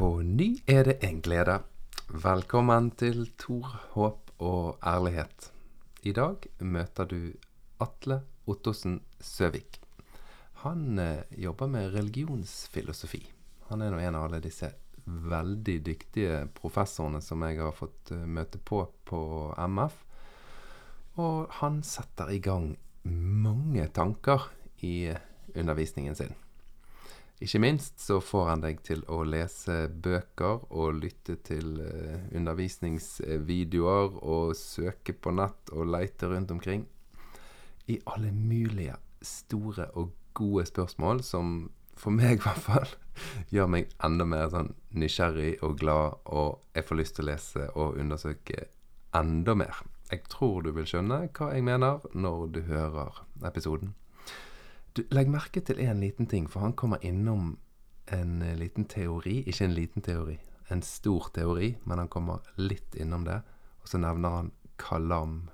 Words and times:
På 0.00 0.22
ny 0.24 0.54
er 0.64 0.86
det 0.88 0.94
en 1.04 1.18
glede. 1.20 1.58
Velkommen 2.08 2.86
til 2.96 3.26
Tor, 3.36 3.66
håp 3.92 4.30
og 4.40 4.78
ærlighet. 4.80 5.50
I 6.08 6.14
dag 6.16 6.46
møter 6.64 7.04
du 7.10 7.18
Atle 7.84 8.22
Ottosen 8.48 9.02
Søvik. 9.20 9.76
Han 10.64 10.96
eh, 11.04 11.28
jobber 11.36 11.68
med 11.68 11.92
religionsfilosofi. 11.92 13.20
Han 13.68 13.84
er 13.84 13.92
nå 13.92 14.00
en 14.00 14.16
av 14.16 14.30
alle 14.30 14.40
disse 14.40 14.72
veldig 15.04 15.78
dyktige 15.92 16.46
professorene 16.56 17.20
som 17.20 17.44
jeg 17.44 17.60
har 17.60 17.76
fått 17.76 18.16
eh, 18.16 18.24
møte 18.24 18.56
på 18.56 18.86
på 19.04 19.22
MF. 19.68 20.04
Og 21.20 21.58
han 21.60 21.82
setter 21.84 22.32
i 22.32 22.40
gang 22.40 22.72
mange 23.04 23.90
tanker 23.92 24.48
i 24.80 25.10
undervisningen 25.52 26.16
sin. 26.16 26.32
Ikke 27.40 27.60
minst 27.62 28.02
så 28.04 28.18
får 28.20 28.48
han 28.50 28.62
deg 28.64 28.82
til 28.84 29.00
å 29.08 29.22
lese 29.24 29.86
bøker 29.88 30.66
og 30.76 30.98
lytte 31.00 31.38
til 31.46 31.78
eh, 31.80 32.26
undervisningsvideoer 32.36 34.18
og 34.20 34.52
søke 34.58 35.14
på 35.16 35.32
nett 35.32 35.72
og 35.72 35.88
leite 35.88 36.28
rundt 36.28 36.52
omkring 36.52 36.84
i 37.90 37.98
alle 38.06 38.32
mulige 38.32 38.96
store 39.24 39.88
og 39.98 40.12
gode 40.36 40.66
spørsmål 40.68 41.22
som 41.26 41.70
for 42.00 42.14
meg 42.14 42.38
i 42.38 42.42
hvert 42.44 42.64
fall 42.64 42.92
gjør 43.52 43.72
meg 43.74 43.90
enda 44.04 44.26
mer 44.28 44.50
sånn 44.52 44.70
nysgjerrig 44.96 45.56
og 45.66 45.78
glad, 45.80 46.20
og 46.32 46.76
jeg 46.76 46.86
får 46.88 47.00
lyst 47.00 47.16
til 47.18 47.26
å 47.26 47.30
lese 47.30 47.66
og 47.74 47.98
undersøke 48.00 48.68
enda 49.16 49.56
mer. 49.58 49.82
Jeg 50.10 50.24
tror 50.32 50.64
du 50.64 50.72
vil 50.74 50.88
skjønne 50.88 51.22
hva 51.36 51.50
jeg 51.54 51.66
mener 51.66 52.06
når 52.14 52.46
du 52.54 52.60
hører 52.70 53.20
episoden. 53.46 53.92
Du, 54.92 55.04
legg 55.14 55.30
merke 55.30 55.62
til 55.62 55.78
en 55.84 56.00
liten 56.02 56.26
ting, 56.26 56.48
for 56.50 56.64
han 56.64 56.74
kommer 56.74 57.02
innom 57.06 57.58
en 58.10 58.42
eh, 58.42 58.56
liten 58.58 58.84
teori. 58.90 59.40
Ikke 59.46 59.64
en 59.64 59.76
liten 59.76 60.02
teori, 60.02 60.38
en 60.68 60.82
stor 60.82 61.30
teori, 61.34 61.76
men 61.84 62.02
han 62.02 62.10
kommer 62.10 62.42
litt 62.58 62.94
innom 62.98 63.24
det. 63.28 63.40
Og 63.82 63.88
så 63.88 64.00
nevner 64.02 64.36
han 64.40 64.52
kalam. 64.80 65.50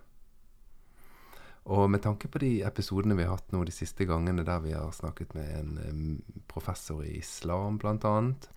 Og 1.66 1.91
med 1.91 2.02
tanke 2.02 2.28
på 2.30 2.38
de 2.38 2.50
episodene 2.62 3.16
vi 3.19 3.25
har 3.27 3.34
hatt 3.34 3.52
nå 3.52 3.64
de 3.66 3.75
siste 3.75 4.06
gangene 4.06 4.44
der 4.47 4.60
vi 4.62 4.72
har 4.77 4.92
snakket 4.94 5.34
med 5.34 5.48
en 5.58 6.10
professor 6.47 7.03
i 7.05 7.16
islam, 7.19 7.80
annet, 7.82 8.48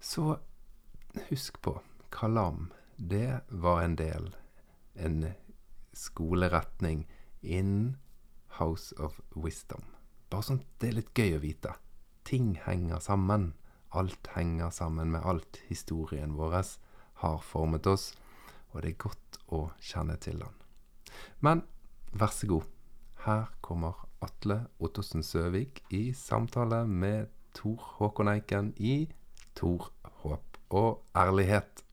så 0.00 0.36
husk 1.30 1.62
på 1.62 1.78
kalam. 2.12 2.68
Det 2.96 3.40
var 3.48 3.82
en 3.82 3.96
del, 3.96 4.36
en 4.94 5.32
skoleretning 5.94 7.06
innen 7.40 7.96
House 8.60 8.94
of 8.98 9.20
Wisdom. 9.34 9.97
Bare 10.28 10.44
sånn 10.44 10.60
det 10.80 10.90
er 10.90 10.98
litt 10.98 11.14
gøy 11.16 11.36
å 11.38 11.42
vite. 11.42 11.72
Ting 12.28 12.52
henger 12.66 13.00
sammen. 13.00 13.52
Alt 13.96 14.28
henger 14.34 14.70
sammen 14.74 15.12
med 15.14 15.24
alt. 15.24 15.60
Historien 15.68 16.36
vår 16.36 16.60
har 17.22 17.38
formet 17.42 17.86
oss, 17.88 18.12
og 18.72 18.82
det 18.82 18.92
er 18.92 19.02
godt 19.08 19.40
å 19.48 19.62
kjenne 19.80 20.18
til 20.20 20.38
den. 20.44 20.54
Men 21.40 21.64
vær 22.12 22.34
så 22.34 22.50
god. 22.50 22.68
Her 23.24 23.48
kommer 23.64 24.04
Atle 24.22 24.60
Ottosen 24.78 25.24
Søvik 25.26 25.82
i 25.90 26.12
samtale 26.14 26.84
med 26.86 27.32
Tor 27.56 27.80
Håkon 27.98 28.30
Eiken 28.30 28.72
i 28.78 29.08
Tor 29.58 29.90
Håp 30.22 30.60
og 30.70 31.02
ærlighet. 31.16 31.84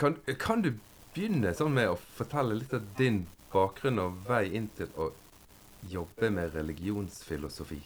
Kan, 0.00 0.16
kan, 0.40 0.62
du 0.64 0.72
begynne 1.12 1.52
sånn 1.52 1.74
med 1.76 1.90
å 1.92 1.98
fortelle 2.16 2.56
litt 2.56 2.72
av 2.72 2.84
din 2.96 3.26
bakgrunn 3.52 4.00
og 4.00 4.22
vei 4.28 4.46
inn 4.56 4.70
til 4.78 4.88
å 4.96 5.10
jobbe 5.92 6.30
med 6.32 6.54
religionsfilosofi? 6.56 7.82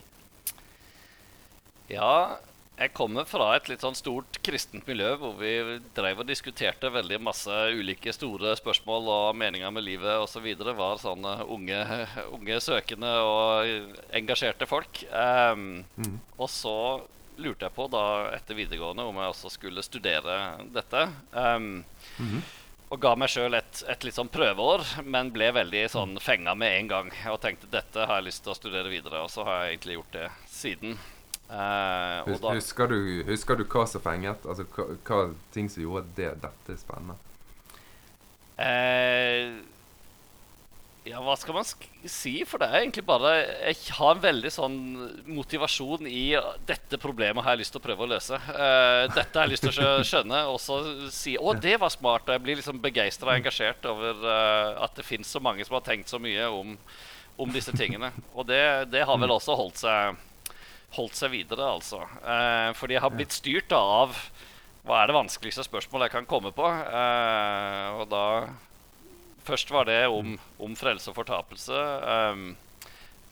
Ja, 1.91 2.39
jeg 2.75 2.91
kommer 2.95 3.27
fra 3.27 3.49
et 3.57 3.69
litt 3.71 3.83
sånn 3.83 3.99
stort 3.99 4.39
kristent 4.47 4.87
miljø 4.87 5.13
hvor 5.19 5.35
vi 5.39 5.51
drev 5.95 6.23
og 6.23 6.31
diskuterte 6.31 6.91
veldig 6.95 7.21
masse 7.23 7.59
ulike 7.75 8.15
store 8.15 8.55
spørsmål 8.59 9.11
og 9.17 9.39
meninger 9.39 9.75
med 9.75 9.87
livet 9.87 10.23
osv. 10.23 10.47
Var 10.59 11.03
sånne 11.03 11.37
unge, 11.51 11.81
unge, 12.35 12.61
søkende 12.63 13.11
og 13.27 13.99
engasjerte 14.15 14.71
folk. 14.71 15.03
Um, 15.11 15.83
mm. 15.99 16.17
Og 16.39 16.51
så 16.51 16.77
lurte 17.37 17.67
jeg 17.67 17.75
på 17.75 17.87
da 17.93 18.05
etter 18.35 18.59
videregående 18.59 19.07
om 19.09 19.17
jeg 19.21 19.33
også 19.33 19.51
skulle 19.55 19.83
studere 19.83 20.37
dette. 20.75 21.09
Um, 21.33 21.85
mm 22.19 22.29
-hmm. 22.31 22.43
Og 22.95 23.01
ga 23.01 23.15
meg 23.17 23.31
sjøl 23.33 23.55
et, 23.55 23.83
et, 23.89 24.05
litt 24.05 24.15
sånn 24.15 24.29
prøveår, 24.29 24.85
men 25.03 25.33
ble 25.33 25.49
veldig 25.53 25.89
sånn 25.91 26.19
fenga 26.21 26.55
med 26.55 26.79
en 26.79 26.89
gang. 26.89 27.11
Og 27.33 27.41
tenkte 27.41 27.67
dette 27.73 28.07
har 28.07 28.21
jeg 28.21 28.29
lyst 28.29 28.45
til 28.45 28.53
å 28.53 28.55
studere 28.55 28.93
videre, 28.93 29.23
og 29.25 29.31
så 29.31 29.45
har 29.45 29.65
jeg 29.65 29.75
egentlig 29.75 29.97
gjort 29.99 30.13
det 30.13 30.29
siden. 30.47 30.99
Uh, 31.51 32.25
Hus, 32.29 32.41
da, 32.41 32.55
husker, 32.55 32.89
du, 32.89 33.25
husker, 33.27 33.57
du, 33.57 33.65
hva 33.65 33.87
som 33.87 34.01
fenget? 34.01 34.47
Altså 34.49 34.65
hva, 34.77 34.87
hva 35.05 35.19
ting 35.53 35.69
som 35.69 35.83
gjorde 35.83 36.07
det, 36.17 36.31
dette 36.45 36.79
spennende? 36.81 37.19
Uh, 38.55 39.59
ja, 41.05 41.19
hva 41.21 41.35
skal 41.37 41.53
man 41.59 41.67
si? 41.69 42.33
For 42.49 42.63
det 42.63 42.67
er 42.71 42.81
egentlig 42.81 43.03
bare 43.05 43.33
Jeg 43.69 43.93
har 43.99 44.15
en 44.15 44.23
veldig 44.23 44.53
sånn 44.53 44.79
motivasjon 45.29 46.09
i 46.09 46.33
dette 46.65 46.97
problemet 47.03 47.45
har 47.45 47.53
jeg 47.53 47.61
lyst 47.61 47.75
til 47.77 47.83
å 47.83 47.85
prøve 47.85 48.07
å 48.07 48.09
løse. 48.15 48.39
Uh, 48.49 49.05
dette 49.13 49.37
har 49.37 49.45
jeg 49.45 49.53
lyst 49.53 49.67
til 49.67 49.85
å 49.85 49.99
skjønne, 50.01 50.41
og 50.49 50.57
så 50.65 50.81
si 51.13 51.37
'Å, 51.37 51.53
det 51.61 51.77
var 51.83 51.93
smart'. 51.93 52.25
Og 52.25 52.33
jeg 52.39 52.45
blir 52.47 52.61
liksom 52.61 52.81
begeistra 52.81 53.35
og 53.35 53.37
engasjert 53.37 53.85
over 53.93 54.25
uh, 54.25 54.81
at 54.87 54.97
det 54.97 55.05
fins 55.05 55.29
så 55.29 55.45
mange 55.45 55.69
som 55.69 55.77
har 55.77 55.85
tenkt 55.85 56.09
så 56.09 56.17
mye 56.17 56.49
om, 56.49 56.73
om 57.37 57.53
disse 57.53 57.77
tingene. 57.77 58.09
Og 58.33 58.49
det, 58.49 58.65
det, 58.89 59.05
har 59.05 59.21
vel 59.21 59.37
også 59.37 59.61
holdt 59.61 59.85
seg, 59.85 60.17
holdt 60.97 61.21
seg 61.21 61.37
videre, 61.37 61.69
altså. 61.69 62.01
Uh, 62.25 62.73
fordi 62.81 62.97
jeg 62.97 63.05
har 63.05 63.13
blitt 63.13 63.37
styrt 63.37 63.77
av 63.77 64.17
hva 64.85 65.03
er 65.03 65.13
det 65.13 65.21
vanskeligste 65.21 65.69
spørsmålet 65.69 66.09
jeg 66.09 66.17
kan 66.17 66.33
komme 66.33 66.51
på? 66.53 66.65
og 66.65 68.09
da 68.09 68.25
Først 69.45 69.71
var 69.71 69.89
det 69.89 70.07
om, 70.09 70.37
om 70.59 70.77
frelse 70.77 71.11
og 71.13 71.19
fortapelse, 71.19 71.81
um, 72.33 72.47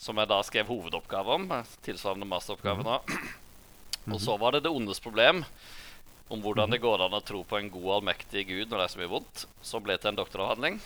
som 0.03 0.19
jeg 0.21 0.29
da 0.29 0.41
skrev 0.45 0.69
hovedoppgave 0.69 1.39
om. 1.39 1.47
Tilsvarende 1.87 2.29
masteroppgave 2.29 2.85
nå. 2.85 2.99
Og 4.11 4.19
så 4.21 4.37
var 4.37 4.53
det 4.53 4.65
det 4.67 4.73
ondes 4.75 5.01
problem, 5.01 5.45
om 6.33 6.43
hvordan 6.43 6.73
det 6.73 6.83
går 6.83 7.07
an 7.07 7.17
å 7.17 7.23
tro 7.25 7.43
på 7.47 7.59
en 7.59 7.71
god, 7.73 7.89
allmektig 7.99 8.45
Gud 8.49 8.69
når 8.69 8.77
det 8.77 8.85
er 8.85 8.93
så 8.93 9.01
mye 9.01 9.13
vondt, 9.13 9.47
som 9.65 9.85
ble 9.85 9.97
til 10.01 10.13
en 10.13 10.21
doktoravhandling. 10.21 10.81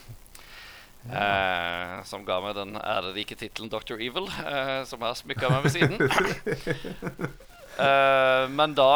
Eh, 1.06 2.02
som 2.06 2.24
ga 2.26 2.40
meg 2.42 2.56
den 2.58 2.74
ærerike 2.80 3.36
tittelen 3.38 3.70
Dr. 3.70 3.94
Evil, 4.02 4.26
eh, 4.42 4.82
som 4.88 5.02
jeg 5.02 5.06
har 5.06 5.18
smykka 5.20 5.50
meg 5.52 5.66
ved 5.66 5.74
siden. 5.76 5.96
eh, 7.86 8.44
men 8.50 8.74
da 8.78 8.90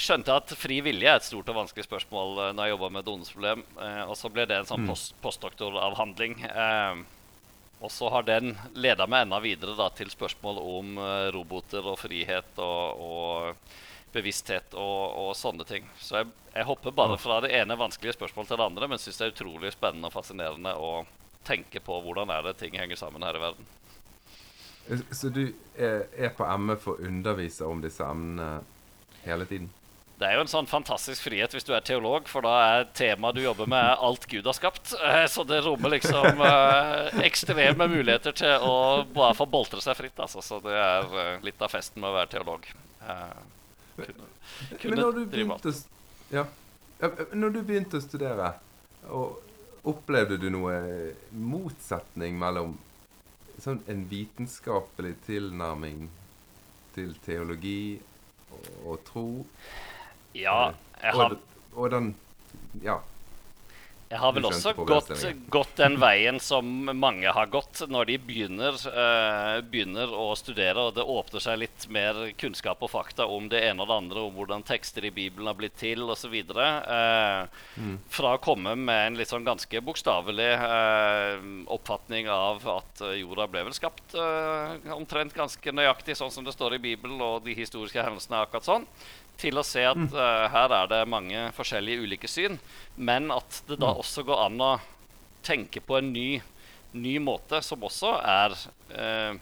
skjønte 0.00 0.34
at 0.34 0.52
fri 0.58 0.78
vilje 0.84 1.08
er 1.08 1.18
et 1.18 1.26
stort 1.26 1.48
og 1.52 1.58
vanskelig 1.60 1.86
spørsmål 1.86 2.38
uh, 2.38 2.52
når 2.54 2.68
jeg 2.68 2.74
jobba 2.74 2.90
med 2.92 3.02
et 3.02 3.32
problem. 3.32 3.64
Uh, 3.78 4.02
og 4.06 4.16
så 4.18 4.30
ble 4.32 4.46
det 4.48 4.60
en 4.60 4.68
sånn 4.68 4.84
mm. 4.84 4.90
post 4.90 5.16
postdoktoravhandling. 5.24 6.38
Uh, 6.50 7.02
og 7.84 7.92
så 7.92 8.08
har 8.12 8.24
den 8.24 8.54
leda 8.74 9.06
meg 9.08 9.26
enda 9.26 9.40
videre 9.44 9.76
da, 9.76 9.90
til 9.92 10.08
spørsmål 10.08 10.62
om 10.62 10.94
roboter 11.34 11.84
og 11.84 11.98
frihet 12.00 12.56
og, 12.64 13.02
og 13.04 14.14
bevissthet 14.14 14.72
og, 14.72 15.02
og, 15.20 15.28
sånne 15.36 15.66
ting. 15.68 15.84
Så 16.00 16.22
jeg, 16.22 16.30
jeg, 16.54 16.64
hopper 16.64 16.94
bare 16.96 17.18
fra 17.20 17.42
det 17.44 17.50
ene 17.58 17.76
vanskelige 17.76 18.16
spørsmålet 18.16 18.48
til 18.48 18.62
det 18.62 18.68
andre, 18.70 18.88
men 18.88 19.02
syns 19.02 19.20
det 19.20 19.26
er 19.26 19.34
utrolig 19.34 19.74
spennende 19.74 20.08
og 20.08 20.16
fascinerende 20.16 20.72
å 20.72 20.90
tenke 21.44 21.84
på 21.84 22.00
hvordan 22.06 22.32
er 22.32 22.48
det 22.48 22.56
ting 22.62 22.80
henger 22.80 22.96
sammen 22.96 23.28
her 23.28 23.36
i 23.36 23.44
verden. 23.44 23.68
Så 25.12 25.28
du 25.34 25.44
er 25.76 26.32
på 26.32 26.48
ME 26.56 26.78
for 26.80 26.96
å 26.96 27.10
undervise 27.10 27.68
om 27.68 27.84
disse 27.84 28.08
emnene 28.08 28.64
hele 29.26 29.44
tiden? 29.44 29.68
Det 30.16 30.24
er 30.24 30.38
jo 30.38 30.46
en 30.46 30.48
sånn 30.48 30.68
fantastisk 30.68 31.26
frihet 31.26 31.52
hvis 31.52 31.66
du 31.68 31.74
er 31.76 31.82
teolog, 31.84 32.28
for 32.30 32.44
da 32.46 32.52
er 32.64 32.86
temaet 32.96 33.36
du 33.36 33.42
jobber 33.42 33.68
med, 33.68 33.84
alt 34.00 34.24
Gud 34.30 34.46
har 34.48 34.56
skapt. 34.56 34.94
Eh, 34.96 35.26
så 35.28 35.44
det 35.44 35.58
rommer 35.66 35.92
liksom 35.92 36.40
eh, 36.46 37.18
ekstreme 37.26 37.84
muligheter 37.92 38.32
til 38.38 38.64
å 38.64 38.78
bare 39.12 39.34
få 39.36 39.44
boltre 39.52 39.82
seg 39.84 39.98
fritt. 39.98 40.16
Altså. 40.16 40.40
Så 40.40 40.62
det 40.64 40.72
er 40.72 41.12
eh, 41.20 41.34
litt 41.44 41.60
av 41.60 41.74
festen 41.74 42.00
med 42.00 42.08
å 42.08 42.16
være 42.16 42.30
teolog. 42.32 42.64
Kunne, 43.96 44.30
kunne 44.80 44.94
Men 44.94 45.02
når 45.02 45.18
du, 45.18 45.20
begynte, 45.34 45.72
ja, 46.32 46.46
når 47.36 47.52
du 47.52 47.60
begynte 47.68 48.00
å 48.00 48.04
studere, 48.04 48.48
opplevde 49.86 50.38
du 50.40 50.48
noe 50.52 50.78
motsetning 51.36 52.40
mellom 52.40 52.78
sånn 53.60 53.82
en 53.92 54.02
vitenskapelig 54.08 55.12
tilnærming 55.28 56.08
til 56.96 57.12
teologi 57.28 58.00
og, 58.48 58.72
og 58.80 59.04
tro? 59.12 59.28
Ja, 60.36 60.72
jeg 61.02 61.18
har 61.18 61.36
og, 61.36 61.60
og 61.76 61.92
den 61.92 62.14
Ja. 62.84 63.00
Jeg 64.06 64.20
har 64.22 64.34
vel 64.36 64.44
også 64.46 64.70
gått, 64.86 65.08
gått 65.50 65.72
den 65.80 65.96
veien 65.98 66.36
som 66.38 66.66
mange 66.94 67.26
har 67.34 67.48
gått 67.50 67.80
når 67.90 68.06
de 68.12 68.18
begynner, 68.22 68.76
uh, 68.94 69.58
begynner 69.66 70.12
å 70.14 70.28
studere, 70.38 70.84
og 70.84 70.94
det 70.94 71.02
åpner 71.02 71.42
seg 71.42 71.58
litt 71.64 71.88
mer 71.90 72.20
kunnskap 72.38 72.84
og 72.86 72.92
fakta 72.92 73.26
om 73.26 73.48
det 73.50 73.64
ene 73.66 73.82
og 73.82 73.90
det 73.90 73.96
andre, 73.96 74.22
om 74.28 74.38
hvordan 74.38 74.62
tekster 74.68 75.08
i 75.08 75.10
Bibelen 75.10 75.50
har 75.50 75.58
blitt 75.58 75.74
til 75.82 76.06
osv. 76.06 76.36
Eh, 76.38 77.66
Fra 78.14 78.36
å 78.36 78.42
komme 78.42 78.76
med 78.78 79.02
en 79.08 79.18
litt 79.18 79.32
sånn 79.32 79.46
ganske 79.46 79.82
bokstavelig 79.82 80.52
uh, 80.62 81.42
oppfatning 81.74 82.30
av 82.30 82.62
at 82.76 83.02
jorda 83.18 83.50
ble 83.50 83.66
vel 83.66 83.74
skapt 83.74 84.14
uh, 84.14 84.78
omtrent 84.94 85.34
ganske 85.34 85.74
nøyaktig 85.74 86.14
sånn 86.14 86.30
som 86.30 86.46
det 86.46 86.54
står 86.54 86.78
i 86.78 86.84
Bibelen, 86.92 87.18
og 87.18 87.42
de 87.42 87.58
historiske 87.58 88.06
hendelsene 88.06 88.38
er 88.38 88.46
akkurat 88.46 88.70
sånn 88.70 88.86
til 89.40 89.58
å 89.58 89.64
se 89.66 89.84
at 89.86 90.02
uh, 90.16 90.46
her 90.52 90.74
er 90.82 90.90
det 90.90 91.00
mange 91.10 91.46
forskjellige 91.56 92.04
ulike 92.06 92.30
syn, 92.30 92.58
men 92.96 93.30
at 93.34 93.62
det 93.68 93.80
da 93.82 93.92
også 93.96 94.24
går 94.26 94.44
an 94.48 94.60
å 94.64 94.74
tenke 95.46 95.82
på 95.84 95.98
en 95.98 96.12
ny, 96.12 96.28
ny 96.96 97.16
måte 97.22 97.60
som 97.62 97.84
også 97.86 98.16
er 98.22 98.56
uh, 98.96 99.36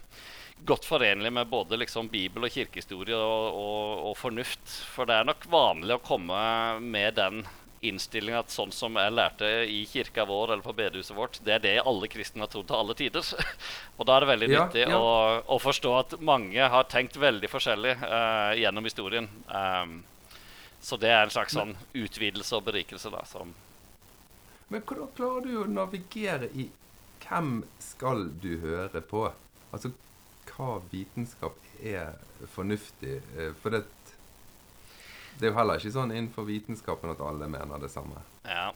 godt 0.65 0.87
forenlig 0.89 1.33
med 1.33 1.51
både 1.51 1.79
liksom 1.81 2.09
bibel 2.13 2.47
og 2.47 2.55
kirkehistorie 2.55 3.17
og, 3.19 3.59
og, 3.59 3.91
og 4.11 4.17
fornuft. 4.19 4.65
For 4.95 5.09
det 5.09 5.19
er 5.19 5.29
nok 5.29 5.47
vanlig 5.51 5.99
å 5.99 6.05
komme 6.05 6.41
med 6.81 7.19
den 7.19 7.45
innstillinga 7.91 8.43
at 8.45 8.53
sånn 8.53 8.73
som 8.75 8.97
jeg 9.01 9.15
lærte 9.15 9.49
i 9.71 9.83
kirka 9.91 10.25
vår 10.29 10.53
eller 10.55 10.65
på 10.65 10.75
bedehuset 10.77 11.17
vårt, 11.17 11.39
det 11.45 11.57
er 11.57 11.63
det 11.65 11.75
alle 11.83 12.09
kristne 12.13 12.45
har 12.45 12.51
trodd 12.53 12.69
til 12.71 12.79
alle 12.79 12.97
tider. 12.99 13.31
og 13.99 14.09
da 14.09 14.17
er 14.17 14.25
det 14.25 14.31
veldig 14.33 14.49
Ja, 14.51 14.65
nyttig 14.65 14.87
ja. 14.87 14.99
Å, 14.99 15.43
å 15.47 15.59
forstå 15.63 15.95
at 15.99 16.17
mange 16.25 16.71
har 16.77 16.89
tenkt 16.91 17.19
veldig 17.21 17.51
forskjellig 17.53 17.97
uh, 18.03 18.53
gjennom 18.59 18.89
historien. 18.89 19.29
Um, 19.49 20.01
så 20.85 20.99
det 21.01 21.13
er 21.15 21.23
en 21.25 21.33
slags 21.33 21.57
sånn 21.57 21.77
utvidelse 21.97 22.59
og 22.59 22.67
berikelse 22.67 23.13
da, 23.13 23.23
som 23.29 23.55
Men 24.69 24.83
hvordan 24.85 25.13
klarer 25.17 25.47
du 25.49 25.61
å 25.63 25.69
navigere 25.71 26.51
i 26.53 26.69
hvem 27.25 27.63
skal 27.81 28.27
du 28.43 28.59
høre 28.61 29.01
på? 29.01 29.23
Altså, 29.73 29.95
hva 30.51 30.79
vitenskap 30.93 31.57
er 31.81 32.19
fornuftig? 32.53 33.21
Eh, 33.39 33.53
For 33.63 33.73
det, 33.73 33.85
det 35.39 35.47
er 35.49 35.53
jo 35.53 35.59
heller 35.59 35.81
ikke 35.81 35.95
sånn 35.95 36.13
innenfor 36.15 36.47
vitenskapen 36.49 37.11
at 37.15 37.21
alle 37.25 37.49
mener 37.51 37.81
det 37.83 37.91
samme. 37.93 38.21
Ja. 38.47 38.69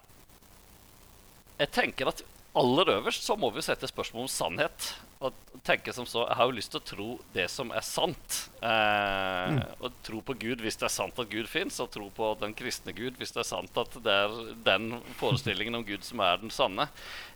Jeg 1.59 1.71
tenker 1.75 2.07
at 2.11 2.21
aller 2.59 2.89
øverst 2.97 3.23
så 3.27 3.35
må 3.39 3.51
vi 3.53 3.61
sette 3.63 3.87
spørsmål 3.87 4.25
om 4.25 4.31
sannhet. 4.31 4.93
Og 5.19 5.35
tenke 5.67 5.91
som 5.91 6.05
så 6.07 6.21
Jeg 6.29 6.37
har 6.39 6.47
jo 6.47 6.55
lyst 6.55 6.71
til 6.71 6.79
å 6.79 6.87
tro 6.87 7.07
det 7.35 7.45
som 7.51 7.71
er 7.75 7.83
sant. 7.83 8.37
Eh, 8.63 9.57
Og 9.83 9.91
tro 10.07 10.21
på 10.23 10.35
Gud 10.39 10.61
hvis 10.63 10.77
det 10.79 10.87
er 10.87 10.93
sant 10.95 11.19
at 11.19 11.29
Gud 11.29 11.47
fins, 11.51 11.79
og 11.83 11.91
tro 11.91 12.07
på 12.15 12.29
den 12.39 12.53
kristne 12.55 12.93
Gud 12.95 13.19
hvis 13.19 13.33
det 13.35 13.43
er 13.43 13.49
sant 13.49 13.77
at 13.77 13.97
det 14.03 14.15
er 14.25 14.37
den 14.65 15.01
forestillingen 15.19 15.75
om 15.75 15.83
Gud 15.87 16.03
som 16.07 16.23
er 16.23 16.39
den 16.41 16.49
sanne. 16.55 16.87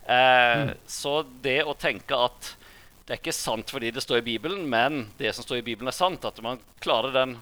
Eh, 0.08 0.74
Så 0.88 1.24
det 1.44 1.60
å 1.68 1.76
tenke 1.76 2.16
at 2.16 2.54
det 3.06 3.18
er 3.18 3.20
ikke 3.20 3.36
sant 3.36 3.68
fordi 3.70 3.92
det 3.92 4.00
står 4.06 4.22
i 4.22 4.28
Bibelen, 4.32 4.64
men 4.72 5.10
det 5.20 5.34
som 5.36 5.44
står 5.44 5.58
i 5.60 5.66
Bibelen, 5.68 5.90
er 5.92 5.98
sant. 5.98 6.24
At 6.24 6.40
man 6.42 6.62
klarer 6.80 7.12
den, 7.12 7.34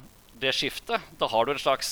det 0.41 0.53
skiftet. 0.57 1.03
Da 1.19 1.29
har 1.31 1.45
du 1.45 1.53
en 1.53 1.61
slags 1.61 1.91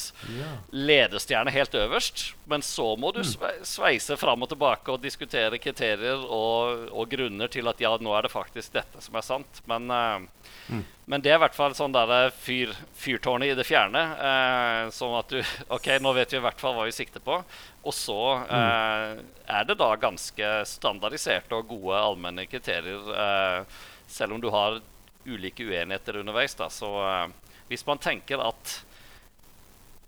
ledestjerne 0.73 1.53
helt 1.53 1.75
øverst, 1.77 2.33
men 2.49 2.63
så 2.65 2.91
må 2.99 3.11
du 3.15 3.21
sveise 3.23 4.17
fram 4.19 4.45
og 4.45 4.51
tilbake 4.51 4.93
og 4.93 5.03
diskutere 5.03 5.61
kriterier 5.61 6.21
og, 6.25 6.87
og 6.89 7.09
grunner 7.11 7.51
til 7.51 7.69
at 7.69 7.81
ja, 7.81 7.93
nå 8.01 8.13
er 8.17 8.25
det 8.27 8.33
faktisk 8.33 8.75
dette 8.75 9.03
som 9.05 9.17
er 9.19 9.25
sant. 9.25 9.61
Men, 9.69 9.89
eh, 9.93 10.79
men 11.09 11.25
det 11.25 11.33
er 11.33 11.39
i 11.39 11.43
hvert 11.45 11.57
fall 11.57 11.75
sånn 11.77 11.95
der 11.95 12.33
fyr, 12.35 12.73
fyrtårnet 12.97 13.53
i 13.53 13.57
det 13.57 13.65
fjerne. 13.65 14.03
Uh, 14.19 14.83
sånn 14.93 15.17
at 15.17 15.33
du 15.33 15.39
OK, 15.75 15.91
nå 16.01 16.13
vet 16.17 16.33
vi 16.33 16.41
i 16.41 16.45
hvert 16.45 16.61
fall 16.61 16.77
hva 16.77 16.85
vi 16.89 16.95
sikter 16.95 17.23
på. 17.25 17.41
Og 17.79 17.95
så 17.95 18.19
uh, 18.43 19.17
er 19.49 19.65
det 19.65 19.79
da 19.79 19.89
ganske 19.97 20.51
standardiserte 20.69 21.57
og 21.57 21.69
gode 21.71 21.97
allmenne 21.97 22.45
kriterier, 22.49 23.07
eh, 23.23 23.79
selv 24.09 24.35
om 24.35 24.41
du 24.43 24.49
har 24.53 24.77
ulike 25.25 25.65
uenigheter 25.65 26.17
underveis. 26.17 26.55
da, 26.55 26.69
så 26.69 26.89
eh, 27.07 27.27
hvis 27.69 27.85
man 27.87 27.97
tenker 28.01 28.41
at 28.43 28.75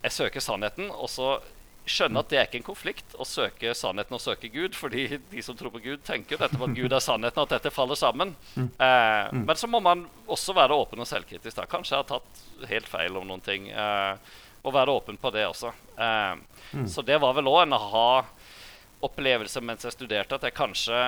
jeg 0.04 0.12
søker 0.16 0.42
sannheten, 0.42 0.90
og 0.92 1.10
så 1.14 1.36
skjønner 1.86 2.22
at 2.22 2.30
det 2.30 2.38
er 2.38 2.46
ikke 2.48 2.60
en 2.62 2.66
konflikt 2.68 3.14
å 3.22 3.26
søke 3.26 3.72
sannheten 3.78 4.14
og 4.18 4.22
søke 4.22 4.50
Gud, 4.54 4.76
fordi 4.78 5.18
de 5.32 5.42
som 5.46 5.58
tror 5.58 5.72
på 5.74 5.82
Gud, 5.82 6.04
tenker 6.06 6.38
dette 6.42 6.58
på 6.58 6.68
at 6.68 6.76
Gud 6.78 6.94
er 6.94 7.02
sannheten, 7.02 7.42
og 7.42 7.48
at 7.50 7.56
dette 7.58 7.74
faller 7.74 7.98
sammen. 7.98 8.36
Eh, 8.58 9.32
men 9.34 9.56
så 9.58 9.68
må 9.70 9.82
man 9.82 10.04
også 10.30 10.54
være 10.58 10.78
åpen 10.78 11.02
og 11.02 11.10
selvkritisk. 11.10 11.56
da. 11.58 11.66
Kanskje 11.70 11.96
jeg 11.98 12.04
har 12.06 12.10
tatt 12.20 12.70
helt 12.70 12.90
feil 12.90 13.18
om 13.18 13.26
noen 13.30 13.42
ting. 13.46 13.70
Eh, 13.70 14.18
og 14.64 14.74
være 14.76 14.94
åpen 14.94 15.18
på 15.18 15.32
det 15.34 15.46
også. 15.50 15.72
Eh, 15.98 16.36
Så 16.88 17.02
det 17.06 17.18
var 17.20 17.34
vel 17.34 17.50
òg 17.50 17.64
en 17.64 17.74
aha-opplevelse 17.74 19.62
mens 19.66 19.84
jeg 19.84 19.96
studerte, 19.96 20.38
at 20.38 20.44
jeg 20.48 20.54
kanskje 20.56 21.00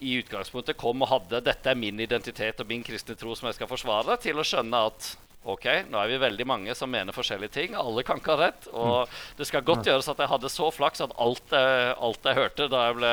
i 0.00 0.18
utgangspunktet 0.20 0.76
kom 0.76 1.02
og 1.02 1.08
hadde 1.08 1.40
'dette 1.44 1.70
er 1.70 1.74
min 1.78 2.00
identitet 2.00 2.60
og 2.60 2.68
min 2.68 2.82
kristne 2.84 3.16
tro 3.16 3.34
som 3.34 3.46
jeg 3.48 3.54
skal 3.54 3.68
forsvare', 3.70 4.18
til 4.20 4.36
å 4.36 4.44
skjønne 4.44 4.86
at 4.90 5.16
ok, 5.46 5.66
nå 5.90 5.98
er 6.02 6.08
vi 6.10 6.18
veldig 6.18 6.46
mange 6.46 6.74
som 6.74 6.90
mener 6.90 7.12
forskjellige 7.14 7.52
ting. 7.54 7.74
Alle 7.78 8.02
kan 8.02 8.18
ikke 8.18 8.34
ha 8.34 8.46
rett. 8.48 8.66
Og 8.74 9.08
det 9.38 9.46
skal 9.46 9.62
godt 9.62 9.86
gjøres 9.86 10.08
at 10.10 10.18
jeg 10.18 10.28
hadde 10.28 10.48
så 10.50 10.70
flaks 10.74 11.00
at 11.00 11.12
alt 11.18 11.52
jeg, 11.54 11.94
alt 12.02 12.24
jeg 12.24 12.34
hørte 12.34 12.68
da 12.68 12.80
jeg 12.88 12.96
ble, 12.98 13.12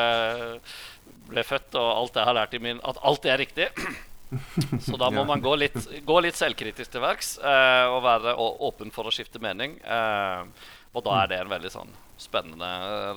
ble 1.29 1.43
født, 1.45 1.75
og 1.77 1.91
alt 2.01 2.15
jeg 2.15 2.25
har 2.25 2.33
lært 2.33 2.53
i 2.57 2.59
min 2.59 2.81
At 2.83 2.97
alt 3.03 3.25
er 3.25 3.37
riktig. 3.37 3.69
Så 4.81 4.97
da 4.97 5.11
må 5.13 5.21
Ja. 5.21 5.23
man 5.29 5.41
gå 5.41 5.53
litt, 5.55 5.75
gå 6.05 6.19
litt 6.25 6.33
selvkritisk 6.35 6.89
til 6.91 7.01
verks 7.01 7.37
eh, 7.37 7.85
og 7.85 8.01
være 8.01 8.33
å, 8.33 8.47
åpen 8.65 8.89
for 8.89 9.05
å 9.05 9.11
skifte 9.13 9.37
mening. 9.39 9.77
Eh, 9.85 10.43
og 10.95 11.03
da 11.05 11.19
er 11.21 11.27
det 11.29 11.39
en 11.43 11.49
veldig 11.53 11.69
sånn 11.69 11.93
spennende 12.17 12.67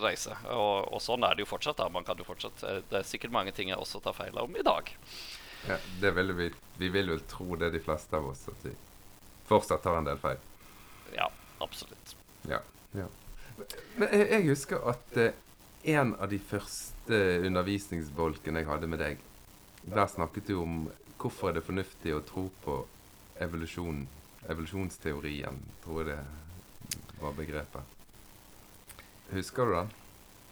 reise. 0.01 0.37
Og, 0.53 0.89
og 0.93 1.03
sånn 1.03 1.25
er 1.27 1.37
det 1.37 1.45
jo 1.45 1.51
fortsatt. 1.51 1.79
da, 1.81 1.89
man 1.93 2.05
kan 2.05 2.19
jo 2.19 2.27
fortsatt 2.27 2.65
eh, 2.67 2.83
Det 2.91 3.01
er 3.01 3.09
sikkert 3.09 3.35
mange 3.35 3.53
ting 3.57 3.71
jeg 3.73 3.79
også 3.81 4.01
tar 4.05 4.17
feil 4.17 4.37
om 4.41 4.57
i 4.57 4.65
dag. 4.67 4.91
Ja, 5.67 5.79
det 6.01 6.13
vil 6.17 6.33
vi, 6.39 6.51
vi 6.79 6.91
vil 6.95 7.11
vel 7.11 7.23
tro 7.29 7.57
det, 7.59 7.73
de 7.75 7.83
fleste 7.83 8.17
av 8.17 8.29
oss, 8.31 8.47
at 8.49 8.67
vi 8.67 8.75
fortsatt 9.49 9.83
tar 9.85 9.99
en 9.99 10.09
del 10.09 10.21
feil. 10.23 10.43
Ja, 11.15 11.31
absolutt. 11.65 12.17
Ja. 12.49 12.61
ja. 12.95 13.09
Men 13.97 14.13
jeg, 14.13 14.29
jeg 14.31 14.49
husker 14.51 14.85
at 14.93 15.19
eh, 15.21 15.35
en 15.97 16.15
av 16.19 16.31
de 16.31 16.39
første 16.43 17.19
undervisningsbolkene 17.47 18.63
jeg 18.63 18.71
hadde 18.71 18.91
med 18.91 19.03
deg, 19.03 19.21
der 19.87 20.09
snakket 20.11 20.51
du 20.51 20.57
om 20.61 20.87
hvorfor 21.17 21.51
er 21.51 21.59
det 21.59 21.67
fornuftig 21.67 22.15
å 22.15 22.25
tro 22.27 22.49
på 22.65 22.81
evolusjon, 23.43 24.05
evolusjonsteorien, 24.51 25.61
tror 25.85 26.03
jeg 26.03 26.17
det 26.17 27.21
var 27.23 27.37
begrepet. 27.39 27.96
Husker 29.35 29.67
du 29.67 29.77
den? 29.81 29.95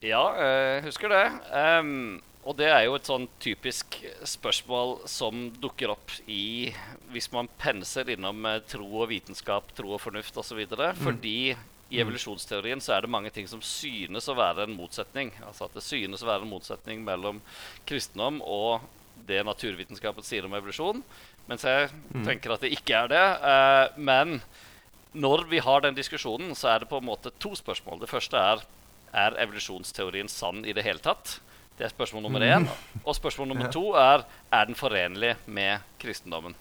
Ja, 0.05 0.23
jeg 0.37 0.85
husker 0.85 1.13
det. 1.13 1.25
Um, 1.51 2.21
og 2.45 2.59
det 2.59 2.69
er 2.69 2.83
jo 2.85 2.97
et 2.99 3.09
sånn 3.09 3.25
typisk 3.41 3.97
spørsmål 4.29 4.99
som 5.09 5.47
dukker 5.63 5.95
opp 5.95 6.13
i 6.29 6.75
Hvis 7.15 7.31
man 7.33 7.49
penser 7.61 8.11
innom 8.13 8.45
eh, 8.51 8.61
tro 8.69 8.85
og 8.85 9.09
vitenskap, 9.09 9.71
tro 9.77 9.95
og 9.97 10.03
fornuft 10.03 10.37
osv. 10.37 10.61
Fordi 11.01 11.55
i 11.95 12.01
evolusjonsteorien 12.03 12.83
så 12.85 12.97
er 12.97 13.05
det 13.05 13.13
mange 13.13 13.31
ting 13.33 13.49
som 13.49 13.63
synes 13.65 14.29
å 14.29 14.37
være 14.37 14.67
en 14.67 14.77
motsetning. 14.77 15.33
Altså 15.47 15.69
at 15.69 15.79
det 15.79 15.85
synes 15.87 16.25
å 16.25 16.29
være 16.29 16.45
en 16.45 16.53
motsetning 16.53 17.05
mellom 17.07 17.41
kristendom 17.89 18.43
og 18.45 18.85
det 19.29 19.41
naturvitenskapen 19.47 20.27
sier 20.27 20.45
om 20.45 20.57
evolusjon. 20.59 21.01
Mens 21.49 21.65
jeg 21.65 21.89
tenker 22.27 22.53
at 22.53 22.65
det 22.65 22.75
ikke 22.77 23.05
er 23.05 23.13
det. 23.15 23.25
Uh, 23.41 24.01
men 24.11 24.39
når 25.15 25.45
vi 25.51 25.61
har 25.63 25.85
den 25.85 25.97
diskusjonen, 25.97 26.55
så 26.59 26.75
er 26.75 26.83
det 26.83 26.91
på 26.91 26.99
en 26.99 27.07
måte 27.07 27.33
to 27.43 27.55
spørsmål. 27.59 28.01
Det 28.03 28.11
første 28.11 28.41
er 28.41 28.65
er 29.15 29.37
evolusjonsteorien 29.45 30.29
sann 30.31 30.65
i 30.67 30.75
det 30.75 30.83
hele 30.83 31.03
tatt? 31.03 31.39
Det 31.79 31.87
er 31.87 31.93
spørsmål 31.93 32.25
nummer 32.27 32.43
én. 32.43 32.67
Og 33.05 33.17
spørsmål 33.17 33.51
nummer 33.51 33.71
to 33.73 33.93
er 33.99 34.25
er 34.53 34.67
den 34.67 34.79
forenlig 34.79 35.35
med 35.47 35.83
kristendommen. 36.03 36.55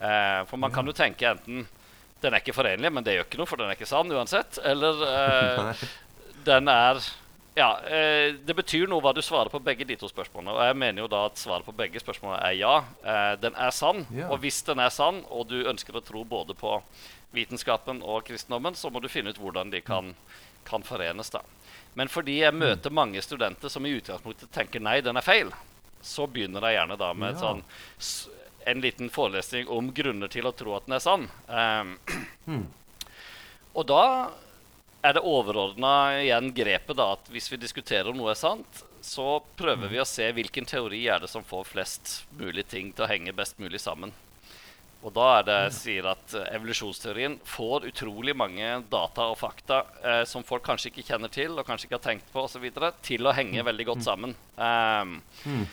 Eh, 0.00 0.44
for 0.48 0.60
man 0.60 0.72
kan 0.72 0.86
jo 0.86 0.96
tenke 0.96 1.28
enten 1.30 1.66
den 2.22 2.32
er 2.32 2.40
ikke 2.40 2.56
forenlig, 2.56 2.88
men 2.92 3.04
det 3.04 3.18
gjør 3.18 3.26
ikke 3.26 3.38
noe, 3.40 3.48
for 3.48 3.60
den 3.60 3.68
er 3.68 3.76
ikke 3.76 3.88
sann 3.88 4.12
uansett. 4.12 4.58
Eller 4.64 5.02
eh, 5.12 5.84
den 6.46 6.68
er 6.72 7.00
Ja, 7.54 7.78
eh, 7.86 8.32
det 8.42 8.54
betyr 8.58 8.88
noe 8.90 9.00
hva 9.04 9.12
du 9.14 9.20
svarer 9.22 9.50
på 9.52 9.60
begge 9.62 9.86
de 9.86 9.94
to 9.96 10.08
spørsmålene. 10.10 10.50
Og 10.56 10.64
jeg 10.66 10.76
mener 10.80 11.04
jo 11.04 11.08
da 11.12 11.20
at 11.28 11.38
svaret 11.38 11.64
på 11.66 11.74
begge 11.76 12.00
spørsmålene 12.02 12.40
er 12.48 12.56
ja. 12.58 12.72
Eh, 13.04 13.34
den 13.38 13.54
er 13.54 13.70
sann. 13.70 14.06
Ja. 14.10 14.26
Og 14.34 14.40
hvis 14.42 14.58
den 14.66 14.82
er 14.82 14.90
sann, 14.90 15.22
og 15.30 15.46
du 15.52 15.60
ønsker 15.70 15.94
å 15.94 16.02
tro 16.02 16.24
både 16.26 16.56
på 16.58 16.80
vitenskapen 17.34 18.02
og 18.02 18.24
kristendommen, 18.26 18.74
så 18.74 18.90
må 18.90 19.00
du 19.02 19.08
finne 19.10 19.30
ut 19.30 19.38
hvordan 19.38 19.70
de 19.70 19.80
kan, 19.86 20.14
kan 20.66 20.82
forenes. 20.86 21.30
da. 21.30 21.40
Men 21.94 22.10
fordi 22.10 22.40
jeg 22.40 22.54
møter 22.58 22.90
mange 22.90 23.22
studenter 23.22 23.70
som 23.70 23.86
i 23.86 23.94
utgangspunktet 24.00 24.50
tenker 24.54 24.82
nei, 24.82 25.00
den 25.00 25.16
er 25.16 25.22
feil, 25.22 25.52
så 26.02 26.26
begynner 26.26 26.60
jeg 26.66 26.80
gjerne 26.80 26.98
da 26.98 27.12
med 27.14 27.36
Ja. 27.36 27.40
sånn, 27.40 27.62
en 28.66 28.80
liten 28.80 29.10
forelesning 29.10 29.68
om 29.68 29.92
grunner 29.94 30.28
til 30.28 30.46
å 30.48 30.54
tro 30.56 30.74
at 30.74 30.86
den 30.86 30.94
er 30.96 31.02
sann. 31.04 31.28
Ehm, 31.48 31.98
og 33.74 33.86
da 33.86 34.30
er 35.04 35.16
det 35.16 35.24
overordna 35.28 35.94
igjen 36.22 36.50
grepet 36.56 36.96
da, 36.96 37.10
at 37.18 37.30
hvis 37.32 37.50
vi 37.52 37.60
diskuterer 37.60 38.08
om 38.08 38.16
noe 38.16 38.32
er 38.32 38.40
sant, 38.40 38.84
så 39.04 39.36
prøver 39.58 39.90
vi 39.92 40.00
å 40.00 40.08
se 40.08 40.30
hvilken 40.32 40.64
teori 40.64 41.02
er 41.12 41.20
det 41.20 41.28
som 41.28 41.44
får 41.44 41.66
flest 41.68 42.14
mulig 42.38 42.64
ting 42.70 42.92
til 42.92 43.04
å 43.04 43.10
henge 43.10 43.36
best 43.36 43.60
mulig 43.60 43.82
sammen. 43.84 44.14
Og 45.04 45.12
da 45.12 45.26
er 45.36 45.42
det 45.44 45.58
sier 45.76 46.06
at 46.08 46.32
eh, 46.32 46.46
evolusjonsteorien 46.56 47.36
får 47.44 47.90
utrolig 47.90 48.32
mange 48.32 48.78
data 48.88 49.26
og 49.28 49.36
fakta 49.36 49.82
eh, 50.00 50.22
som 50.28 50.46
folk 50.48 50.64
kanskje 50.64 50.88
ikke 50.88 51.04
kjenner 51.10 51.32
til 51.32 51.52
og 51.58 51.68
kanskje 51.68 51.90
ikke 51.90 51.98
har 51.98 52.06
tenkt 52.06 52.30
på 52.32 52.46
osv., 52.46 52.64
til 53.04 53.28
å 53.28 53.34
henge 53.36 53.66
veldig 53.68 53.86
godt 53.90 54.06
sammen. 54.06 54.32
Um, 54.56 55.18
mm. 55.44 55.66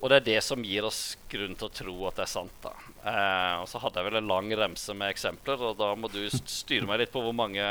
Og 0.00 0.10
det 0.10 0.18
er 0.18 0.26
det 0.32 0.40
som 0.42 0.66
gir 0.66 0.90
oss 0.90 1.14
grunn 1.30 1.54
til 1.54 1.70
å 1.70 1.76
tro 1.78 1.94
at 2.10 2.18
det 2.18 2.26
er 2.26 2.34
sant. 2.34 2.58
da. 2.66 2.74
Eh, 3.04 3.54
og 3.60 3.66
så 3.68 3.80
hadde 3.82 4.00
jeg 4.00 4.08
vel 4.08 4.18
en 4.22 4.30
lang 4.30 4.46
remse 4.56 4.94
med 4.96 5.12
eksempler, 5.12 5.60
og 5.60 5.76
da 5.76 5.90
må 5.98 6.08
du 6.08 6.22
styre 6.32 6.88
meg 6.88 7.02
litt 7.02 7.12
på 7.12 7.20
hvor, 7.20 7.34
mange, 7.36 7.64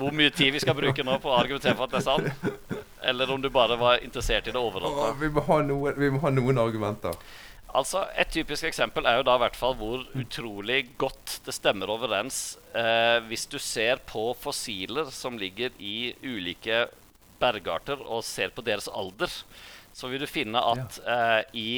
hvor 0.00 0.14
mye 0.14 0.32
tid 0.34 0.50
vi 0.56 0.62
skal 0.64 0.74
bruke 0.74 1.04
nå 1.06 1.18
på 1.22 1.30
å 1.30 1.36
argumentere 1.38 1.78
for 1.78 1.86
at 1.86 1.94
det 1.94 2.00
er 2.00 2.08
sant. 2.08 2.80
Eller 3.08 3.30
om 3.30 3.38
du 3.42 3.46
bare 3.54 3.76
var 3.78 4.02
interessert 4.02 4.48
i 4.50 4.54
det 4.54 4.58
overordnede. 4.58 5.12
Vi, 5.20 5.28
vi, 5.30 6.10
må 6.10 6.22
ha 6.24 6.32
noen 6.34 6.58
argumenter. 6.58 7.14
Altså, 7.78 8.02
Et 8.18 8.30
typisk 8.32 8.66
eksempel 8.66 9.06
er 9.06 9.20
jo 9.20 9.26
da 9.28 9.36
i 9.36 9.42
hvert 9.44 9.58
fall 9.58 9.76
hvor 9.78 10.02
utrolig 10.18 10.80
godt 10.98 11.38
det 11.46 11.54
stemmer 11.54 11.92
overens 11.92 12.56
eh, 12.72 13.18
hvis 13.28 13.44
du 13.46 13.58
ser 13.62 14.00
på 14.08 14.32
fossiler 14.40 15.12
som 15.14 15.38
ligger 15.38 15.76
i 15.78 16.14
ulike 16.24 16.86
bergarter, 17.38 18.00
og 18.02 18.24
ser 18.26 18.50
på 18.50 18.64
deres 18.66 18.88
alder. 18.90 19.30
Så 19.94 20.10
vil 20.10 20.22
du 20.22 20.26
finne 20.26 20.58
at 20.58 20.98
eh, 21.06 21.42
i 21.54 21.70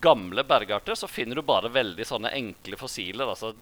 gamle 0.00 0.44
bergarter 0.44 0.98
så 0.98 1.08
finner 1.08 1.38
du 1.38 1.42
bare 1.46 1.72
veldig 1.72 2.06
sånne 2.06 2.32
enkle 2.36 2.78
fossiler. 2.80 3.28
Altså 3.28 3.54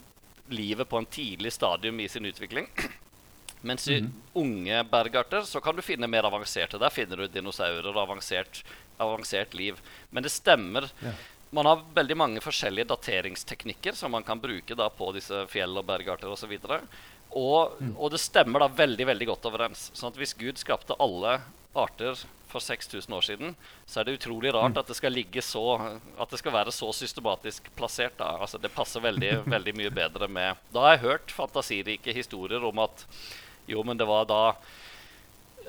livet 0.49 0.89
på 0.89 1.01
en 1.01 1.09
tidlig 1.11 1.53
stadium 1.53 2.01
i 2.01 2.09
sin 2.09 2.29
utvikling. 2.29 2.69
Mens 3.69 3.89
i 3.91 4.01
mm. 4.01 4.13
unge 4.39 4.85
bergarter 4.91 5.43
så 5.49 5.61
kan 5.61 5.77
du 5.77 5.83
finne 5.83 6.11
mer 6.11 6.29
avanserte. 6.29 6.79
Der 6.79 6.95
finner 6.95 7.21
du 7.21 7.33
dinosaurer 7.33 7.91
og 7.91 8.05
avansert, 8.05 8.63
avansert 9.03 9.57
liv. 9.59 9.81
Men 10.11 10.27
det 10.27 10.35
stemmer. 10.35 10.89
Ja 11.03 11.17
man 11.51 11.67
har 11.67 11.85
veldig 11.95 12.17
mange 12.17 12.41
forskjellige 12.45 12.91
dateringsteknikker 12.91 13.93
som 13.97 14.13
man 14.13 14.25
kan 14.25 14.41
bruke 14.41 14.75
da 14.77 14.89
på 14.93 15.13
disse 15.17 15.47
fjell 15.49 15.79
og 15.81 15.87
bergarter 15.89 16.29
osv. 16.29 16.53
Og, 16.53 16.83
og, 17.31 17.79
mm. 17.81 17.95
og 17.97 18.13
det 18.13 18.21
stemmer 18.21 18.65
da 18.65 18.69
veldig 18.83 19.07
veldig 19.09 19.29
godt 19.31 19.49
overens. 19.49 19.89
Sånn 19.97 20.13
at 20.13 20.21
Hvis 20.21 20.37
Gud 20.37 20.61
skapte 20.61 20.97
alle 21.01 21.39
arter 21.79 22.21
for 22.49 22.65
6000 22.65 23.15
år 23.15 23.25
siden, 23.27 23.55
så 23.87 24.01
er 24.01 24.09
det 24.09 24.19
utrolig 24.19 24.53
rart 24.55 24.75
mm. 24.75 24.81
at 24.81 24.91
det 24.91 24.97
skal 24.99 25.15
ligge 25.15 25.43
så 25.45 25.65
At 26.19 26.31
det 26.31 26.41
skal 26.41 26.55
være 26.55 26.73
så 26.73 26.89
systematisk 26.97 27.69
plassert. 27.77 28.21
Altså 28.21 28.59
Det 28.59 28.73
passer 28.75 29.05
veldig, 29.05 29.33
veldig 29.55 29.75
mye 29.77 29.93
bedre 29.95 30.29
med 30.29 30.57
Da 30.73 30.87
har 30.87 30.97
jeg 30.97 31.05
hørt 31.07 31.35
fantasirike 31.35 32.15
historier 32.17 32.65
om 32.65 32.85
at 32.85 33.07
jo, 33.69 33.83
men 33.85 33.99
det 34.01 34.07
var 34.09 34.25
da 34.25 34.43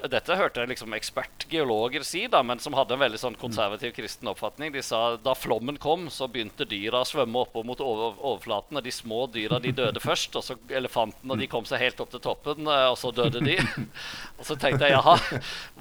dette 0.08 0.36
hørte 0.40 0.62
jeg 0.62 0.70
liksom 0.72 0.94
ekspertgeologer 0.96 2.04
si, 2.08 2.24
da, 2.32 2.42
men 2.46 2.62
som 2.64 2.76
hadde 2.78 2.96
en 2.96 3.02
veldig 3.02 3.20
sånn 3.22 3.38
konservativ 3.40 3.92
kristen 3.98 4.30
oppfatning. 4.32 4.72
De 4.74 4.84
sa 4.86 5.18
da 5.20 5.34
flommen 5.36 5.80
kom, 5.82 6.08
så 6.14 6.30
begynte 6.32 6.68
dyra 6.70 7.04
å 7.04 7.08
svømme 7.08 7.44
oppover 7.44 7.68
mot 7.68 7.84
over 7.84 8.20
overflaten. 8.20 8.80
Og 8.80 8.86
de 8.86 8.94
små 8.94 9.26
dyra 9.34 9.60
de 9.64 9.74
døde 9.76 10.04
først. 10.04 10.38
Og 10.40 10.46
så 10.46 10.58
elefantene 10.72 11.40
de 11.40 11.50
kom 11.52 11.68
seg 11.68 11.84
helt 11.84 12.00
opp 12.04 12.14
til 12.14 12.24
toppen, 12.24 12.70
eh, 12.70 12.88
og 12.90 12.98
så 13.02 13.12
døde 13.16 13.44
de. 13.46 13.58
Og 14.40 14.46
så 14.48 14.56
tenkte 14.56 14.88
jeg 14.88 14.96
jaha, 14.96 15.18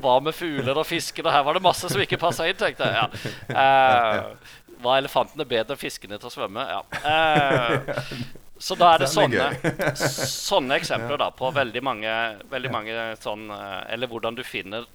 hva 0.03 0.17
med 0.19 0.35
fugler 0.35 0.81
og 0.81 0.87
fisker? 0.89 1.23
Og 1.23 1.31
her 1.31 1.45
var 1.47 1.55
det 1.55 1.63
masse 1.63 1.87
som 1.87 2.01
ikke 2.03 2.19
passa 2.19 2.49
inn, 2.51 2.59
tenkte 2.59 2.89
jeg. 2.91 3.23
Ja. 3.55 3.55
Eh, 3.55 4.57
var 4.83 4.99
elefantene 4.99 5.47
bedre 5.49 5.75
enn 5.77 5.81
fiskene 5.81 6.19
til 6.19 6.31
å 6.31 6.35
svømme? 6.35 6.65
Ja. 6.67 6.83
Eh, 6.99 8.03
så 8.59 8.75
da 8.79 8.93
er 8.95 9.05
det 9.05 9.11
sånne, 9.13 9.49
sånne 10.51 10.79
eksempler 10.81 11.21
da, 11.21 11.31
på 11.35 11.51
veldig 11.55 11.83
mange, 11.85 12.15
veldig 12.51 12.73
mange 12.75 13.07
sånn 13.23 13.49
eh, 13.55 13.95
Eller 13.95 14.11
hvordan 14.11 14.39
du 14.39 14.43
finner 14.47 14.89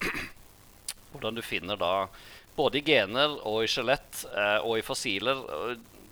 Hvordan 1.13 1.37
du 1.37 1.41
finner 1.45 1.79
da 1.79 1.93
både 2.57 2.79
i 2.81 2.85
gener 2.85 3.39
og 3.47 3.63
i 3.63 3.69
skjelett 3.71 4.25
eh, 4.29 4.59
og 4.61 4.77
i 4.77 4.85
fossiler 4.85 5.39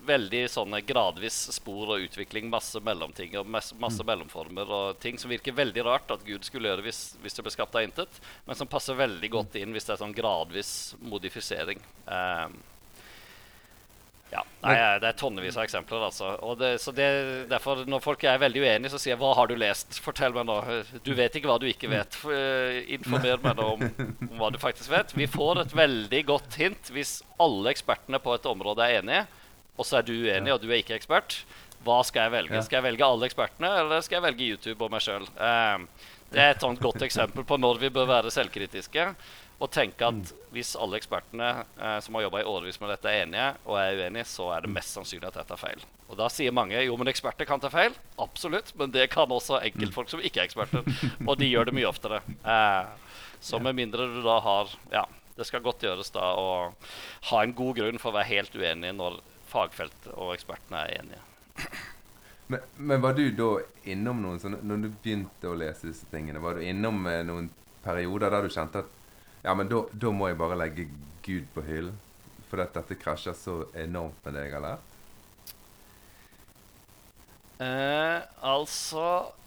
veldig 0.06 0.40
sånne 0.50 0.80
gradvis 0.86 1.36
spor 1.54 1.94
og 1.94 2.06
utvikling. 2.06 2.48
Masse 2.50 2.80
mellomting 2.82 3.36
og 3.38 3.46
masse, 3.46 3.76
masse 3.78 4.02
mm. 4.02 4.08
mellomformer 4.10 4.74
og 4.78 4.98
ting 5.02 5.18
som 5.20 5.30
virker 5.30 5.54
veldig 5.54 5.84
rart 5.86 6.10
at 6.14 6.24
Gud 6.26 6.42
skulle 6.46 6.70
gjøre 6.70 6.86
hvis, 6.86 7.02
hvis 7.22 7.38
det 7.38 7.46
ble 7.46 7.54
skapt 7.54 7.78
av 7.78 7.86
intet, 7.86 8.20
men 8.46 8.58
som 8.58 8.70
passer 8.70 8.98
veldig 8.98 9.30
godt 9.32 9.58
inn 9.60 9.74
hvis 9.74 9.86
det 9.86 9.94
er 9.94 10.02
sånn 10.02 10.16
gradvis 10.16 10.72
modifisering. 11.06 11.82
Um, 12.06 12.58
ja, 14.32 14.40
nei, 14.64 14.76
Det 15.02 15.10
er 15.10 15.16
tonnevis 15.20 15.58
av 15.58 15.66
eksempler. 15.66 16.06
altså. 16.06 16.30
Og 16.46 16.56
det, 16.60 16.70
så 16.80 16.92
det, 16.96 17.08
derfor, 17.50 17.84
Når 17.88 18.00
folk 18.00 18.24
er 18.24 18.40
veldig 18.40 18.62
uenige, 18.64 18.92
så 18.94 19.00
sier 19.00 19.12
jeg 19.12 19.20
'Hva 19.20 19.34
har 19.36 19.46
du 19.50 19.56
lest?' 19.56 20.00
Fortell 20.00 20.32
meg 20.32 20.46
nå. 20.48 20.56
Du 21.04 21.12
vet 21.14 21.36
ikke 21.36 21.50
hva 21.50 21.58
du 21.60 21.66
ikke 21.68 21.90
vet. 21.90 22.16
Eh, 22.24 22.94
informer 22.96 23.42
meg 23.42 23.56
nå 23.56 23.66
om, 23.74 23.82
om, 24.30 24.38
hva 24.38 24.50
du 24.52 24.58
faktisk 24.58 24.90
vet. 24.90 25.12
Vi 25.12 25.26
får 25.26 25.66
et 25.66 25.76
veldig 25.76 26.22
godt 26.26 26.56
hint 26.56 26.92
hvis 26.94 27.20
alle 27.38 27.74
ekspertene 27.74 28.22
på 28.22 28.34
et 28.34 28.48
område 28.48 28.80
er 28.86 29.02
enige, 29.02 29.26
og 29.76 29.84
så 29.84 29.98
er 29.98 30.08
du 30.08 30.14
uenig, 30.14 30.52
og 30.52 30.62
du 30.62 30.70
er 30.70 30.80
ikke 30.80 30.96
ekspert. 30.96 31.44
Hva 31.84 32.00
skal 32.06 32.28
jeg 32.28 32.32
velge? 32.38 32.62
Skal 32.62 32.78
jeg 32.78 32.88
velge 32.88 33.04
alle 33.04 33.26
ekspertene, 33.26 33.68
eller 33.82 34.00
skal 34.00 34.20
jeg 34.20 34.26
velge 34.30 34.48
YouTube 34.48 34.84
og 34.84 34.92
meg 34.94 35.02
sjøl? 35.04 35.28
Eh, 35.36 35.78
det 36.32 36.40
er 36.40 36.54
et 36.54 36.64
sånt 36.64 36.80
godt 36.80 37.02
eksempel 37.04 37.44
på 37.44 37.58
når 37.60 37.80
vi 37.82 37.92
bør 37.92 38.08
være 38.08 38.32
selvkritiske 38.32 39.10
og 39.58 39.70
tenke 39.70 40.08
at 40.08 40.18
mm. 40.18 40.44
hvis 40.54 40.72
alle 40.80 40.98
ekspertene 40.98 41.48
eh, 41.62 41.98
som 42.02 42.16
har 42.16 42.26
jobba 42.26 42.42
i 42.42 42.46
årevis 42.48 42.80
med 42.82 42.92
dette, 42.94 43.10
er 43.10 43.26
enige 43.26 43.48
og 43.66 43.78
er 43.78 44.00
uenige, 44.00 44.28
så 44.30 44.48
er 44.56 44.64
det 44.64 44.72
mest 44.74 44.96
sannsynlig 44.96 45.28
at 45.28 45.38
dette 45.40 45.54
er 45.54 45.60
feil. 45.60 45.84
Og 46.12 46.18
da 46.18 46.28
sier 46.32 46.52
mange 46.52 46.80
jo, 46.84 46.96
men 47.00 47.08
eksperter 47.12 47.48
kan 47.48 47.62
ta 47.62 47.70
feil. 47.72 47.94
Absolutt. 48.20 48.74
Men 48.76 48.92
det 48.92 49.06
kan 49.14 49.30
også 49.32 49.62
enkeltfolk 49.62 50.10
som 50.12 50.20
ikke 50.20 50.42
er 50.42 50.50
eksperter. 50.50 50.84
Og 51.28 51.38
de 51.40 51.48
gjør 51.48 51.70
det 51.70 51.76
mye 51.78 51.88
oftere. 51.88 52.20
Eh, 52.44 53.16
så 53.42 53.58
med 53.62 53.78
mindre 53.78 54.06
du 54.12 54.20
da 54.22 54.36
har 54.44 54.74
Ja, 54.92 55.06
det 55.36 55.48
skal 55.48 55.64
godt 55.64 55.82
gjøres 55.82 56.12
da 56.14 56.34
å 56.36 56.50
ha 57.30 57.42
en 57.42 57.54
god 57.56 57.78
grunn 57.80 57.98
for 58.02 58.12
å 58.12 58.18
være 58.18 58.28
helt 58.28 58.54
uenig 58.54 58.92
når 58.98 59.22
fagfeltet 59.48 60.12
og 60.12 60.34
ekspertene 60.36 60.84
er 60.84 61.00
enige. 61.00 61.22
Men, 62.52 62.60
men, 62.76 63.00
var 63.00 63.16
du 63.16 63.24
da 63.32 63.48
innom 63.88 64.18
noen 64.20 64.40
sånne 64.42 64.58
Når 64.66 64.80
du 64.82 64.88
begynte 64.90 65.48
å 65.48 65.54
lese 65.56 65.86
disse 65.88 66.08
tingene, 66.10 66.42
var 66.42 66.58
du 66.58 66.66
innom 66.66 67.06
eh, 67.08 67.22
noen 67.24 67.48
perioder 67.84 68.34
der 68.34 68.44
du 68.44 68.52
kjente 68.52 68.82
at 68.82 68.98
ja, 69.42 69.54
men 69.58 69.68
da 69.68 70.14
må 70.14 70.30
jeg 70.30 70.38
bare 70.40 70.58
legge 70.58 70.88
Gud 71.26 71.46
på 71.54 71.64
hyllen. 71.66 71.98
For 72.50 72.60
at 72.62 72.74
dette 72.76 72.98
krasjer 73.00 73.36
så 73.36 73.62
enormt 73.78 74.18
med 74.26 74.36
deg, 74.36 74.52
eller? 74.58 74.80
Eh, 77.62 78.18
altså 78.44 79.04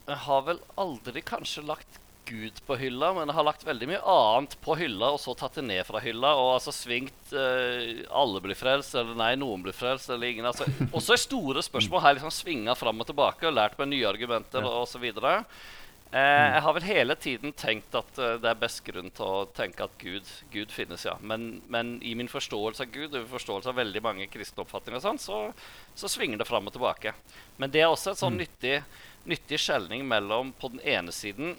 Jeg 0.08 0.18
har 0.24 0.44
vel 0.48 0.60
aldri 0.80 1.22
kanskje 1.26 1.66
lagt 1.66 2.00
Gud 2.26 2.58
på 2.66 2.78
hylla, 2.82 3.12
men 3.14 3.30
jeg 3.30 3.38
har 3.38 3.46
lagt 3.46 3.66
veldig 3.68 3.88
mye 3.92 4.02
annet 4.10 4.56
på 4.66 4.74
hylla, 4.80 5.12
og 5.14 5.20
så 5.22 5.36
tatt 5.38 5.60
det 5.60 5.66
ned 5.68 5.84
fra 5.86 6.02
hylla. 6.02 6.34
Og 6.42 6.56
altså 6.56 6.74
svingt 6.74 7.34
eh, 7.38 8.02
Alle 8.10 8.42
blir 8.42 8.58
frelst, 8.58 8.96
eller 8.98 9.18
nei, 9.20 9.36
noen 9.38 9.62
blir 9.66 9.76
frelst, 9.78 10.10
eller 10.10 10.32
ingen. 10.32 10.50
Altså, 10.50 10.66
også 10.90 11.20
store 11.22 11.62
spørsmål 11.66 12.02
har 12.02 12.14
jeg 12.14 12.20
liksom 12.22 12.34
svinga 12.34 12.78
fram 12.78 13.02
og 13.02 13.10
tilbake 13.12 13.46
og 13.46 13.58
lært 13.58 13.78
meg 13.82 13.92
nye 13.94 14.10
argumenter 14.10 14.66
ja. 14.66 14.74
osv. 14.82 15.06
Eh, 16.12 16.22
mm. 16.22 16.54
jeg 16.54 16.62
har 16.64 16.76
vel 16.78 16.86
hele 16.86 17.16
tiden 17.20 17.54
tenkt 17.58 17.96
at 17.98 18.20
uh, 18.22 18.36
det 18.40 18.48
er 18.48 18.60
best 18.60 18.84
grunn 18.86 19.10
til 19.18 19.26
å 19.26 19.48
tenke 19.58 19.88
at 19.88 19.96
Gud, 20.00 20.30
Gud 20.54 20.72
finnes, 20.72 21.04
ja. 21.08 21.16
Men, 21.20 21.64
men, 21.72 21.96
i 22.06 22.14
min 22.16 22.30
forståelse 22.32 22.86
av 22.86 22.94
Gud 22.94 23.18
og 23.18 23.26
forståelse 23.34 23.74
av 23.74 23.80
veldig 23.82 24.04
mange 24.06 24.28
kristne 24.32 24.64
oppfatninger, 24.64 25.02
sånn, 25.04 25.20
så, 25.20 25.42
så, 25.98 26.12
svinger 26.12 26.40
det 26.40 26.48
fram 26.48 26.70
og 26.70 26.76
tilbake. 26.76 27.16
Men 27.58 27.74
det 27.74 27.82
er 27.84 27.90
også 27.90 28.14
en 28.14 28.22
sånn 28.22 28.38
mm. 28.38 28.44
nyttig, 28.46 28.78
nyttig 29.34 29.60
skjelning 29.66 30.06
mellom 30.08 30.54
på 30.62 30.72
den 30.76 30.84
ene 30.86 31.16
siden 31.16 31.58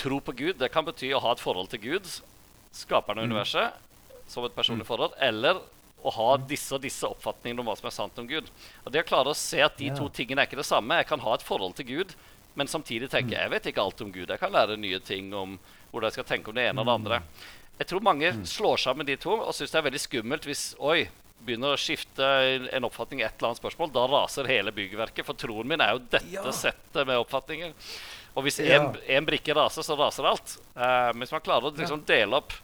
tro 0.00 0.18
på 0.24 0.34
Gud. 0.40 0.56
Det 0.58 0.72
kan 0.72 0.88
bety 0.88 1.12
å 1.12 1.22
ha 1.22 1.36
et 1.36 1.44
forhold 1.44 1.70
til 1.70 1.84
Gud, 1.84 2.10
skaperen 2.74 3.20
av 3.20 3.28
mm. 3.28 3.30
universet, 3.30 4.26
som 4.32 4.48
et 4.48 4.56
personlig 4.56 4.88
forhold. 4.88 5.14
Eller 5.22 5.60
å 6.02 6.10
ha 6.16 6.28
disse 6.50 6.74
og 6.74 6.82
disse 6.82 7.06
oppfatningene 7.06 7.62
om 7.62 7.68
hva 7.70 7.78
som 7.78 7.86
er 7.86 7.94
sant 7.94 8.18
om 8.18 8.26
Gud. 8.26 8.48
Og 8.82 8.90
det 8.90 9.04
å 9.04 9.06
klare 9.06 9.30
å 9.30 9.38
se 9.38 9.62
at 9.62 9.78
de 9.78 9.92
to 9.94 10.08
tingene 10.10 10.42
er 10.42 10.50
ikke 10.50 10.58
det 10.58 10.66
samme. 10.66 10.98
Jeg 10.98 11.12
kan 11.12 11.22
ha 11.22 11.36
et 11.36 11.46
forhold 11.46 11.76
til 11.78 11.90
Gud 11.92 12.14
men 12.58 12.68
samtidig 12.68 13.08
tenker 13.12 13.36
jeg 13.36 13.46
jeg 13.46 13.52
vet 13.54 13.66
ikke 13.70 13.82
alt 13.82 14.04
om 14.04 14.12
Gud. 14.12 14.28
Jeg 14.28 14.40
kan 14.40 14.52
lære 14.52 14.76
nye 14.80 15.00
ting 15.04 15.32
om 15.34 15.58
hvordan 15.90 16.08
jeg 16.08 16.18
skal 16.18 16.28
tenke 16.28 16.52
om 16.52 16.56
det 16.56 16.68
ene 16.68 16.82
og 16.82 16.88
det 16.88 16.98
andre. 17.00 17.22
Jeg 17.78 17.88
tror 17.90 18.04
mange 18.04 18.30
mm. 18.36 18.44
slår 18.46 18.80
sammen 18.84 19.08
de 19.08 19.16
to 19.20 19.34
og 19.34 19.52
syns 19.56 19.72
det 19.72 19.80
er 19.80 19.88
veldig 19.88 20.00
skummelt 20.02 20.46
hvis 20.46 20.64
Oi, 20.78 21.06
begynner 21.42 21.74
å 21.74 21.80
skifte 21.80 22.26
en 22.72 22.86
oppfatning 22.86 23.22
i 23.22 23.26
et 23.26 23.34
eller 23.36 23.52
annet 23.52 23.60
spørsmål. 23.62 23.92
Da 23.94 24.04
raser 24.10 24.50
hele 24.50 24.74
byggverket. 24.74 25.26
For 25.26 25.38
troen 25.38 25.68
min 25.68 25.82
er 25.82 25.96
jo 25.96 26.02
dette 26.04 26.34
ja. 26.34 26.44
settet 26.54 27.08
med 27.08 27.18
oppfatninger. 27.18 27.74
Og 28.36 28.46
hvis 28.46 28.60
én 28.64 28.92
ja. 28.94 29.22
brikke 29.26 29.56
raser, 29.56 29.84
så 29.84 29.96
raser 29.98 30.28
alt. 30.28 30.54
Uh, 30.76 31.10
hvis 31.18 31.34
man 31.34 31.44
klarer 31.44 31.68
å 31.68 31.74
liksom, 31.76 32.04
dele 32.08 32.38
opp 32.38 32.54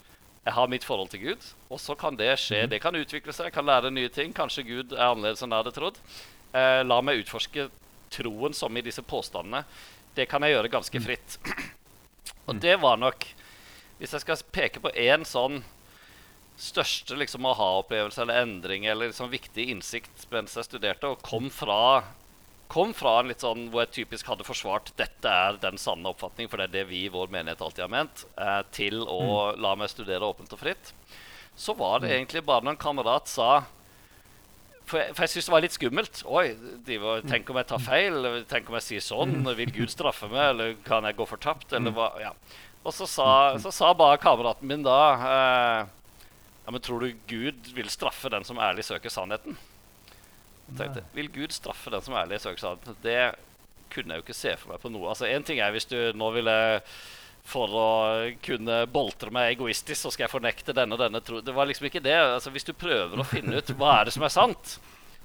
Jeg 0.46 0.54
har 0.56 0.70
mitt 0.70 0.84
forhold 0.86 1.10
til 1.12 1.20
Gud, 1.20 1.42
og 1.68 1.80
så 1.82 1.92
kan 1.98 2.16
det 2.16 2.30
skje. 2.40 2.62
Mm. 2.64 2.70
Det 2.72 2.78
kan 2.80 2.96
utvikle 2.96 3.34
seg, 3.36 3.50
jeg 3.50 3.56
kan 3.58 3.66
lære 3.68 3.90
nye 3.92 4.08
ting. 4.08 4.30
Kanskje 4.32 4.64
Gud 4.64 4.94
er 4.96 5.10
annerledes 5.10 5.42
enn 5.44 5.52
jeg 5.52 5.60
hadde 5.60 5.74
trodd. 5.76 5.98
Uh, 6.54 6.80
la 6.86 7.02
meg 7.04 7.20
utforske 7.20 7.66
troen 8.12 8.54
som 8.56 8.76
i 8.76 8.84
disse 8.84 9.02
påstandene, 9.02 9.64
det 10.14 10.26
kan 10.30 10.42
jeg 10.42 10.56
gjøre 10.56 10.72
ganske 10.72 11.00
mm. 11.00 11.04
fritt. 11.04 11.38
Og 12.48 12.56
mm. 12.56 12.62
det 12.64 12.76
var 12.82 13.00
nok 13.00 13.26
Hvis 13.98 14.14
jeg 14.14 14.22
skal 14.22 14.46
peke 14.54 14.82
på 14.82 14.92
én 14.94 15.24
sånn 15.26 15.62
største 16.58 17.14
liksom, 17.18 17.46
aha-opplevelse 17.46 18.22
eller 18.22 18.42
endring 18.42 18.86
eller 18.86 19.12
liksom, 19.12 19.30
viktig 19.30 19.68
innsikt 19.70 20.24
mens 20.32 20.56
jeg 20.58 20.66
studerte, 20.66 21.06
og 21.06 21.22
kom 21.22 21.46
fra, 21.54 22.02
kom 22.70 22.90
fra 22.98 23.20
en 23.20 23.30
litt 23.30 23.44
sånn 23.46 23.68
hvor 23.70 23.84
jeg 23.84 23.94
typisk 24.00 24.26
hadde 24.30 24.46
forsvart 24.46 24.90
dette 24.98 25.30
er 25.30 25.60
den 25.62 25.78
sanne 25.78 26.10
oppfatning, 26.10 26.50
for 26.50 26.58
det 26.58 26.68
er 26.68 26.74
det 26.80 26.84
vi 26.90 27.04
i 27.04 27.12
vår 27.14 27.30
menighet 27.30 27.62
alltid 27.62 27.84
har 27.86 27.92
ment, 27.94 28.24
eh, 28.42 28.60
til 28.74 29.04
å 29.04 29.20
mm. 29.22 29.62
la 29.62 29.74
meg 29.78 29.92
studere 29.92 30.30
åpent 30.32 30.54
og 30.56 30.62
fritt, 30.64 30.92
så 31.54 31.74
var 31.78 32.02
det 32.02 32.10
egentlig 32.16 32.42
bare 32.46 32.66
når 32.66 32.74
en 32.74 32.82
kamerat 32.88 33.30
sa 33.30 33.52
for, 34.88 35.00
jeg, 35.02 35.14
for 35.14 35.24
jeg 35.24 35.32
syns 35.34 35.48
det 35.48 35.52
var 35.54 35.64
litt 35.64 35.76
skummelt. 35.76 36.22
Oi, 36.26 36.46
var, 37.02 37.22
Tenk 37.28 37.50
om 37.52 37.60
jeg 37.60 37.68
tar 37.70 37.82
feil? 37.84 38.28
Tenk 38.50 38.70
om 38.70 38.78
jeg 38.78 38.86
sier 38.86 39.04
sånn? 39.04 39.36
Vil 39.58 39.74
Gud 39.74 39.92
straffe 39.92 40.30
meg? 40.32 40.54
Eller 40.54 40.74
kan 40.86 41.06
jeg 41.08 41.18
gå 41.18 41.26
fortapt? 41.28 41.74
Eller 41.76 41.94
hva? 41.94 42.10
Ja. 42.22 42.32
Og 42.86 42.94
så 42.94 43.08
sa, 43.10 43.28
så 43.60 43.72
sa 43.74 43.90
bare 43.98 44.20
kameraten 44.22 44.68
min 44.70 44.84
da 44.86 44.98
eh, 45.16 45.80
Ja, 46.64 46.72
men 46.72 46.80
tror 46.84 47.02
du 47.04 47.16
Gud 47.28 47.72
vil 47.76 47.90
straffe 47.92 48.30
den 48.32 48.46
som 48.48 48.60
ærlig 48.62 48.86
søker 48.86 49.12
sannheten? 49.12 49.58
Jeg 50.68 50.78
tenkte, 50.78 51.04
Vil 51.16 51.30
Gud 51.32 51.52
straffe 51.56 51.92
den 51.92 52.04
som 52.04 52.16
ærlig 52.16 52.40
søker 52.44 52.62
sannheten? 52.62 52.96
Det 53.04 53.20
kunne 53.92 54.14
jeg 54.14 54.20
jo 54.20 54.26
ikke 54.26 54.36
se 54.36 54.54
for 54.60 54.72
meg 54.72 54.82
på 54.82 54.92
noe. 54.92 55.08
Altså, 55.12 55.28
En 55.28 55.44
ting 55.44 55.60
er 55.64 55.72
hvis 55.74 55.88
du 55.88 55.96
nå 56.16 56.30
ville 56.36 56.56
for 57.48 57.72
å 57.72 57.88
kunne 58.44 58.82
boltre 58.92 59.32
meg 59.32 59.54
egoistisk, 59.54 60.02
så 60.02 60.12
skal 60.12 60.26
jeg 60.26 60.34
fornekte 60.34 60.76
denne 60.76 60.96
og 60.96 61.00
denne 61.00 61.22
tro. 61.24 61.40
Det 61.40 61.54
var 61.56 61.68
liksom 61.70 61.88
ikke 61.88 62.04
det. 62.04 62.16
Altså, 62.20 62.52
hvis 62.52 62.68
du 62.68 62.74
prøver 62.76 63.20
å 63.20 63.26
finne 63.26 63.60
ut 63.60 63.72
hva 63.78 64.00
er 64.00 64.08
det 64.08 64.14
som 64.16 64.26
er 64.26 64.34
sant, 64.34 64.76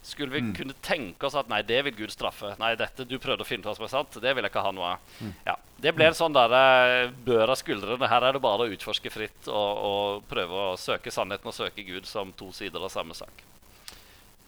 skulle 0.04 0.34
vi 0.34 0.42
mm. 0.42 0.56
kunne 0.56 0.74
tenke 0.84 1.28
oss 1.28 1.36
at 1.40 1.48
nei, 1.52 1.62
det 1.68 1.82
vil 1.88 1.96
Gud 1.96 2.12
straffe. 2.12 2.54
Nei, 2.60 2.74
dette 2.80 3.06
du 3.08 3.16
prøvde 3.24 3.46
å 3.46 3.48
finne 3.48 3.64
ut 3.64 3.70
hva 3.70 3.76
som 3.78 3.88
er 3.88 3.92
sant, 3.92 4.18
det 4.24 4.34
vil 4.36 4.44
jeg 4.44 4.52
ikke 4.52 4.64
ha 4.66 4.74
noe 4.76 4.96
av. 4.96 5.14
Mm. 5.20 5.30
Ja, 5.48 5.56
det 5.86 5.94
ble 5.96 6.10
en 6.10 6.18
sånn 6.18 6.36
der, 6.36 6.56
eh, 6.58 7.14
bør 7.28 7.54
av 7.56 7.60
skuldrene. 7.60 8.10
Her 8.12 8.28
er 8.28 8.36
det 8.36 8.44
bare 8.44 8.68
å 8.68 8.76
utforske 8.76 9.12
fritt 9.12 9.48
og, 9.48 9.84
og, 9.92 10.26
prøve 10.32 10.66
å 10.72 10.76
søke 10.80 11.12
sannheten 11.12 11.52
og 11.52 11.56
søke 11.56 11.88
Gud 11.88 12.08
som 12.08 12.36
to 12.40 12.52
sider 12.56 12.84
av 12.84 12.92
samme 12.92 13.16
sak. 13.16 13.48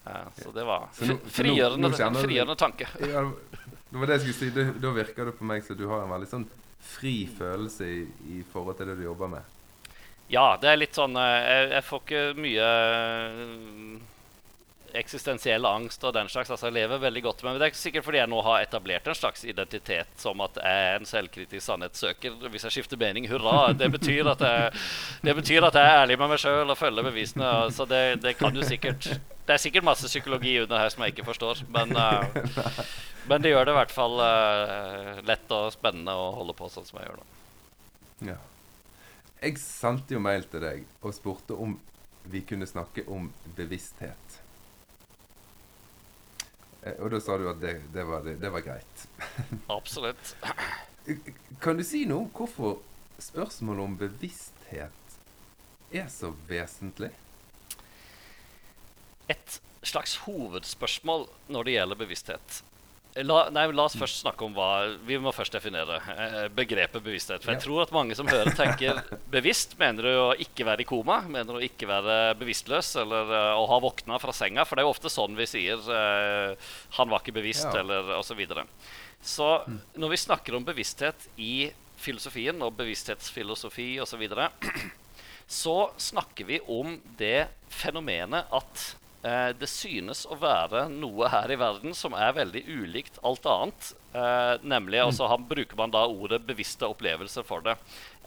Ja, 0.05 0.25
så 0.38 0.51
det 0.53 0.67
var 0.67 0.91
frigjørende, 0.94 1.89
frigjørende 1.96 2.60
tanke. 2.60 2.88
Ja, 3.01 3.24
det 3.25 4.00
var 4.00 4.12
det 4.12 4.20
jeg 4.20 4.25
skulle 4.25 4.39
si. 4.39 4.51
Da, 4.53 4.67
da 4.84 4.91
virker 4.96 5.32
det 5.32 5.39
på 5.39 5.48
meg 5.48 5.63
som 5.65 5.79
du 5.79 5.88
har 5.89 6.03
en 6.03 6.12
veldig 6.12 6.29
sånn 6.29 6.46
fri 6.86 7.15
følelse 7.38 7.88
i, 7.89 8.01
i, 8.38 8.42
forhold 8.54 8.77
til 8.80 8.92
det 8.92 8.98
du 9.00 9.06
jobber 9.08 9.32
med. 9.38 9.54
Ja, 10.32 10.56
det 10.62 10.72
er 10.72 10.82
litt 10.82 10.98
sånn 10.98 11.13
eh, 11.22 11.38
Jeg, 11.46 11.65
jeg 11.75 11.86
får 11.86 12.00
ikke 12.01 12.22
mye 12.42 12.70
eh, 12.70 13.98
eksistensiell 15.00 15.65
angst 15.68 16.04
og 16.04 16.13
den 16.15 16.30
slags. 16.32 16.50
altså 16.51 16.70
Jeg 16.70 16.77
lever 16.80 17.01
veldig 17.04 17.24
godt 17.24 17.44
med 17.44 17.51
men 17.51 17.62
Det 17.62 17.68
er 17.68 17.77
sikkert 17.77 18.06
fordi 18.08 18.22
jeg 18.22 18.32
nå 18.32 18.42
har 18.46 18.63
etablert 18.63 19.08
en 19.08 19.18
slags 19.18 19.44
identitet 19.46 20.12
som 20.22 20.42
at 20.46 20.60
jeg 20.62 20.84
er 20.89 21.00
en 21.00 21.10
selvkritisk 21.10 21.65
sannhetssøker. 21.65 22.38
Hvis 22.50 22.68
jeg 22.68 22.77
skifter 22.77 23.01
mening, 23.01 23.27
hurra! 23.30 23.74
Det 23.74 23.92
betyr 23.92 24.32
at 24.32 24.42
jeg, 24.42 24.72
det 25.25 25.36
betyr 25.36 25.68
at 25.68 25.75
jeg 25.75 25.89
er 25.89 26.04
ærlig 26.04 26.20
med 26.20 26.32
meg 26.34 26.42
sjøl 26.42 26.70
og 26.70 26.80
følger 26.80 27.10
bevisene. 27.10 27.51
Så 27.75 27.88
det, 27.89 28.04
det, 28.24 28.38
kan 28.39 28.56
jo 28.56 28.63
sikkert 28.65 29.10
Det 29.46 29.54
er 29.54 29.62
sikkert 29.62 29.86
masse 29.86 30.08
psykologi 30.08 30.60
under 30.63 30.80
her 30.80 30.89
som 30.89 31.04
jeg 31.04 31.15
ikke 31.15 31.27
forstår. 31.27 31.65
Men, 31.70 31.96
uh, 32.01 32.86
men 33.29 33.41
det 33.41 33.51
gjør 33.51 33.65
det 33.65 33.74
i 33.74 33.79
hvert 33.79 33.94
fall 33.96 34.20
uh, 34.22 35.22
lett 35.25 35.51
og 35.55 35.74
spennende 35.74 36.13
å 36.13 36.32
holde 36.38 36.55
på 36.58 36.70
sånn 36.72 36.88
som 36.88 37.00
jeg 37.00 37.10
gjør 37.10 37.20
nå. 37.22 37.27
Ja. 38.32 38.38
Jeg 39.41 39.60
sendte 39.62 40.15
jo 40.15 40.24
mail 40.24 40.48
til 40.50 40.63
deg 40.63 40.86
og 41.01 41.13
spurte 41.13 41.58
om 41.60 41.75
vi 42.25 42.41
kunne 42.48 42.67
snakke 42.70 43.03
om 43.12 43.27
bevissthet. 43.58 44.39
Eh, 46.86 46.96
og 47.01 47.12
da 47.13 47.20
sa 47.22 47.38
du 47.38 47.48
at 47.50 47.60
det, 47.62 47.75
det, 47.94 48.05
var, 48.08 48.25
det 48.25 48.51
var, 48.51 48.63
greit. 48.65 49.05
Absolutt. 49.77 50.36
Kan 51.62 51.77
du 51.77 51.86
si 51.86 52.05
noe 52.10 52.25
om 52.25 52.32
hvorfor 52.34 52.79
spørsmålet 53.22 53.86
om 53.86 53.98
bevissthet 54.00 55.17
er 55.96 56.10
så 56.12 56.34
vesentlig? 56.50 57.12
Et 59.29 59.60
slags 59.86 60.17
hovedspørsmål 60.25 61.27
når 61.53 61.67
det 61.67 61.75
gjelder 61.77 62.01
bevissthet, 62.01 62.62
La, 63.15 63.45
nei, 63.48 63.63
la, 63.72 63.86
oss 63.86 63.93
først 63.95 64.17
snakke 64.25 64.43
om 64.43 64.51
hva 64.57 64.98
Vi 65.07 65.15
må 65.24 65.31
først 65.31 65.53
definere 65.55 66.01
eh, 66.12 66.50
begrepet 66.51 67.03
bevissthet. 67.03 67.45
For 67.45 67.53
jeg 67.53 67.62
tror 67.63 67.86
at 67.86 67.93
mange 67.95 68.15
som 68.17 68.27
hører, 68.27 68.51
tenker 68.57 69.00
bevisst. 69.31 69.77
Mener 69.79 70.03
du 70.03 70.12
å 70.19 70.34
ikke 70.43 70.67
være 70.67 70.84
i 70.84 70.88
koma? 70.89 71.22
Mener 71.24 71.55
du 71.55 71.62
å 71.62 71.63
ikke 71.63 71.88
være 71.88 72.34
bevisstløs? 72.41 72.89
Eller 73.00 73.31
uh, 73.31 73.62
å 73.62 73.63
ha 73.72 73.77
våkna 73.86 74.19
fra 74.19 74.36
senga? 74.36 74.65
For 74.67 74.75
det 74.75 74.84
er 74.84 74.89
jo 74.89 74.91
ofte 74.98 75.13
sånn 75.13 75.39
vi 75.39 75.48
sier 75.48 75.79
uh, 75.88 76.60
'han 76.98 77.13
var 77.13 77.24
ikke 77.24 77.38
bevisst', 77.39 77.72
ja. 77.72 77.86
eller 77.86 78.12
osv. 78.17 78.34
Så, 78.34 78.38
videre. 78.41 78.67
så 79.24 79.50
når 79.95 80.12
vi 80.12 80.22
snakker 80.25 80.60
om 80.60 80.67
bevissthet 80.67 81.29
i 81.39 81.69
filosofien 81.95 82.60
og 82.67 82.75
bevissthetsfilosofi 82.75 83.93
osv., 84.03 84.12
så, 84.12 84.19
videre, 84.19 84.50
så 85.62 85.77
snakker 85.95 86.51
vi 86.51 86.60
om 86.67 86.98
det 87.15 87.48
fenomenet 87.72 88.51
at 88.51 88.89
Eh, 89.25 89.51
det 89.58 89.70
synes 89.72 90.25
å 90.29 90.38
være 90.38 90.86
noe 90.91 91.29
her 91.34 91.50
i 91.50 91.58
verden 91.58 91.96
som 91.98 92.13
er 92.13 92.36
veldig 92.36 92.62
ulikt 92.67 93.17
alt 93.25 93.48
annet. 93.50 93.89
Eh, 94.13 94.53
nemlig, 94.62 95.00
mm. 95.00 95.08
altså, 95.08 95.29
Han 95.32 95.48
bruker 95.50 95.79
man 95.79 95.94
da 95.94 96.05
ordet 96.05 96.44
'bevisste 96.46 96.86
opplevelser' 96.86 97.48
for 97.48 97.65
det. 97.65 97.77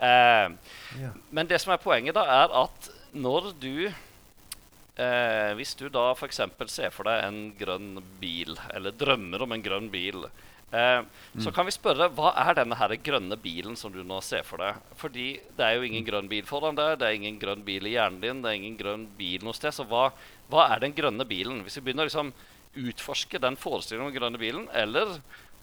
Eh, 0.00 0.50
ja. 0.99 1.12
Men 1.31 1.47
det 1.47 1.61
som 1.62 1.73
er 1.73 1.83
poenget, 1.83 2.19
da, 2.19 2.26
er 2.26 2.55
at 2.64 2.90
når 3.14 3.52
du 3.61 3.87
eh, 3.87 5.55
Hvis 5.55 5.77
du 5.79 5.88
da 5.88 6.11
f.eks. 6.12 6.40
ser 6.66 6.90
for 6.90 7.07
deg 7.07 7.25
en 7.25 7.55
grønn 7.55 8.03
bil, 8.18 8.59
eller 8.75 8.90
drømmer 8.90 9.42
om 9.42 9.53
en 9.55 9.62
grønn 9.62 9.90
bil, 9.90 10.27
Eh, 10.70 10.99
mm. 10.99 11.40
Så 11.40 11.53
kan 11.53 11.64
vi 11.64 11.72
spørre 11.72 12.11
hva 12.12 12.35
er 12.42 12.59
denne 12.59 12.77
her 12.77 12.92
grønne 13.01 13.38
bilen 13.40 13.77
som 13.79 13.92
du 13.92 14.03
nå 14.05 14.18
ser 14.25 14.44
for 14.44 14.61
deg? 14.61 14.83
Fordi 15.01 15.29
det 15.57 15.64
er 15.64 15.79
jo 15.79 15.87
ingen 15.87 16.05
mm. 16.05 16.09
grønn 16.11 16.29
bil 16.29 16.44
foran 16.49 16.77
deg, 16.77 16.99
det 17.01 17.09
er 17.09 17.16
ingen 17.16 17.38
grønn 17.40 17.64
bil 17.64 17.88
i 17.88 17.94
hjernen 17.94 18.20
din, 18.20 18.42
det 18.44 18.51
er 18.51 18.59
ingen 18.61 18.77
grønn 18.77 19.07
bil 19.16 19.46
noe 19.46 19.57
sted. 19.57 19.72
Så 19.72 19.87
hva, 19.88 20.11
hva 20.48 20.68
er 20.72 20.82
den 20.84 20.96
grønne 20.96 21.26
bilen? 21.28 21.62
Hvis 21.64 21.78
vi 21.78 21.84
begynner 21.87 22.06
å 22.06 22.11
liksom 22.11 22.32
utforske 22.78 23.40
den 23.42 23.56
forestillingen 23.58 24.06
om 24.06 24.12
den 24.12 24.20
grønne 24.20 24.40
bilen, 24.40 24.68
eller 24.76 25.18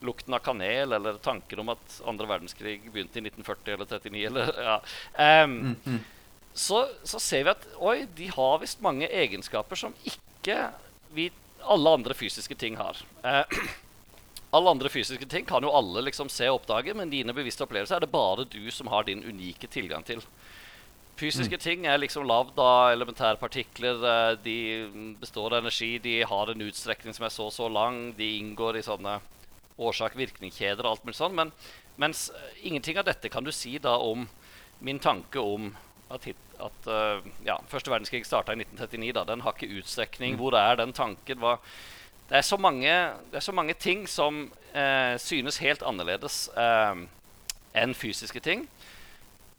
lukten 0.06 0.34
av 0.34 0.44
kanel, 0.46 0.94
eller 0.94 1.18
tanken 1.24 1.62
om 1.64 1.72
at 1.74 2.02
andre 2.08 2.28
verdenskrig 2.30 2.80
begynte 2.92 3.20
i 3.22 3.26
1940 3.26 3.74
eller 3.74 3.90
39 3.90 4.26
eller, 4.30 4.52
ja. 4.64 4.76
um, 5.44 5.52
mm, 5.52 5.76
-hmm. 5.86 6.04
Så, 6.54 6.88
så, 7.04 7.20
ser 7.20 7.44
vi 7.44 7.50
at 7.52 7.66
oi, 7.84 8.08
de 8.16 8.28
har 8.32 8.60
visst 8.60 8.82
mange 8.82 9.08
egenskaper 9.12 9.76
som 9.76 9.94
ikke 10.08 10.70
vi, 11.12 11.32
alle 11.60 11.90
andre 11.90 12.14
fysiske 12.14 12.56
ting 12.56 12.78
har. 12.78 12.96
Uh, 13.26 13.44
alle 14.56 14.70
andre 14.70 14.90
fysiske 14.90 15.26
ting 15.26 15.46
kan 15.46 15.64
jo 15.64 15.74
alle 15.76 16.02
liksom 16.02 16.30
se 16.30 16.48
og 16.50 16.62
oppdage, 16.62 16.94
men 16.94 17.10
dine 17.10 17.34
bevisste 17.34 17.64
opplevelser 17.64 17.96
er 17.96 18.06
det 18.06 18.12
bare 18.12 18.46
du 18.46 18.72
som 18.72 18.88
har 18.88 19.04
din 19.04 19.24
unike 19.24 19.68
tilgang 19.68 20.04
til. 20.04 20.24
Fysiske 21.16 21.56
mm. 21.56 21.64
ting 21.64 21.86
er 21.88 22.02
liksom 22.02 22.28
lagd 22.28 22.58
av 22.60 22.92
elementære 22.92 23.40
partikler. 23.40 24.02
Eh, 24.04 24.32
de 24.44 24.58
består 25.22 25.54
av 25.54 25.62
energi, 25.64 25.96
de 26.04 26.18
har 26.28 26.52
en 26.52 26.66
utstrekning 26.68 27.16
som 27.16 27.28
er 27.28 27.34
så 27.34 27.48
og 27.48 27.56
så 27.56 27.70
lang. 27.72 28.10
De 28.18 28.36
inngår 28.42 28.82
i 28.82 28.86
sånne 28.86 29.20
årsak-virkning-kjeder 29.80 30.84
og 30.84 30.96
alt 30.96 31.08
mulig 31.08 31.20
sånn. 31.20 31.38
Men 31.38 31.54
mens 32.02 32.28
eh, 32.36 32.62
ingenting 32.68 33.00
av 33.00 33.08
dette 33.08 33.32
kan 33.32 33.48
du 33.48 33.54
si 33.56 33.78
da 33.80 33.96
om 34.04 34.28
min 34.84 35.00
tanke 35.00 35.40
om 35.40 35.72
at, 36.12 36.28
at 36.62 36.88
uh, 36.92 37.24
ja, 37.46 37.56
første 37.72 37.90
verdenskrig 37.90 38.26
starta 38.28 38.54
i 38.54 38.60
1939. 38.60 39.14
da, 39.16 39.24
Den 39.26 39.42
har 39.42 39.56
ikke 39.56 39.80
utstrekning. 39.80 40.36
Mm. 40.36 40.42
Hvor 40.42 40.58
er 40.60 40.78
den 40.80 40.94
tanken? 40.94 41.40
Hva, 41.42 41.58
det, 42.30 42.42
er 42.42 42.62
mange, 42.62 42.94
det, 43.32 43.40
er 43.40 43.46
så 43.46 43.56
mange, 43.56 43.74
ting 43.74 44.08
som 44.10 44.52
eh, 44.74 45.16
synes 45.22 45.62
helt 45.62 45.84
annerledes 45.86 46.48
eh, 46.58 47.06
enn 47.78 47.94
fysiske 47.94 48.42
ting. 48.42 48.68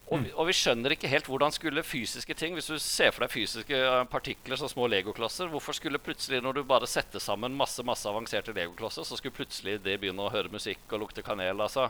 Og 0.06 0.20
vi, 0.22 0.30
og 0.38 0.46
vi, 0.46 0.54
skjønner 0.54 0.94
ikke 0.94 1.10
helt 1.10 1.26
hvordan 1.26 1.50
skulle 1.50 1.82
fysiske 1.82 2.34
ting 2.38 2.54
Hvis 2.54 2.68
du 2.70 2.76
ser 2.78 3.10
for 3.10 3.24
deg 3.24 3.32
fysiske 3.32 3.74
eh, 3.74 4.04
partikler 4.06 4.60
som 4.60 4.70
små 4.70 4.86
legoklosser, 4.92 5.50
hvorfor 5.50 5.74
skulle 5.74 5.98
plutselig, 5.98 6.38
når 6.44 6.60
du 6.60 6.62
bare 6.68 6.86
setter 6.86 7.22
sammen 7.22 7.56
masse 7.58 7.82
masse 7.82 8.06
avanserte 8.06 8.54
legoklosser, 8.54 9.02
så 9.02 9.18
skulle 9.18 9.34
plutselig 9.34 9.80
det 9.82 9.98
begynne 9.98 10.22
å 10.22 10.30
høre 10.30 10.52
musikk 10.52 10.86
og 10.94 11.02
lukte 11.02 11.26
kanel? 11.26 11.58
altså 11.64 11.88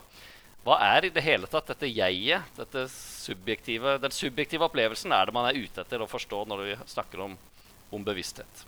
hva 0.67 0.81
er 0.83 1.05
i 1.07 1.13
det 1.15 1.23
hele 1.23 1.47
tatt 1.47 1.69
dette 1.71 1.87
jeget, 1.87 2.49
dette 2.57 2.89
subjektive, 2.91 4.01
den 4.03 4.11
subjektive 4.11 4.67
opplevelsen, 4.67 5.13
er 5.15 5.29
det 5.29 5.35
man 5.37 5.47
er 5.47 5.61
ute 5.61 5.85
etter 5.85 6.03
å 6.03 6.09
forstå 6.11 6.41
når 6.51 6.63
vi 6.65 6.73
snakker 6.91 7.23
om, 7.23 7.37
om 7.95 8.07
bevissthet? 8.09 8.65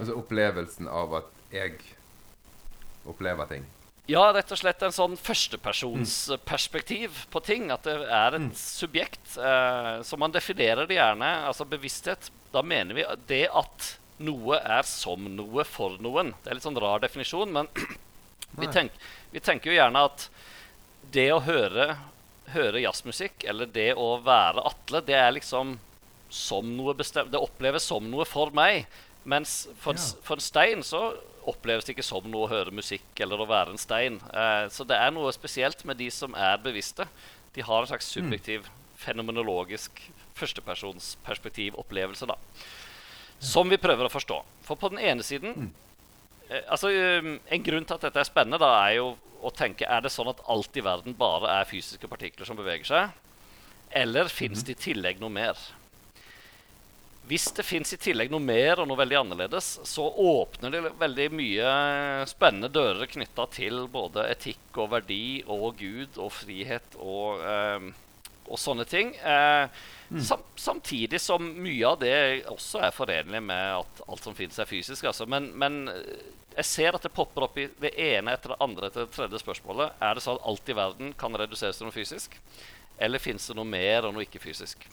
Altså 0.00 0.16
opplevelsen 0.18 0.90
av 0.90 1.14
at 1.20 1.30
jeg 1.54 1.78
opplever 3.06 3.46
ting. 3.52 3.68
Ja, 4.06 4.28
rett 4.30 4.52
og 4.54 4.58
slett 4.60 4.84
en 4.86 4.94
sånn 4.94 5.16
førstepersonsperspektiv 5.18 7.24
på 7.32 7.40
ting. 7.42 7.72
At 7.74 7.82
det 7.88 7.96
er 8.06 8.36
et 8.38 8.44
mm. 8.44 8.52
subjekt. 8.54 9.34
Eh, 9.34 9.96
så 10.06 10.18
man 10.20 10.34
definerer 10.34 10.86
det 10.86 11.00
gjerne. 11.00 11.30
Altså 11.48 11.66
bevissthet. 11.66 12.30
Da 12.54 12.62
mener 12.62 12.94
vi 12.94 13.02
det 13.26 13.48
at 13.50 13.96
noe 14.22 14.58
er 14.62 14.86
som 14.88 15.26
noe 15.36 15.64
for 15.68 15.98
noen. 16.02 16.32
Det 16.42 16.50
er 16.50 16.58
litt 16.58 16.66
sånn 16.66 16.80
rar 16.80 17.02
definisjon, 17.02 17.52
men 17.52 17.68
vi, 18.60 18.68
tenk, 18.72 18.94
vi, 19.32 19.42
tenker 19.42 19.72
jo 19.72 19.80
gjerne 19.80 20.04
at 20.08 20.28
det 21.12 21.28
å 21.34 21.42
høre, 21.44 21.90
høre 22.54 22.84
jazzmusikk, 22.84 23.44
eller 23.50 23.70
det 23.70 23.92
å 23.98 24.16
være 24.24 24.64
Atle, 24.70 25.02
det 25.06 25.18
er 25.18 25.34
liksom 25.36 25.76
som 26.32 26.72
noe 26.74 26.90
bestemt 26.98 27.30
Det 27.30 27.38
oppleves 27.38 27.84
som 27.86 28.08
noe 28.10 28.26
for 28.26 28.54
meg. 28.54 28.86
Mens 29.26 29.64
for, 29.82 29.98
ja. 29.98 30.22
for, 30.26 30.38
en 30.38 30.46
stein 30.46 30.86
så 30.86 31.08
oppleves 31.50 31.86
det 31.86 31.94
ikke 31.94 32.06
som 32.06 32.26
noe 32.30 32.46
å 32.46 32.50
høre 32.50 32.74
musikk 32.74 33.22
eller 33.22 33.40
å 33.40 33.48
være 33.48 33.74
en 33.74 33.80
stein. 33.80 34.18
Eh, 34.32 34.66
så 34.72 34.86
det 34.88 34.98
er 34.98 35.14
noe 35.14 35.32
spesielt 35.34 35.84
med 35.88 35.98
de 36.00 36.10
som 36.12 36.34
er 36.34 36.58
bevisste. 36.62 37.06
De 37.56 37.64
har 37.64 37.82
en 37.82 37.90
slags 37.90 38.08
mm. 38.08 38.14
subjektiv, 38.16 38.66
mm. 38.66 38.96
fenomenologisk 39.04 40.02
førstepersonsperspektiv-opplevelse. 40.36 42.28
da. 42.28 42.36
Som 43.38 43.70
vi 43.72 43.80
prøver 43.80 44.08
å 44.08 44.12
forstå. 44.12 44.40
For 44.66 44.80
på 44.80 44.90
den 44.92 45.02
ene 45.04 45.24
siden 45.26 45.54
mm. 45.54 45.70
eh, 46.50 46.64
altså, 46.72 46.90
um, 46.90 47.38
En 47.38 47.64
grunn 47.64 47.86
til 47.86 47.98
at 47.98 48.08
dette 48.08 48.20
er 48.20 48.28
spennende, 48.28 48.60
da, 48.62 48.72
er 48.86 48.98
jo 48.98 49.14
å 49.46 49.52
tenke 49.54 49.86
er 49.86 50.02
det 50.02 50.10
sånn 50.10 50.32
at 50.32 50.42
alt 50.50 50.76
i 50.76 50.84
verden 50.84 51.14
bare 51.16 51.60
er 51.60 51.68
fysiske 51.68 52.08
partikler 52.10 52.48
som 52.48 52.58
beveger 52.58 52.88
seg. 52.88 53.16
Eller 53.94 54.32
fins 54.32 54.62
mm. 54.62 54.66
det 54.66 54.76
i 54.76 54.84
tillegg 54.88 55.20
noe 55.22 55.32
mer? 55.32 55.60
Hvis 57.26 57.48
det 57.56 57.64
fins 57.66 57.90
i 57.90 57.98
tillegg 57.98 58.30
noe 58.30 58.42
mer 58.42 58.78
og 58.78 58.86
noe 58.86 59.00
veldig 59.00 59.16
annerledes, 59.18 59.72
så 59.88 60.04
åpner 60.06 60.70
det 60.70 60.82
veldig 61.00 61.24
mye 61.34 61.70
spennende 62.30 62.70
dører 62.70 63.08
knytta 63.10 63.48
til 63.50 63.80
både 63.90 64.28
etikk 64.30 64.78
og 64.78 64.92
verdi 64.92 65.42
og 65.50 65.80
Gud 65.80 66.20
og 66.22 66.30
frihet 66.36 66.94
og, 67.02 67.42
eh, 67.42 67.88
og 68.46 68.60
sånne 68.62 68.86
ting. 68.86 69.10
Eh, 69.18 69.66
mm. 70.12 70.20
sam 70.22 70.44
samtidig 70.54 71.18
som 71.22 71.42
mye 71.42 71.88
av 71.88 71.98
det 72.04 72.14
også 72.52 72.84
er 72.86 72.94
forenlig 72.94 73.42
med 73.42 73.80
at 73.80 74.04
alt 74.06 74.28
som 74.28 74.36
fins, 74.38 74.60
er 74.62 74.70
fysisk. 74.70 75.08
Altså. 75.10 75.26
Men, 75.26 75.50
men, 75.58 75.82
jeg 76.54 76.68
ser 76.70 76.96
at 76.96 77.02
det 77.04 77.12
popper 77.12 77.48
opp 77.48 77.58
i 77.58 77.66
det 77.82 77.90
ene 78.00 78.32
etter 78.32 78.54
det 78.54 78.62
andre 78.64 78.86
etter 78.86 79.02
det 79.02 79.16
tredje 79.18 79.42
spørsmålet. 79.42 79.98
Er 79.98 80.14
det 80.14 80.22
sånn 80.24 80.38
at 80.38 80.46
alt 80.46 80.70
i 80.70 80.78
verden 80.78 81.10
kan 81.18 81.34
reduseres 81.34 81.82
til 81.82 81.90
noe 81.90 81.96
fysisk? 81.96 82.38
Eller 83.02 83.20
fins 83.20 83.50
det 83.50 83.58
noe 83.58 83.66
mer 83.68 84.06
og 84.06 84.14
noe 84.14 84.24
ikke-fysisk? 84.24 84.86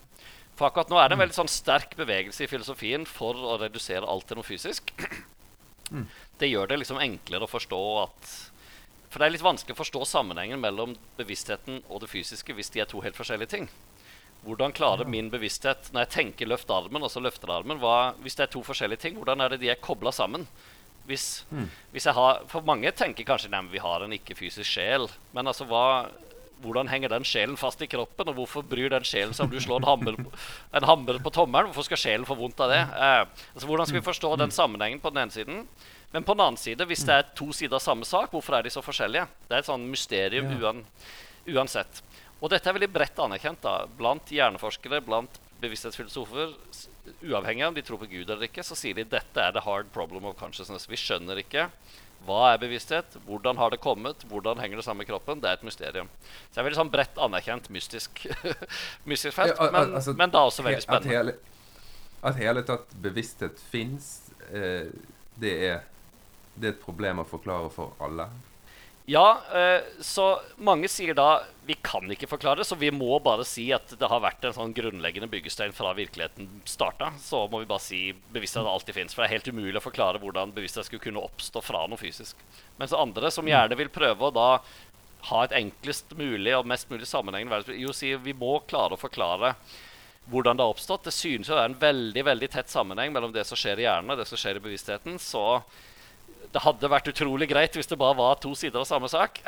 For 0.57 0.69
akkurat 0.69 0.91
nå 0.91 0.99
er 1.01 1.09
det 1.09 1.17
en 1.17 1.23
veldig 1.23 1.35
sånn 1.35 1.51
sterk 1.51 1.95
bevegelse 1.97 2.45
i 2.45 2.49
filosofien 2.49 3.07
for 3.09 3.37
å 3.37 3.57
redusere 3.61 4.07
alt 4.09 4.27
til 4.29 4.37
noe 4.37 4.47
fysisk. 4.47 4.93
Mm. 5.93 6.05
Det 6.39 6.47
gjør 6.49 6.69
det 6.69 6.77
liksom 6.81 7.01
enklere 7.01 7.45
å 7.45 7.51
forstå 7.51 7.79
at 8.03 8.29
For 9.11 9.21
det 9.21 9.27
er 9.27 9.33
litt 9.35 9.45
vanskelig 9.45 9.75
å 9.75 9.77
forstå 9.77 9.99
sammenhengen 10.09 10.61
mellom 10.61 10.95
bevisstheten 11.19 11.83
og 11.85 11.99
det 12.01 12.09
fysiske 12.09 12.55
hvis 12.57 12.71
de 12.73 12.81
er 12.81 12.87
to 12.89 13.01
helt 13.05 13.17
forskjellige 13.19 13.51
ting. 13.51 13.67
Hvordan 14.43 14.73
klarer 14.75 15.07
min 15.07 15.29
bevissthet 15.31 15.91
når 15.93 16.05
jeg 16.05 16.13
tenker 16.15 16.49
'løft 16.49 16.71
armen', 16.73 17.03
og 17.03 17.11
så 17.11 17.21
løfter 17.21 17.51
armen 17.53 17.79
hva, 17.79 18.15
Hvis 18.21 18.35
det 18.35 18.47
er 18.47 18.51
to 18.51 18.63
forskjellige 18.63 18.99
ting, 18.99 19.15
hvordan 19.15 19.41
er 19.41 19.49
det 19.49 19.59
de 19.61 19.69
er 19.69 19.79
kobla 19.79 20.11
sammen? 20.11 20.47
Hvis, 21.05 21.45
mm. 21.51 21.69
hvis 21.91 22.05
jeg 22.05 22.13
har, 22.13 22.43
For 22.47 22.61
mange 22.61 22.91
tenker 22.91 23.23
kanskje 23.23 23.53
at 23.53 23.71
vi 23.71 23.77
har 23.77 24.03
en 24.03 24.11
ikke-fysisk 24.11 24.69
sjel. 24.69 25.07
Men 25.31 25.47
altså, 25.47 25.65
hva, 25.65 26.09
hvordan 26.63 26.89
henger 26.91 27.11
den 27.11 27.25
sjelen 27.27 27.57
fast 27.59 27.81
i 27.83 27.89
kroppen, 27.91 28.31
og 28.31 28.37
hvorfor 28.39 28.65
bryr 28.67 28.91
den 28.93 29.05
sjelen 29.07 29.35
seg 29.35 29.47
om 29.47 29.51
du 29.51 29.59
slår 29.61 29.81
en 29.81 29.89
hammer, 29.89 30.17
en 30.73 30.87
hammer 30.87 31.19
på 31.23 31.33
tommelen? 31.35 31.69
Hvorfor 31.71 31.89
skal 31.89 32.01
sjelen 32.01 32.27
få 32.27 32.37
vondt 32.39 32.63
av 32.63 32.71
det? 32.71 32.79
Eh, 32.81 33.19
altså, 33.53 33.67
hvordan 33.69 33.89
skal 33.89 33.99
vi 33.99 34.07
forstå 34.07 34.33
den 34.41 34.55
sammenhengen 34.55 35.03
på 35.03 35.11
den 35.13 35.25
ene 35.25 35.35
siden? 35.35 35.61
Men 36.13 36.25
på 36.25 36.35
den 36.35 36.45
annen 36.45 36.61
side, 36.61 36.85
hvis 36.89 37.05
det 37.07 37.19
er 37.19 37.29
to 37.37 37.49
sider 37.55 37.79
av 37.79 37.83
samme 37.83 38.05
sak, 38.05 38.31
hvorfor 38.33 38.57
er 38.57 38.65
de 38.65 38.73
så 38.73 38.83
forskjellige? 38.85 39.25
Det 39.47 39.55
er 39.57 39.63
et 39.63 39.69
sånn 39.69 39.87
mysterium 39.89 40.51
uan, 40.61 40.83
uansett. 41.49 42.03
Og 42.43 42.51
dette 42.51 42.69
er 42.69 42.75
veldig 42.75 42.91
bredt 42.93 43.19
anerkjent 43.23 43.63
da, 43.63 43.83
blant 43.97 44.31
hjerneforskere, 44.35 44.99
blant 45.05 45.39
bevissthetsfilosofer. 45.63 46.53
Uavhengig 47.23 47.63
av 47.63 47.71
om 47.71 47.77
de 47.77 47.83
tror 47.87 48.01
på 48.01 48.09
Gud 48.11 48.27
eller 48.27 48.49
ikke, 48.49 48.65
så 48.67 48.77
sier 48.77 48.97
de 48.97 49.07
dette 49.07 49.41
er 49.41 49.55
the 49.55 49.63
hard 49.63 49.89
problem 49.95 50.27
of 50.27 50.35
consciousness. 50.39 50.89
Vi 50.91 50.99
skjønner 50.99 51.39
ikke 51.39 51.69
hva 52.23 52.53
er 52.53 52.59
bevissthet? 52.61 53.17
Hvordan 53.27 53.57
har 53.59 53.73
det 53.73 53.81
kommet? 53.83 54.23
Hvordan 54.29 54.61
henger 54.63 54.79
det 54.79 54.85
sammen 54.85 55.03
med 55.03 55.09
kroppen? 55.09 55.41
Det 55.43 55.49
er 55.49 55.57
et 55.59 55.65
mysterium. 55.67 56.11
Så 56.23 56.55
jeg 56.55 56.61
er 56.61 56.67
veldig 56.69 56.79
sånn 56.79 56.91
bredt 56.93 57.19
anerkjent 57.25 57.67
mystisk, 57.75 58.23
mystisk 59.09 59.35
felt, 59.35 59.57
ja, 59.57 59.69
men, 59.73 59.97
altså, 59.99 60.15
men, 60.19 60.31
da 60.31 60.45
også 60.47 60.63
veldig 60.63 60.85
spennende. 60.85 61.09
At 61.09 61.17
hele, 61.17 61.35
at 62.23 62.39
hele 62.39 62.63
tatt 62.67 62.95
bevissthet 63.03 63.59
fins, 63.73 64.13
eh, 64.51 64.87
det, 65.35 65.53
det 66.55 66.69
er 66.69 66.75
et 66.75 66.81
problem 66.83 67.23
å 67.23 67.27
forklare 67.27 67.71
for 67.73 67.97
alle. 68.03 68.29
Ja, 69.05 69.41
eh, 69.53 69.83
så 69.99 70.39
mange 70.63 70.87
sier 70.87 71.15
da 71.17 71.43
vi 71.67 71.75
kan 71.83 72.07
ikke 72.11 72.27
forklare 72.31 72.61
det, 72.61 72.67
så 72.67 72.77
vi 72.79 72.91
må 72.91 73.17
bare 73.23 73.43
si 73.47 73.65
at 73.75 73.91
det 73.99 74.07
har 74.07 74.21
vært 74.23 74.45
en 74.47 74.55
sånn 74.55 74.75
grunnleggende 74.75 75.27
byggestein 75.31 75.75
fra 75.75 75.91
virkeligheten 75.95 76.47
starta. 76.67 77.11
Så 77.19 77.41
må 77.51 77.59
vi 77.59 77.67
bare 77.67 77.83
si 77.83 78.01
bevissthet 78.35 78.67
alltid 78.67 78.95
fins. 78.95 79.15
For 79.15 79.23
det 79.23 79.29
er 79.29 79.35
helt 79.37 79.51
umulig 79.51 79.79
å 79.79 79.83
forklare 79.83 80.21
hvordan 80.23 80.55
bevissthet 80.55 80.87
skulle 80.87 81.03
kunne 81.03 81.23
oppstå 81.23 81.63
fra 81.63 81.83
noe 81.87 81.99
fysisk. 81.99 82.39
Mens 82.79 82.95
andre 82.95 83.31
som 83.31 83.47
gjerne 83.47 83.79
vil 83.79 83.91
prøve 83.91 84.29
å 84.29 84.35
da 84.35 84.49
ha 85.29 85.43
et 85.43 85.55
enklest 85.55 86.11
mulig 86.19 86.55
og 86.55 86.67
mest 86.67 86.89
mulig 86.91 87.07
sammenhengende 87.07 87.75
jo 87.79 87.95
sier 87.95 88.19
vi 88.23 88.35
må 88.35 88.57
klare 88.67 88.95
å 88.95 88.99
forklare 88.99 89.53
hvordan 90.31 90.59
det 90.59 90.63
har 90.63 90.75
oppstått. 90.75 91.07
Det 91.07 91.15
synes 91.15 91.51
å 91.51 91.57
være 91.59 91.73
en 91.73 91.79
veldig 91.79 92.23
veldig 92.27 92.51
tett 92.55 92.71
sammenheng 92.71 93.11
mellom 93.11 93.35
det 93.35 93.43
som 93.47 93.59
skjer 93.59 93.83
i 93.83 93.87
hjernen 93.87 94.15
og 94.15 94.19
det 94.19 94.27
som 94.29 94.39
skjer 94.39 94.59
i 94.59 94.63
bevisstheten. 94.63 95.19
Så 95.19 95.43
det 96.53 96.61
hadde 96.61 96.91
vært 96.91 97.09
utrolig 97.09 97.47
greit 97.49 97.75
hvis 97.77 97.89
det 97.89 97.99
bare 97.99 98.17
var 98.19 98.37
to 98.41 98.53
sider 98.57 98.83
av 98.83 98.89
samme 98.89 99.09
sak. 99.11 99.41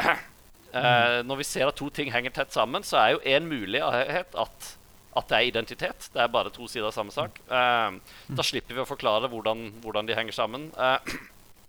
Uh, 0.74 1.22
når 1.28 1.42
vi 1.42 1.48
ser 1.48 1.70
at 1.70 1.78
to 1.78 1.92
ting 1.94 2.12
henger 2.14 2.34
tett 2.34 2.56
sammen, 2.56 2.86
så 2.86 3.00
er 3.02 3.14
jo 3.16 3.22
én 3.36 3.48
mulighet 3.50 4.34
at, 4.34 4.72
at, 5.14 5.30
det 5.30 5.38
er 5.38 5.52
identitet. 5.52 6.10
Det 6.14 6.24
er 6.24 6.34
bare 6.34 6.54
to 6.54 6.68
sider 6.72 6.90
av 6.90 6.96
samme 6.98 7.14
sak. 7.14 7.38
Uh, 7.52 8.02
da 8.34 8.46
slipper 8.46 8.78
vi 8.78 8.84
å 8.84 8.90
forklare 8.90 9.30
hvordan, 9.32 9.68
hvordan 9.86 10.10
de 10.10 10.18
henger 10.18 10.36
sammen. 10.36 10.72
Uh, 10.74 10.98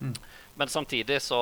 men 0.59 0.73
samtidig 0.73 1.21
så 1.25 1.41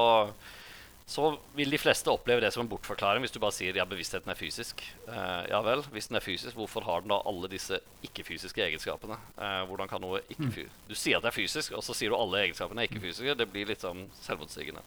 så 1.06 1.38
vil 1.52 1.70
de 1.70 1.78
fleste 1.78 2.08
oppleve 2.08 2.40
det 2.40 2.50
som 2.54 2.62
en 2.62 2.68
bortforklaring 2.68 3.20
hvis 3.24 3.34
du 3.34 3.40
bare 3.42 3.52
sier 3.52 3.76
ja, 3.76 3.84
bevisstheten 3.88 4.30
er 4.32 4.38
fysisk. 4.38 4.80
Uh, 5.04 5.44
ja 5.50 5.60
vel, 5.64 5.84
hvis 5.92 6.08
den 6.08 6.16
er 6.16 6.24
fysisk, 6.24 6.56
hvorfor 6.56 6.86
har 6.86 7.04
den 7.04 7.12
da 7.12 7.18
alle 7.28 7.50
disse 7.52 7.76
ikke-fysiske 8.06 8.64
egenskapene? 8.64 9.18
Uh, 9.36 9.66
hvordan 9.68 9.90
kan 9.90 10.00
noe 10.00 10.22
ikke 10.32 10.48
mm. 10.48 10.72
Du 10.88 10.96
sier 10.96 11.20
at 11.20 11.26
det 11.26 11.34
er 11.34 11.36
fysisk, 11.36 11.76
og 11.76 11.84
så 11.84 11.96
sier 11.96 12.14
du 12.14 12.16
alle 12.16 12.46
egenskapene 12.46 12.80
er 12.80 12.88
ikke-fysiske. 12.88 13.36
Det 13.36 13.48
blir 13.52 13.68
litt 13.68 13.84
sånn 13.84 14.06
selvmotsigende. 14.24 14.80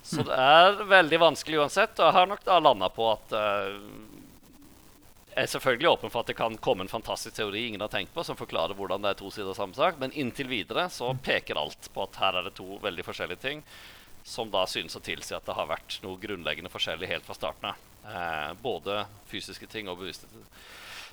Så 0.00 0.24
det 0.24 0.40
er 0.40 0.80
veldig 0.88 1.20
vanskelig 1.20 1.60
uansett. 1.60 1.92
Og 2.00 2.08
jeg 2.08 2.16
har 2.16 2.32
nok 2.32 2.48
da 2.48 2.56
landa 2.64 2.88
på 2.88 3.12
at 3.12 3.36
uh, 3.36 3.76
jeg 5.34 5.44
er 5.44 5.52
selvfølgelig 5.52 5.92
åpen 5.92 6.10
for 6.10 6.24
at 6.24 6.32
det 6.32 6.40
kan 6.40 6.56
komme 6.64 6.88
en 6.88 6.90
fantastisk 6.90 7.36
teori 7.36 7.68
ingen 7.68 7.84
har 7.84 7.92
tenkt 7.92 8.16
på, 8.16 8.24
som 8.24 8.40
forklarer 8.40 8.72
hvordan 8.78 9.04
det 9.04 9.12
er 9.12 9.20
to 9.20 9.28
sider 9.28 9.52
av 9.52 9.60
samme 9.60 9.76
sak, 9.76 10.00
men 10.00 10.16
inntil 10.16 10.48
videre 10.48 10.88
så 10.88 11.12
mm. 11.12 11.20
peker 11.28 11.60
alt 11.60 11.92
på 11.92 12.08
at 12.08 12.22
her 12.24 12.40
er 12.40 12.48
det 12.48 12.56
to 12.56 12.80
veldig 12.80 13.04
forskjellige 13.06 13.44
ting 13.44 13.66
som 14.24 14.50
da 14.50 14.66
synes 14.68 14.96
å 14.96 15.02
tilsi 15.04 15.34
at 15.36 15.46
det 15.46 15.56
har 15.56 15.70
vært 15.70 16.00
noe 16.04 16.20
grunnleggende 16.20 16.72
forskjellig 16.72 17.08
helt 17.10 17.26
fra 17.26 17.36
starten 17.38 17.70
av. 17.72 17.86
Eh, 18.10 18.52
både 18.62 19.04
fysiske 19.30 19.66
ting 19.70 19.88
og 19.88 20.00
bevisste 20.00 20.28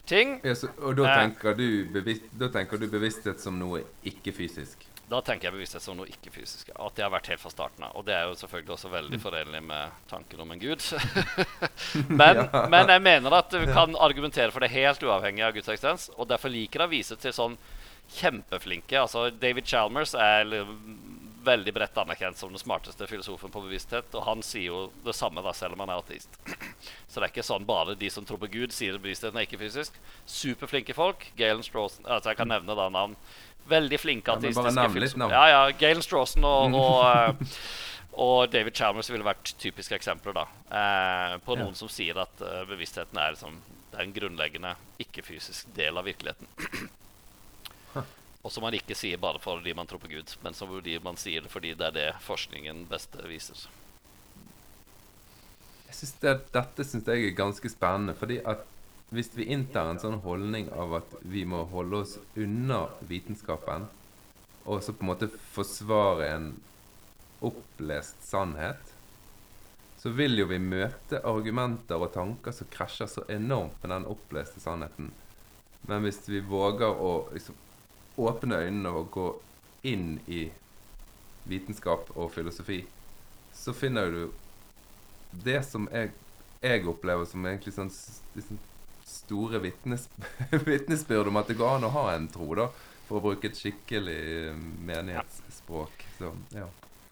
ting. 0.08 0.38
Ja, 0.44 0.56
så, 0.56 0.70
og 0.82 0.96
da, 0.98 1.08
eh, 1.10 1.24
tenker 1.24 1.58
du 1.58 1.68
bevisst, 1.92 2.30
da 2.32 2.52
tenker 2.54 2.80
du 2.80 2.88
bevissthet 2.92 3.44
som 3.44 3.60
noe 3.60 3.84
ikke-fysisk? 4.08 4.86
Da 5.08 5.22
tenker 5.24 5.48
jeg 5.48 5.56
bevissthet 5.56 5.84
som 5.84 5.96
noe 5.96 6.10
ikke-fysisk. 6.12 6.74
At 6.76 6.98
det 6.98 7.06
har 7.06 7.12
vært 7.14 7.30
helt 7.32 7.40
fra 7.40 7.52
starten 7.52 7.86
av. 7.88 7.94
Og 7.96 8.04
det 8.08 8.16
er 8.16 8.26
jo 8.28 8.36
selvfølgelig 8.42 8.74
også 8.76 8.92
veldig 8.92 9.20
forenlig 9.24 9.62
med 9.64 10.02
tanken 10.12 10.44
om 10.44 10.52
en 10.52 10.60
gud. 10.60 10.84
men, 12.22 12.42
ja. 12.44 12.64
men, 12.68 12.92
jeg 12.92 13.04
mener 13.06 13.38
at 13.40 13.52
du 13.52 13.64
kan 13.72 13.96
argumentere 13.96 14.52
for 14.52 14.64
det 14.64 14.74
helt 14.74 15.04
uavhengig 15.04 15.46
av 15.48 15.56
Guds 15.56 15.72
eksistens. 15.72 16.10
Og 16.18 16.28
derfor 16.28 16.52
liker 16.52 16.84
jeg 16.84 16.92
å 16.92 16.96
vise 16.98 17.20
til 17.20 17.36
sånn 17.36 17.56
kjempeflinke 18.08 18.96
Altså 19.02 19.26
David 19.36 19.68
Chalmers 19.68 20.14
er 20.16 20.54
veldig 21.48 21.74
bredt 21.74 21.98
anerkjent 21.98 22.40
som 22.40 22.52
den 22.54 22.62
smarteste 22.62 23.08
filosofen 23.10 23.52
på 23.54 23.64
bevissthet. 23.64 24.14
Og 24.18 24.26
han 24.28 24.44
sier 24.46 24.68
jo 24.70 24.82
det 25.06 25.16
samme, 25.18 25.44
da, 25.46 25.54
selv 25.56 25.78
om 25.78 25.84
han 25.86 25.94
er 25.94 26.04
ateist. 26.04 26.38
Så 27.10 27.20
det 27.20 27.28
er 27.28 27.34
ikke 27.34 27.48
sånn 27.48 27.68
bare 27.68 27.98
de 28.00 28.12
som 28.14 28.28
tror 28.28 28.42
på 28.44 28.52
Gud, 28.54 28.76
sier 28.76 28.98
at 28.98 29.04
bevisstheten 29.04 29.40
er 29.40 29.48
ikke 29.48 29.62
fysisk. 29.62 29.98
Superflinke 30.30 30.96
folk. 30.98 31.30
Galen 31.40 31.66
Strawson 31.66 32.08
altså 32.08 32.34
Jeg 32.34 32.42
kan 32.42 32.52
nevne 32.52 32.78
da 32.78 32.90
navn. 32.94 33.18
Veldig 33.68 34.00
flinke 34.00 34.38
ateistiske 34.38 34.80
ja, 34.80 34.88
filosofer. 34.92 35.34
Ja, 35.34 35.46
ja, 35.52 35.64
Galen 35.80 36.06
Strawson 36.06 36.46
og, 36.48 36.76
og, 36.82 37.00
eh, 37.10 37.58
og, 38.14 38.38
David 38.54 38.78
Chalmers 38.80 39.12
ville 39.12 39.28
vært 39.28 39.52
typiske 39.60 39.98
eksempler 39.98 40.38
da, 40.38 40.46
eh, 40.72 41.34
på 41.44 41.58
noen 41.58 41.74
ja. 41.74 41.80
som 41.82 41.92
sier 41.92 42.22
at 42.24 42.46
uh, 42.46 42.62
bevisstheten 42.70 43.20
er, 43.20 43.36
liksom, 43.36 43.60
det 43.92 44.06
en 44.06 44.16
grunnleggende 44.16 44.72
ikke-fysisk 45.04 45.76
del 45.76 46.00
av 46.00 46.08
virkeligheten. 46.08 46.48
Og 48.48 48.54
som 48.54 48.64
man 48.64 48.76
ikke 48.78 48.96
sier 48.96 49.20
bare 49.20 49.42
fordi 49.44 49.74
man 49.76 49.90
tror 49.90 50.00
på 50.00 50.08
Gud, 50.08 50.32
men 50.40 50.56
som 50.56 50.72
man 51.04 51.20
sier 51.20 51.44
det 51.44 51.52
fordi 51.52 51.74
det 51.76 51.90
er 51.90 51.96
det 51.98 52.08
forskningen 52.24 52.86
best 52.88 53.18
viser. 53.28 53.66
Jeg 55.90 55.96
synes 55.98 56.14
det, 56.22 56.34
Dette 56.56 56.86
syns 56.88 57.12
jeg 57.12 57.26
er 57.28 57.36
ganske 57.36 57.70
spennende. 57.70 58.16
fordi 58.16 58.40
at 58.40 58.64
hvis 59.10 59.34
vi 59.36 59.50
inntar 59.52 59.92
en 59.92 60.00
sånn 60.00 60.22
holdning 60.24 60.72
av 60.72 60.96
at 61.02 61.14
vi 61.24 61.44
må 61.44 61.66
holde 61.72 62.02
oss 62.06 62.18
unna 62.36 62.88
vitenskapen, 63.08 63.90
og 64.64 64.84
så 64.84 64.96
på 64.96 65.04
en 65.04 65.12
måte 65.12 65.30
forsvare 65.52 66.32
en 66.32 66.50
opplest 67.44 68.24
sannhet, 68.24 68.96
så 70.00 70.12
vil 70.16 70.40
jo 70.40 70.48
vi 70.48 70.60
møte 70.60 71.20
argumenter 71.20 72.00
og 72.00 72.14
tanker 72.16 72.56
som 72.56 72.72
krasjer 72.72 73.12
så 73.12 73.28
enormt 73.28 73.80
med 73.84 73.96
den 73.96 74.08
oppleste 74.08 74.64
sannheten. 74.64 75.12
Men 75.88 76.04
hvis 76.04 76.24
vi 76.28 76.40
våger 76.44 76.92
å 76.92 77.12
liksom, 77.34 77.56
åpne 78.18 78.62
øynene 78.66 78.94
og 78.98 79.12
gå 79.14 79.28
inn 79.88 80.18
i 80.28 80.48
vitenskap 81.48 82.10
og 82.16 82.32
filosofi, 82.34 82.82
så 83.54 83.74
finner 83.74 84.12
du 84.12 84.24
det 85.44 85.62
som 85.68 85.88
jeg, 85.92 86.12
jeg 86.62 86.88
opplever 86.90 87.28
som 87.30 87.46
egentlig 87.46 87.76
sånn 87.76 87.92
sånn 87.92 88.60
store 89.08 89.60
vitnesbyrd 90.68 91.28
om 91.28 91.40
at 91.40 91.48
det 91.48 91.58
går 91.60 91.78
an 91.78 91.88
å 91.88 91.94
ha 91.96 92.10
en 92.16 92.28
tro, 92.32 92.50
da, 92.58 92.68
for 93.08 93.20
å 93.20 93.24
bruke 93.30 93.50
et 93.50 93.60
skikkelig 93.60 94.18
eh, 94.50 94.60
menighetsspråk. 94.90 96.04
Så, 96.18 96.34
ja. 96.56 96.68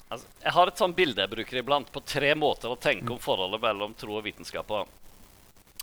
altså, 0.09 0.27
jeg 0.43 0.55
har 0.57 0.71
et 0.71 0.83
sånt 0.83 0.97
bilde 0.97 1.23
jeg 1.23 1.31
bruker 1.31 1.61
iblant 1.61 1.91
på 1.91 2.03
tre 2.03 2.33
måter 2.35 2.73
å 2.73 2.79
tenke 2.79 3.13
om 3.15 3.21
forholdet 3.21 3.63
mellom 3.63 3.95
tro 3.99 4.17
og 4.19 4.25
vitenskap 4.27 4.67
på. 4.67 4.83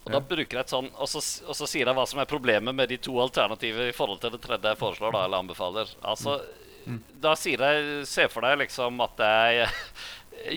Og 0.03 0.11
da 0.11 0.19
bruker 0.19 0.59
jeg 0.59 0.65
et 0.65 0.73
sånn, 0.73 0.89
og 0.99 1.09
så, 1.11 1.21
og 1.47 1.55
så, 1.55 1.69
sier 1.71 1.87
jeg 1.87 1.95
hva 1.95 2.07
som 2.11 2.19
er 2.19 2.31
problemet 2.31 2.75
med 2.75 2.91
de 2.91 2.99
to 3.03 3.15
alternativene 3.23 3.93
i 3.93 3.95
forhold 3.95 4.23
til 4.23 4.35
det 4.35 4.43
tredje 4.43 4.73
jeg 4.73 4.81
foreslår 4.81 5.15
da, 5.15 5.27
eller 5.29 5.45
anbefaler. 5.45 5.93
Altså, 6.03 6.41
mm. 6.87 6.99
Da 7.23 7.37
sier 7.39 7.63
jeg 7.63 8.09
Se 8.11 8.27
for 8.33 8.43
deg 8.43 8.59
liksom 8.65 8.99
at 9.05 9.15
det 9.21 9.31
er 9.31 9.79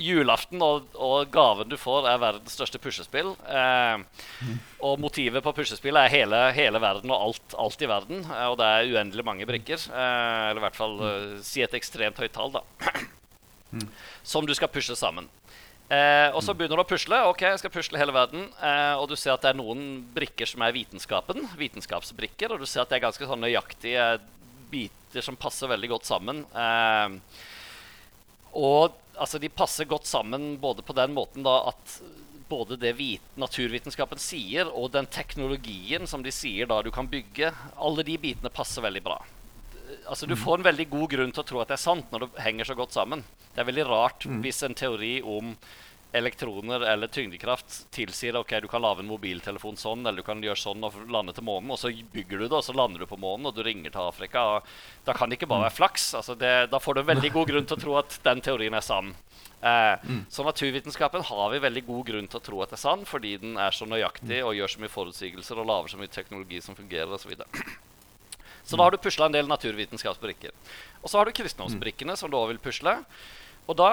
julaften 0.02 0.62
og, 0.64 0.88
og, 0.98 1.28
gaven 1.34 1.70
du 1.70 1.76
får, 1.78 2.08
er 2.10 2.22
verdens 2.22 2.56
største 2.58 2.80
puslespill. 2.82 3.34
Eh, 3.46 4.52
og 4.86 5.00
motivet 5.04 5.44
på 5.46 5.54
puslespillet 5.58 6.08
er 6.08 6.14
hele, 6.14 6.42
hele, 6.56 6.82
verden 6.82 7.14
og 7.14 7.28
alt, 7.30 7.58
alt, 7.62 7.86
i 7.86 7.90
verden. 7.90 8.24
Eh, 8.26 8.48
og 8.50 8.58
det 8.62 8.70
er 8.70 8.94
uendelig 8.96 9.28
mange 9.28 9.48
brikker. 9.50 9.88
Eh, 9.92 10.42
eller 10.50 10.64
i 10.64 10.66
hvert 10.66 10.80
fall 10.80 10.98
eh, 11.06 11.32
si 11.46 11.64
et 11.66 11.78
ekstremt 11.78 12.22
høyt 12.22 12.34
tall, 12.36 12.56
da. 12.56 12.66
Som 14.26 14.48
du 14.48 14.56
skal 14.58 14.72
pusle 14.72 14.98
sammen. 14.98 15.30
Eh, 15.86 16.34
og 16.34 16.42
så 16.42 16.56
begynner 16.58 16.80
du 16.80 16.82
å 16.82 16.88
pusle. 16.90 17.20
Ok, 17.30 17.44
jeg 17.46 17.62
skal 17.62 17.74
pusle 17.74 18.00
hele 18.02 18.16
verden. 18.16 18.48
Eh, 18.58 18.96
og 18.98 19.10
du 19.12 19.16
ser 19.20 19.36
at 19.36 19.44
det 19.46 19.52
er 19.54 19.60
noen 19.60 20.02
brikker 20.16 20.50
som 20.50 20.64
er 20.66 20.74
vitenskapen. 20.76 21.46
Vitenskapsbrikker. 21.60 22.56
Og 22.56 22.64
du 22.64 22.70
ser 22.70 22.84
at 22.84 22.92
det 22.92 23.00
er 23.00 23.06
ganske 23.06 23.30
sånn 23.30 23.44
nøyaktige 23.46 24.16
biter 24.72 25.26
som 25.26 25.38
passer 25.40 25.70
veldig 25.72 25.92
godt 25.94 26.10
sammen. 26.10 26.44
Eh, 26.50 27.44
og 28.56 28.98
altså, 29.20 29.40
de 29.42 29.52
passer 29.52 29.90
godt 29.90 30.10
sammen 30.10 30.56
både 30.62 30.86
på 30.86 30.96
den 30.98 31.14
måten 31.16 31.46
da, 31.46 31.60
at 31.70 32.00
både 32.50 32.78
det 32.78 32.94
naturvitenskapen 33.42 34.22
sier, 34.22 34.70
og 34.70 34.92
den 34.94 35.08
teknologien 35.10 36.06
som 36.08 36.24
de 36.24 36.34
sier 36.34 36.70
da 36.70 36.82
du 36.86 36.92
kan 36.94 37.10
bygge, 37.10 37.52
alle 37.76 38.06
de 38.06 38.18
bitene 38.22 38.54
passer 38.54 38.86
veldig 38.86 39.02
bra. 39.06 39.18
Altså, 40.10 40.26
du 40.26 40.36
mm. 40.36 40.42
får 40.44 40.60
en 40.60 40.70
veldig 40.70 40.86
god 40.92 41.10
grunn 41.16 41.34
til 41.34 41.44
å 41.44 41.48
tro 41.50 41.64
at 41.64 41.72
det 41.72 41.78
er 41.78 41.86
sant 41.86 42.14
når 42.14 42.26
det 42.26 42.46
henger 42.46 42.70
så 42.70 42.78
godt 42.78 42.96
sammen. 42.96 43.26
Det 43.54 43.64
er 43.64 43.70
veldig 43.70 43.90
rart 43.90 44.26
mm. 44.30 44.40
hvis 44.46 44.64
en 44.66 44.78
teori 44.78 45.18
om 45.22 45.56
elektroner 46.16 46.80
eller 46.80 47.08
tyngdekraft 47.12 47.92
tilsier 47.92 48.38
ok, 48.40 48.54
du 48.64 48.68
kan 48.72 48.82
lage 48.82 49.04
en 49.04 49.10
mobiltelefon 49.10 49.76
sånn, 49.76 50.06
eller 50.06 50.24
du 50.24 50.28
kan 50.28 50.44
gjøre 50.44 50.60
sånn 50.60 50.86
og 50.88 50.96
lande 51.12 51.34
til 51.36 51.44
månen, 51.44 51.74
og 51.76 51.80
så 51.82 51.92
bygger 51.92 52.40
du 52.40 52.46
det, 52.46 52.56
og 52.56 52.64
så 52.64 52.76
lander 52.76 53.04
du 53.04 53.10
på 53.10 53.20
månen, 53.20 53.50
og 53.50 53.58
du 53.58 53.64
ringer 53.66 53.92
til 53.92 54.06
Afrika. 54.06 54.44
og 54.56 54.70
da 55.08 55.16
kan 55.18 55.30
det 55.30 55.40
ikke 55.40 55.50
bare 55.52 55.68
være 55.68 55.76
flaks. 55.76 56.14
Altså 56.16 56.38
det, 56.40 56.54
da 56.72 56.80
får 56.80 56.96
du 56.96 57.02
en 57.02 57.12
veldig 57.12 57.32
god 57.36 57.52
grunn 57.52 57.68
til 57.68 57.78
å 57.78 57.84
tro 57.84 57.98
at 58.00 58.20
den 58.24 58.44
teorien 58.46 58.78
er 58.78 58.86
sann. 58.86 59.12
Eh, 59.60 60.06
mm. 60.08 60.22
Så 60.30 60.46
naturvitenskapen 60.48 61.26
har 61.26 61.52
vi 61.52 61.60
veldig 61.64 61.84
god 61.88 62.06
grunn 62.08 62.32
til 62.32 62.40
å 62.40 62.46
tro 62.48 62.64
at 62.64 62.72
det 62.72 62.80
er 62.80 62.86
sann, 62.86 63.04
fordi 63.10 63.36
den 63.42 63.60
er 63.60 63.76
så 63.76 63.88
nøyaktig 63.90 64.40
og 64.46 64.56
gjør 64.56 64.72
så 64.72 64.84
mye 64.84 64.96
forutsigelser 64.96 65.60
og 65.60 65.68
lager 65.72 65.96
så 65.96 66.00
mye 66.00 66.16
teknologi 66.16 66.64
som 66.64 66.80
fungerer 66.80 67.12
osv. 67.18 67.36
Så, 68.66 68.76
da 68.76 68.88
har 68.88 68.96
du 68.96 69.02
pusla 69.02 69.30
en 69.30 69.36
del 69.36 69.50
naturvitenskapsbrikker. 69.50 70.54
Og 71.04 71.12
så 71.12 71.20
har 71.20 71.30
du 71.30 71.36
kristendomsbrikkene, 71.38 72.18
som 72.18 72.32
du 72.32 72.38
òg 72.40 72.50
vil 72.56 72.62
pusle. 72.64 72.98
Og 73.70 73.78
da 73.78 73.90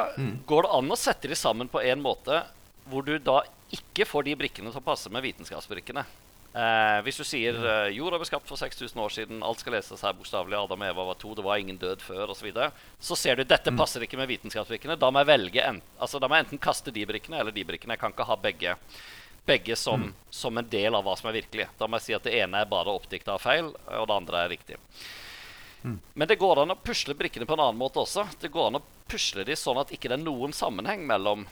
går 0.49 0.67
det 0.67 0.75
an 0.79 0.93
å 0.93 0.99
sette 0.99 1.29
de 1.29 1.37
sammen 1.39 1.71
på 1.71 1.83
en 1.85 2.03
måte 2.05 2.43
hvor 2.89 3.05
du 3.07 3.15
da 3.23 3.43
ikke 3.73 4.09
får 4.09 4.27
de 4.27 4.37
brikkene 4.37 4.73
som 4.73 4.85
passer 4.85 5.13
med 5.13 5.25
vitenskapsbrikkene. 5.25 6.05
Eh, 6.53 6.99
hvis 7.07 7.17
du 7.17 7.25
sier 7.25 7.57
eh, 7.57 7.95
jorda 7.97 8.19
ble 8.21 8.27
skapt 8.29 8.49
for 8.51 8.61
6000 8.61 8.99
år 9.01 9.13
siden, 9.15 9.39
alt 9.47 9.63
skal 9.63 9.73
leses 9.73 10.03
her 10.05 10.13
bokstavelig, 10.19 10.59
Adam 10.59 10.83
og 10.85 10.91
Eva 10.91 11.07
var 11.09 11.17
to, 11.21 11.31
det 11.39 11.45
var 11.47 11.63
ingen 11.63 11.79
død 11.81 12.05
før 12.05 12.27
osv., 12.27 12.43
så, 12.43 12.45
videre, 12.45 12.67
så 13.01 13.17
ser 13.17 13.41
du 13.41 13.47
dette 13.49 13.73
mm. 13.73 13.79
passer 13.81 14.05
ikke 14.05 14.21
med 14.21 14.29
vitenskapsbrikkene. 14.35 14.99
Da 15.01 15.09
må 15.09 15.23
jeg 15.23 15.31
velge 15.31 15.65
en, 15.65 15.81
altså, 15.97 16.21
da 16.21 16.29
må 16.29 16.37
jeg 16.37 16.47
enten 16.47 16.61
kaste 16.61 16.93
de 16.93 17.07
brikkene 17.09 17.41
eller 17.41 17.57
de 17.57 17.65
brikkene. 17.65 17.97
Jeg 17.97 18.03
kan 18.03 18.13
ikke 18.13 18.29
ha 18.29 18.37
begge, 18.45 18.77
begge 19.47 19.77
som, 19.77 20.03
mm. 20.09 20.15
som, 20.31 20.59
en 20.59 20.69
del 20.69 20.95
av 20.95 21.05
hva 21.05 21.17
som 21.19 21.29
er 21.31 21.41
virkelig. 21.41 21.67
Da 21.79 21.89
må 21.89 21.99
jeg 21.99 22.07
si 22.07 22.17
at 22.17 22.27
det 22.27 22.37
ene 22.39 22.63
er 22.63 22.71
bare 22.71 22.95
oppdikta 22.95 23.39
feil, 23.43 23.73
og 23.73 24.09
det 24.09 24.17
andre 24.17 24.45
er 24.45 24.53
riktig. 24.55 24.79
Mm. 25.83 25.99
Men 26.15 26.31
det 26.31 26.39
går 26.39 26.63
an 26.63 26.75
å 26.75 26.79
pusle 26.79 27.17
brikkene 27.19 27.47
på 27.49 27.57
en 27.57 27.65
annen 27.65 27.81
måte 27.81 28.03
også. 28.03 28.29
Det 28.41 28.53
går 28.55 28.71
an 28.71 28.79
å 28.79 28.85
pusle 29.11 29.45
de 29.47 29.57
sånn 29.59 29.81
at 29.83 29.91
ikke 29.95 30.13
det 30.13 30.21
er 30.21 30.25
noen 30.25 30.55
sammenheng 30.55 31.03
mellom 31.09 31.47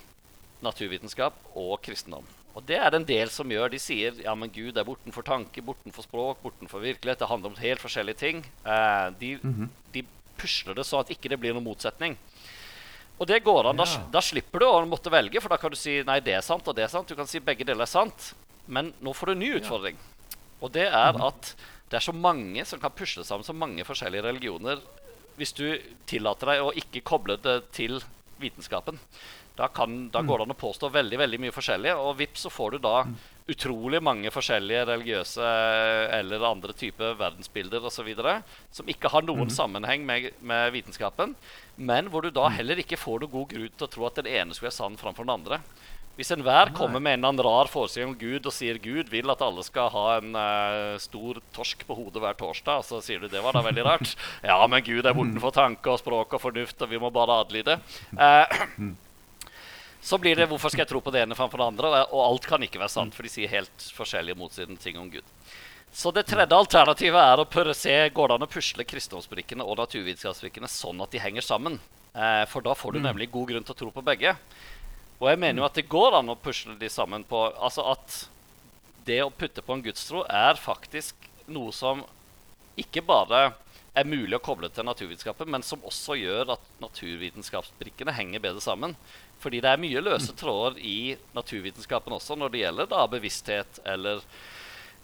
naturvitenskap 0.65 1.57
og 1.59 1.81
kristendom. 1.83 2.29
Og 2.59 2.65
det 2.67 2.79
er 2.81 2.91
det 2.91 3.01
en 3.01 3.09
del 3.09 3.31
som 3.33 3.51
gjør. 3.51 3.71
De 3.73 3.79
sier 3.81 4.17
ja, 4.25 4.35
men 4.39 4.51
Gud 4.53 4.79
er 4.79 4.87
bortenfor 4.87 5.27
tanke, 5.27 5.63
bortenfor 5.65 6.07
språk, 6.07 6.41
bortenfor 6.43 6.83
virkelighet. 6.83 7.23
Det 7.23 7.31
handler 7.31 7.53
om 7.53 7.61
helt 7.63 7.83
forskjellige 7.83 8.21
ting. 8.23 8.43
Eh, 8.65 9.07
de, 9.21 9.37
mm 9.43 9.55
-hmm. 9.55 9.69
de, 9.93 10.05
pusler 10.41 10.75
det 10.75 10.87
sånn 10.89 11.01
at 11.01 11.11
ikke 11.11 11.29
det 11.29 11.37
blir 11.37 11.53
noen 11.53 11.65
motsetning. 11.65 12.17
Og 13.21 13.29
det 13.29 13.43
går 13.45 13.71
an. 13.71 13.81
Ja. 13.83 13.85
Da, 13.85 14.05
da, 14.17 14.23
slipper 14.25 14.63
du 14.63 14.67
å 14.67 14.79
måtte 14.89 15.13
velge, 15.13 15.43
for 15.43 15.53
da 15.53 15.59
kan 15.61 15.73
du 15.73 15.79
si 15.79 15.99
nei, 16.09 16.21
det 16.25 16.39
er 16.39 16.45
sant 16.45 16.67
og 16.67 16.77
det 16.77 16.87
er 16.87 16.93
sant. 16.93 17.09
Du 17.09 17.19
kan 17.19 17.29
si 17.29 17.43
begge 17.45 17.67
deler 17.69 17.85
er 17.85 17.91
sant. 17.91 18.33
Men 18.71 18.95
nå 19.05 19.13
får 19.17 19.31
du 19.31 19.35
en 19.35 19.43
ny 19.45 19.51
utfordring. 19.59 19.99
Ja. 20.01 20.41
Og 20.61 20.73
det 20.73 20.87
er 20.89 21.13
mm 21.13 21.21
-hmm. 21.21 21.29
at 21.29 21.55
det 21.91 21.97
er 21.97 22.07
så 22.07 22.13
mange 22.13 22.65
som 22.65 22.81
kan 22.81 22.93
pusle 22.95 23.25
sammen 23.25 23.45
så 23.45 23.53
mange 23.53 23.85
forskjellige 23.85 24.23
religioner 24.23 24.81
hvis 25.37 25.53
du 25.53 25.81
tillater 26.07 26.47
deg 26.47 26.63
å 26.63 26.73
ikke 26.77 27.01
koble 27.01 27.37
det 27.37 27.73
til 27.73 28.03
vitenskapen. 28.39 28.99
Da, 29.57 29.69
kan, 29.69 30.09
da 30.13 30.23
går 30.23 30.39
det 30.39 30.43
an 30.47 30.55
å 30.55 30.61
påstå 30.61 30.89
veldig 30.89 31.19
veldig 31.19 31.41
mye 31.41 31.53
forskjellig, 31.53 31.95
og 31.97 32.19
vips 32.21 32.47
så 32.47 32.51
får 32.53 32.71
du 32.71 32.79
da 32.79 33.07
utrolig 33.51 34.01
mange 34.03 34.31
forskjellige 34.33 34.87
religiøse 34.89 35.51
eller 36.17 36.47
andre 36.47 36.75
typer 36.77 37.17
verdensbilder 37.19 37.85
osv. 37.89 38.11
som 38.73 38.91
ikke 38.91 39.11
har 39.13 39.27
noen 39.27 39.49
mm. 39.49 39.55
sammenheng 39.55 40.07
med, 40.07 40.31
med, 40.41 40.71
vitenskapen, 40.75 41.35
men 41.77 42.11
hvor 42.13 42.23
du 42.23 42.31
da 42.35 42.49
heller 42.53 42.81
ikke 42.83 43.01
får 43.01 43.25
noe 43.25 43.33
god 43.33 43.55
grunn 43.55 43.77
til 43.77 43.89
å 43.89 43.93
tro 43.95 44.07
at 44.09 44.21
den 44.21 44.31
ene 44.31 44.55
skulle 44.57 44.71
være 44.71 44.81
sann 44.81 45.01
framfor 45.01 45.27
den 45.27 45.37
andre. 45.39 45.61
Hvis 46.19 46.35
enhver 46.35 46.69
kommer 46.77 47.01
med 47.01 47.15
en 47.15 47.23
eller 47.23 47.31
annen 47.31 47.45
rar 47.47 47.69
forestilling 47.73 48.11
om 48.11 48.19
Gud 48.21 48.45
og 48.45 48.53
sier 48.53 48.77
Gud 48.83 49.09
vil 49.09 49.31
at 49.33 49.41
alle 49.41 49.63
skal 49.65 49.89
ha 49.95 50.03
en 50.19 50.35
uh, 50.37 50.99
stor 51.01 51.39
torsk 51.57 51.87
på 51.89 51.97
hodet 51.97 52.21
hver 52.21 52.37
torsdag, 52.37 52.83
så 52.85 52.99
sier 53.01 53.23
du 53.23 53.31
det 53.31 53.41
var 53.41 53.57
da 53.57 53.63
veldig 53.65 53.87
rart. 53.87 54.17
Ja, 54.51 54.59
men 54.69 54.85
Gud 54.85 55.07
er 55.07 55.17
bortenfor 55.17 55.55
tanke 55.57 55.95
og 55.95 56.03
språk 56.03 56.37
og 56.37 56.43
fornuft, 56.43 56.83
og 56.85 56.93
vi 56.93 57.01
må 57.01 57.09
bare 57.15 57.41
adlyde. 57.41 57.79
Uh, 58.13 58.93
så 60.01 60.19
blir 60.19 60.37
det 60.37 60.49
hvorfor 60.49 60.73
skal 60.73 60.85
jeg 60.85 60.91
tro 60.93 61.01
på 61.05 61.13
det 61.13 61.25
ene 61.25 61.37
framfor 61.37 61.61
det 61.61 61.69
andre? 61.75 61.91
Og 62.09 62.23
alt 62.25 62.47
kan 62.49 62.63
ikke 62.65 62.81
være 62.81 62.93
sant, 62.93 63.17
for 63.17 63.27
de 63.27 63.33
sier 63.33 63.53
helt 63.53 63.89
forskjellige 63.97 64.39
motsidende 64.41 64.81
ting 64.81 64.99
om 65.01 65.11
Gud. 65.13 65.27
Så 65.93 66.13
det 66.15 66.29
tredje 66.31 66.57
alternativet 66.57 67.19
er 67.21 67.43
å 67.43 67.49
prøve 67.51 67.75
se 67.75 67.95
går 68.15 68.31
det 68.31 68.37
an 68.39 68.47
å 68.47 68.51
pusle 68.51 68.87
kristendomsbrikkene 68.87 69.67
og 69.67 69.81
naturvitenskapsbrikkene 69.81 70.71
sånn 70.71 71.03
at 71.03 71.13
de 71.13 71.23
henger 71.23 71.45
sammen. 71.45 71.81
Eh, 72.15 72.45
for 72.51 72.63
da 72.65 72.77
får 72.79 72.95
du 72.95 73.01
mm. 73.01 73.07
nemlig 73.09 73.31
god 73.35 73.51
grunn 73.51 73.67
til 73.67 73.75
å 73.75 73.81
tro 73.81 73.91
på 73.95 74.05
begge. 74.07 74.37
Og 75.21 75.29
jeg 75.29 75.41
mener 75.43 75.61
jo 75.61 75.67
at 75.67 75.77
det 75.77 75.91
går 75.91 76.17
an 76.21 76.33
å 76.33 76.39
pusle 76.41 76.79
de 76.81 76.89
sammen 76.89 77.27
på 77.29 77.43
Altså 77.53 77.85
at 77.91 78.23
det 79.05 79.19
å 79.25 79.33
putte 79.35 79.65
på 79.65 79.75
en 79.75 79.83
gudstro 79.85 80.23
er 80.25 80.57
faktisk 80.61 81.29
noe 81.51 81.75
som 81.75 82.05
ikke 82.79 83.03
bare 83.05 83.51
er 83.95 84.07
mulig 84.07 84.37
å 84.37 84.43
koble 84.43 84.71
til 84.71 84.87
naturvitenskapen, 84.87 85.51
men 85.51 85.65
som 85.67 85.83
også 85.87 86.17
gjør 86.21 86.55
at 86.55 86.71
naturvitenskapsbrikkene 86.83 88.15
henger 88.15 88.45
bedre 88.45 88.63
sammen. 88.63 88.95
Fordi 89.43 89.63
det 89.65 89.73
er 89.73 89.83
mye 89.83 90.05
løse 90.05 90.35
tråder 90.37 90.79
i 90.85 91.17
naturvitenskapen 91.37 92.15
også 92.15 92.37
når 92.39 92.53
det 92.53 92.63
gjelder 92.65 92.91
da 92.91 93.07
bevissthet 93.11 93.81
eller, 93.89 94.23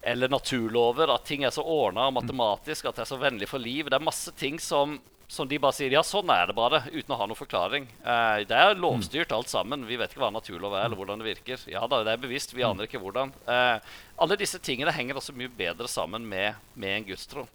eller 0.06 0.32
naturlover. 0.32 1.10
At 1.14 1.26
ting 1.26 1.44
er 1.46 1.54
så 1.54 1.64
ordna 1.64 2.06
og 2.10 2.18
matematisk, 2.20 2.86
at 2.86 3.00
det 3.00 3.06
er 3.06 3.12
så 3.14 3.20
vennlig 3.20 3.50
for 3.50 3.62
liv. 3.62 3.90
Det 3.90 3.98
er 3.98 4.10
masse 4.12 4.34
ting 4.38 4.60
som 4.62 4.98
som 5.28 5.48
de 5.48 5.58
bare 5.58 5.74
sier 5.74 5.90
ja, 5.90 6.02
sånn 6.06 6.30
er 6.30 6.46
det 6.46 6.54
bare, 6.54 6.84
uten 6.92 7.10
å 7.10 7.16
ha 7.18 7.26
noen 7.26 7.38
forklaring. 7.38 7.88
Eh, 7.98 8.42
det 8.46 8.56
er 8.56 8.78
lovstyrt 8.78 9.32
alt 9.34 9.50
sammen. 9.50 9.86
Vi 9.88 9.98
vet 9.98 10.12
ikke 10.12 10.22
hva 10.22 10.30
naturlov 10.30 10.76
er, 10.76 10.84
eller 10.86 10.98
hvordan 11.00 11.22
det 11.22 11.26
virker. 11.32 11.64
Ja 11.70 11.82
da, 11.90 12.02
det 12.06 12.14
er 12.14 12.22
bevisst, 12.22 12.54
vi 12.54 12.62
aner 12.66 12.86
ikke 12.86 13.00
hvordan. 13.02 13.32
Eh, 13.50 13.96
alle 14.22 14.38
disse 14.38 14.60
tingene 14.62 14.94
henger 14.94 15.18
også 15.18 15.34
mye 15.36 15.50
bedre 15.50 15.90
sammen 15.90 16.26
med, 16.30 16.54
med 16.78 17.00
en 17.00 17.08
gudstro. 17.10 17.46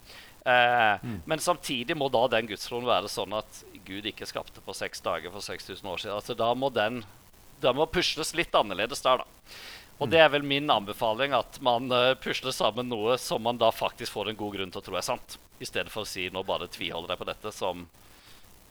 Eh, 0.46 1.06
mm. 1.06 1.18
Men 1.30 1.44
samtidig 1.44 1.98
må 1.98 2.10
da 2.10 2.26
den 2.32 2.50
gudstroen 2.50 2.88
være 2.90 3.10
sånn 3.12 3.34
at 3.38 3.64
Gud 3.86 4.08
ikke 4.10 4.30
skapte 4.30 4.64
på 4.66 4.76
seks 4.78 5.04
dager 5.06 5.34
for 5.34 5.46
6000 5.46 5.92
år 5.92 6.02
siden. 6.02 6.16
Altså, 6.18 6.38
da 6.38 6.52
må 6.58 6.72
den 6.74 7.04
da 7.62 7.74
må 7.78 7.86
pusles 7.86 8.34
litt 8.34 8.56
annerledes 8.58 9.04
der, 9.06 9.22
da. 9.22 9.56
Og 10.02 10.10
det 10.10 10.18
er 10.18 10.32
vel 10.34 10.42
min 10.42 10.70
anbefaling, 10.74 11.34
at 11.38 11.60
man 11.62 11.92
uh, 11.94 12.16
pusler 12.18 12.54
sammen 12.56 12.88
noe 12.90 13.20
som 13.22 13.44
man 13.46 13.60
da 13.62 13.70
faktisk 13.70 14.16
får 14.16 14.32
en 14.32 14.40
god 14.40 14.56
grunn 14.56 14.72
til 14.74 14.82
å 14.82 14.86
tro 14.88 14.98
er 14.98 15.06
sant. 15.06 15.38
I 15.62 15.68
stedet 15.70 15.94
for 15.94 16.02
å 16.02 16.10
si 16.10 16.26
nå 16.34 16.42
bare 16.48 16.70
tviholder 16.74 17.14
jeg 17.14 17.22
på 17.22 17.28
dette, 17.30 17.54
som 17.56 17.90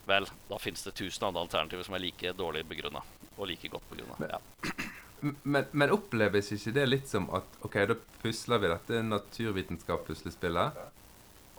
Vel, 0.08 0.24
da 0.48 0.56
finnes 0.58 0.80
det 0.82 0.96
tusen 0.98 1.26
andre 1.28 1.44
alternativer 1.44 1.84
som 1.86 1.94
er 1.94 2.02
like 2.02 2.32
dårlig 2.34 2.64
begrunna. 2.66 3.02
Og 3.36 3.46
like 3.46 3.68
godt 3.70 3.84
begrunna. 3.92 4.16
Ja. 4.32 4.40
Men, 5.20 5.66
men, 5.76 5.90
oppleves 5.92 6.46
ikke 6.54 6.72
det 6.72 6.84
litt 6.86 7.10
som 7.10 7.26
at 7.36 7.58
OK, 7.60 7.74
da 7.90 7.92
pusler 8.22 8.62
vi 8.62 8.70
dette 8.70 9.02
naturvitenskap-puslespillet, 9.04 10.78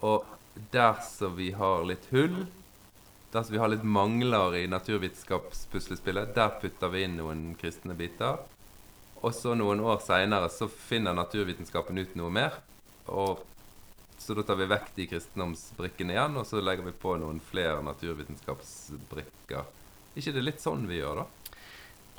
og 0.02 0.26
dersom 0.74 1.38
vi 1.38 1.52
har 1.56 1.86
litt 1.88 2.10
hull 2.12 2.44
Dersom 3.32 3.54
vi 3.54 3.60
har 3.62 3.70
litt 3.72 3.84
mangler 3.88 4.58
i 4.60 4.66
naturvitenskapspuslespillet, 4.68 6.34
der 6.36 6.50
putter 6.60 6.90
vi 6.92 7.06
inn 7.06 7.14
noen 7.16 7.54
kristne 7.56 7.96
biter. 7.96 8.42
Og 9.24 9.32
så 9.32 9.54
noen 9.56 9.80
år 9.88 10.02
seinere 10.04 10.50
så 10.52 10.68
finner 10.68 11.16
naturvitenskapen 11.16 12.02
ut 12.02 12.18
noe 12.20 12.34
mer. 12.36 12.58
Og 13.08 13.40
så 14.20 14.36
da 14.36 14.44
tar 14.44 14.60
vi 14.60 14.68
vekk 14.70 14.92
de 14.98 15.08
kristendomsbrikkene 15.14 16.18
igjen, 16.18 16.36
og 16.38 16.44
så 16.50 16.60
legger 16.60 16.90
vi 16.90 16.94
på 17.06 17.16
noen 17.22 17.40
flere 17.40 17.80
naturvitenskapsbrikker. 17.88 19.64
ikke 20.16 20.36
det 20.36 20.44
litt 20.44 20.60
sånn 20.62 20.84
vi 20.90 21.00
gjør, 21.00 21.24
da? 21.24 21.41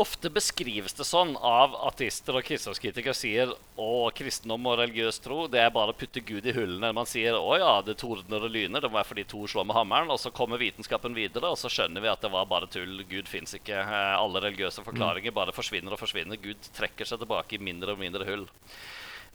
Ofte 0.01 0.31
beskrives 0.33 0.95
det 0.97 1.05
sånn 1.05 1.35
av 1.37 1.75
ateister 1.85 2.39
og 2.39 2.47
kristendomskritikere 2.49 3.13
sier 3.13 3.51
å, 3.77 4.09
kristendom 4.17 4.65
og 4.71 4.79
religiøs 4.81 5.19
tro 5.21 5.43
det 5.53 5.61
er 5.61 5.75
bare 5.75 5.93
å 5.93 5.99
putte 5.99 6.23
Gud 6.25 6.49
i 6.49 6.55
hullene. 6.57 6.95
Man 6.97 7.09
sier 7.09 7.37
å 7.37 7.59
ja, 7.61 7.75
det 7.85 7.99
tordner 8.01 8.47
og 8.47 8.55
lyner, 8.55 8.81
det 8.81 8.89
må 8.89 8.97
være 8.97 9.11
fordi 9.11 9.27
Thor 9.29 9.53
slår 9.53 9.69
med 9.69 9.77
hammeren. 9.77 10.09
Og 10.15 10.23
så 10.23 10.33
kommer 10.33 10.63
vitenskapen 10.63 11.13
videre, 11.17 11.53
og 11.53 11.61
så 11.61 11.69
skjønner 11.73 12.01
vi 12.01 12.09
at 12.09 12.25
det 12.25 12.33
var 12.33 12.49
bare 12.49 12.71
tull. 12.73 13.05
Gud 13.11 13.29
fins 13.29 13.53
ikke. 13.59 13.85
Eh, 13.85 14.15
alle 14.17 14.41
religiøse 14.47 14.85
forklaringer 14.89 15.37
bare 15.37 15.53
forsvinner 15.53 15.93
og 15.93 16.01
forsvinner. 16.01 16.41
Gud 16.41 16.73
trekker 16.73 17.09
seg 17.09 17.21
tilbake 17.21 17.59
i 17.59 17.63
mindre 17.63 17.93
og 17.93 18.01
mindre 18.01 18.27
hull. 18.31 18.49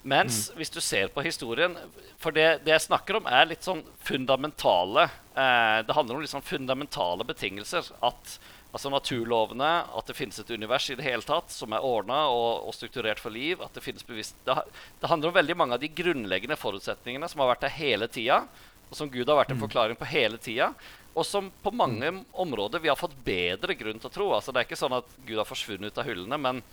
Mens 0.08 0.48
mm. 0.50 0.58
hvis 0.58 0.74
du 0.74 0.78
ser 0.82 1.10
på 1.10 1.24
historien 1.26 1.74
For 2.22 2.30
det, 2.32 2.62
det, 2.62 2.70
jeg 2.70 2.84
snakker 2.86 3.18
om, 3.18 3.26
er 3.26 3.48
litt 3.50 3.66
sånn 3.66 3.82
fundamentale 4.06 5.08
eh, 5.34 5.80
Det 5.88 5.96
handler 5.98 6.20
om 6.20 6.22
litt 6.22 6.32
sånn 6.32 6.46
fundamentale 6.46 7.26
betingelser. 7.28 7.90
At 8.06 8.38
Altså 8.76 8.92
naturlovene, 8.92 9.70
at 9.96 10.10
det 10.10 10.16
finnes 10.18 10.38
et 10.42 10.50
univers 10.52 10.90
i 10.92 10.98
det 11.00 11.06
hele 11.06 11.24
tatt 11.26 11.54
som 11.54 11.72
er 11.74 11.86
ordna 11.88 12.26
og, 12.30 12.68
og, 12.68 12.76
strukturert 12.76 13.22
for 13.24 13.34
liv. 13.34 13.62
at 13.64 13.74
Det 13.74 13.84
finnes 13.86 14.06
bevisst. 14.06 14.36
Det, 14.46 14.58
det, 15.00 15.08
handler 15.08 15.32
om 15.32 15.38
veldig 15.38 15.58
mange 15.58 15.78
av 15.78 15.82
de 15.82 15.90
grunnleggende 15.90 16.60
forutsetningene 16.60 17.30
som 17.32 17.42
har 17.42 17.54
vært 17.54 17.64
der 17.66 17.78
hele 17.78 18.10
tida, 18.12 18.44
og 18.88 19.00
som 19.00 19.10
Gud 19.12 19.28
har 19.28 19.40
vært 19.40 19.56
en 19.56 19.60
mm. 19.60 19.66
forklaring 19.66 20.00
på 20.00 20.12
hele 20.12 20.40
tida. 20.44 20.74
Og 21.18 21.26
som 21.26 21.50
på 21.64 21.74
mange 21.74 22.12
mm. 22.12 22.22
områder 22.44 22.84
vi 22.84 22.92
har 22.92 23.00
fått 23.00 23.16
bedre 23.26 23.74
grunn 23.80 24.04
til 24.04 24.12
å 24.12 24.14
tro. 24.14 24.30
Altså 24.36 24.54
Det 24.54 24.62
er 24.62 24.70
ikke 24.70 24.80
sånn 24.84 25.00
at 25.00 25.18
Gud 25.26 25.40
har 25.40 25.50
forsvunnet 25.50 25.92
ut 25.92 26.04
av 26.04 26.08
hyllene. 26.08 26.38
men 26.38 26.64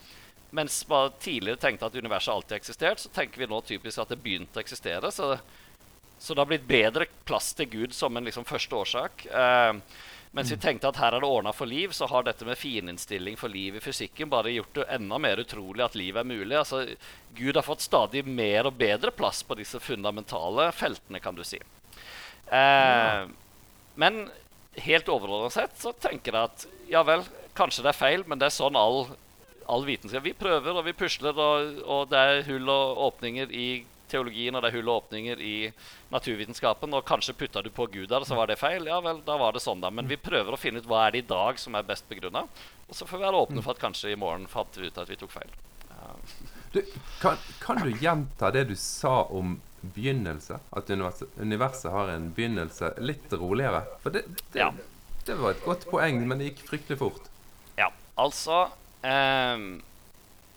mens 0.54 0.84
man 0.86 1.10
tidligere 1.18 1.58
tenkte 1.58 1.88
at 1.88 1.96
universet 1.98 2.30
alltid 2.30 2.54
har 2.54 2.60
eksistert, 2.60 3.00
så 3.02 3.08
tenker 3.10 3.42
vi 3.42 3.48
nå 3.50 3.58
typisk 3.66 3.98
at 3.98 4.12
det 4.12 4.20
begynte 4.22 4.60
å 4.60 4.62
eksistere. 4.62 5.10
Så 5.10 5.32
det, 5.32 5.38
så 6.18 6.34
det 6.34 6.44
har 6.44 6.50
blitt 6.52 6.68
bedre 6.68 7.08
plass 7.26 7.48
til 7.58 7.66
Gud 7.72 7.96
som 7.96 8.14
en 8.14 8.28
liksom 8.28 8.46
første 8.46 8.78
årsak. 8.78 9.24
Eh, 9.26 9.72
mens 10.34 10.50
vi 10.50 10.56
mm. 10.58 10.60
tenkte 10.60 10.90
at 10.90 10.98
her 10.98 11.14
er 11.14 11.22
det 11.22 11.28
ordna 11.30 11.52
for 11.54 11.70
liv, 11.70 11.92
så 11.94 12.08
har 12.10 12.24
dette 12.26 12.46
med 12.46 12.58
fininnstilling 12.58 13.36
for 13.38 13.52
liv 13.52 13.76
i 13.78 13.82
fysikken 13.82 14.30
bare 14.32 14.50
gjort 14.50 14.80
det 14.80 14.86
enda 14.96 15.18
mer 15.22 15.38
utrolig 15.38 15.84
at 15.84 15.94
liv 15.94 16.16
er 16.18 16.26
mulig. 16.26 16.56
Altså, 16.58 16.80
Gud 17.38 17.54
har 17.54 17.62
fått 17.62 17.84
stadig 17.84 18.24
mer 18.26 18.66
og 18.66 18.74
bedre 18.80 19.14
plass 19.14 19.44
på 19.46 19.54
disse 19.60 19.78
fundamentale 19.78 20.72
feltene, 20.74 21.22
kan 21.22 21.38
du 21.38 21.44
si. 21.46 21.60
Eh, 22.50 23.20
men 23.94 24.24
helt 24.82 25.12
overordnet 25.14 25.54
sett 25.54 25.78
så 25.78 25.94
tenker 26.02 26.34
jeg 26.34 26.50
at 26.50 26.66
ja 26.90 27.04
vel, 27.06 27.22
kanskje 27.54 27.86
det 27.86 27.92
er 27.92 28.00
feil, 28.02 28.26
men 28.26 28.42
det 28.42 28.50
er 28.50 28.56
sånn 28.58 28.74
all, 28.74 29.04
all 29.70 29.86
vitenskap 29.86 30.26
Vi 30.26 30.34
prøver 30.34 30.74
og 30.74 30.88
vi 30.88 30.98
pusler, 30.98 31.38
og, 31.38 31.78
og 31.86 32.10
det 32.10 32.26
er 32.26 32.46
hull 32.50 32.74
og 32.74 33.04
åpninger 33.06 33.54
i 33.54 33.68
teologien, 34.10 34.54
og 34.54 34.62
det 34.62 34.70
er 34.70 34.76
hull 34.78 34.90
og 34.90 35.04
åpninger 35.04 35.40
i 35.42 35.54
naturvitenskapen. 36.12 36.94
Og 36.96 37.06
kanskje 37.08 37.36
putta 37.38 37.62
du 37.64 37.70
på 37.74 37.86
Gud 37.92 38.08
der, 38.10 38.26
så 38.28 38.38
var 38.38 38.50
det 38.50 38.58
feil. 38.60 38.88
Ja 38.90 39.00
vel, 39.04 39.22
da 39.26 39.36
var 39.40 39.54
det 39.54 39.62
sånn, 39.64 39.82
da. 39.84 39.90
Men 39.94 40.08
vi 40.10 40.20
prøver 40.20 40.54
å 40.54 40.60
finne 40.60 40.82
ut 40.82 40.88
hva 40.90 41.06
er 41.06 41.14
det 41.14 41.24
i 41.24 41.28
dag 41.30 41.60
som 41.60 41.76
er 41.76 41.86
best 41.86 42.08
begrunna. 42.10 42.46
Og 42.88 42.96
så 42.96 43.08
får 43.08 43.20
vi 43.20 43.26
være 43.26 43.44
åpne 43.46 43.64
for 43.64 43.76
at 43.76 43.82
kanskje 43.82 44.14
i 44.14 44.18
morgen 44.20 44.48
fant 44.50 44.80
vi 44.80 44.90
ut 44.90 45.00
at 45.00 45.10
vi 45.10 45.18
tok 45.20 45.32
feil. 45.34 45.54
Ja. 45.90 46.10
Du, 46.74 46.80
kan, 47.20 47.38
kan, 47.62 47.80
du 47.86 47.94
gjenta 48.02 48.50
det 48.54 48.66
du 48.72 48.74
sa 48.78 49.22
om 49.30 49.56
begynnelse? 49.94 50.58
At 50.74 50.90
universet, 50.90 51.36
universet 51.38 51.92
har 51.94 52.12
en 52.12 52.30
begynnelse 52.34 52.94
litt 53.04 53.32
roligere? 53.32 53.84
For 54.02 54.14
det, 54.14 54.24
det, 54.50 54.58
ja. 54.58 54.72
det, 55.24 55.38
var 55.38 55.54
et 55.54 55.64
godt 55.64 55.88
poeng, 55.90 56.24
men 56.28 56.40
det 56.40 56.52
gikk 56.52 56.64
fryktelig 56.72 57.00
fort. 57.00 57.32
Ja, 57.78 57.92
altså 58.18 58.68
um 59.04 59.82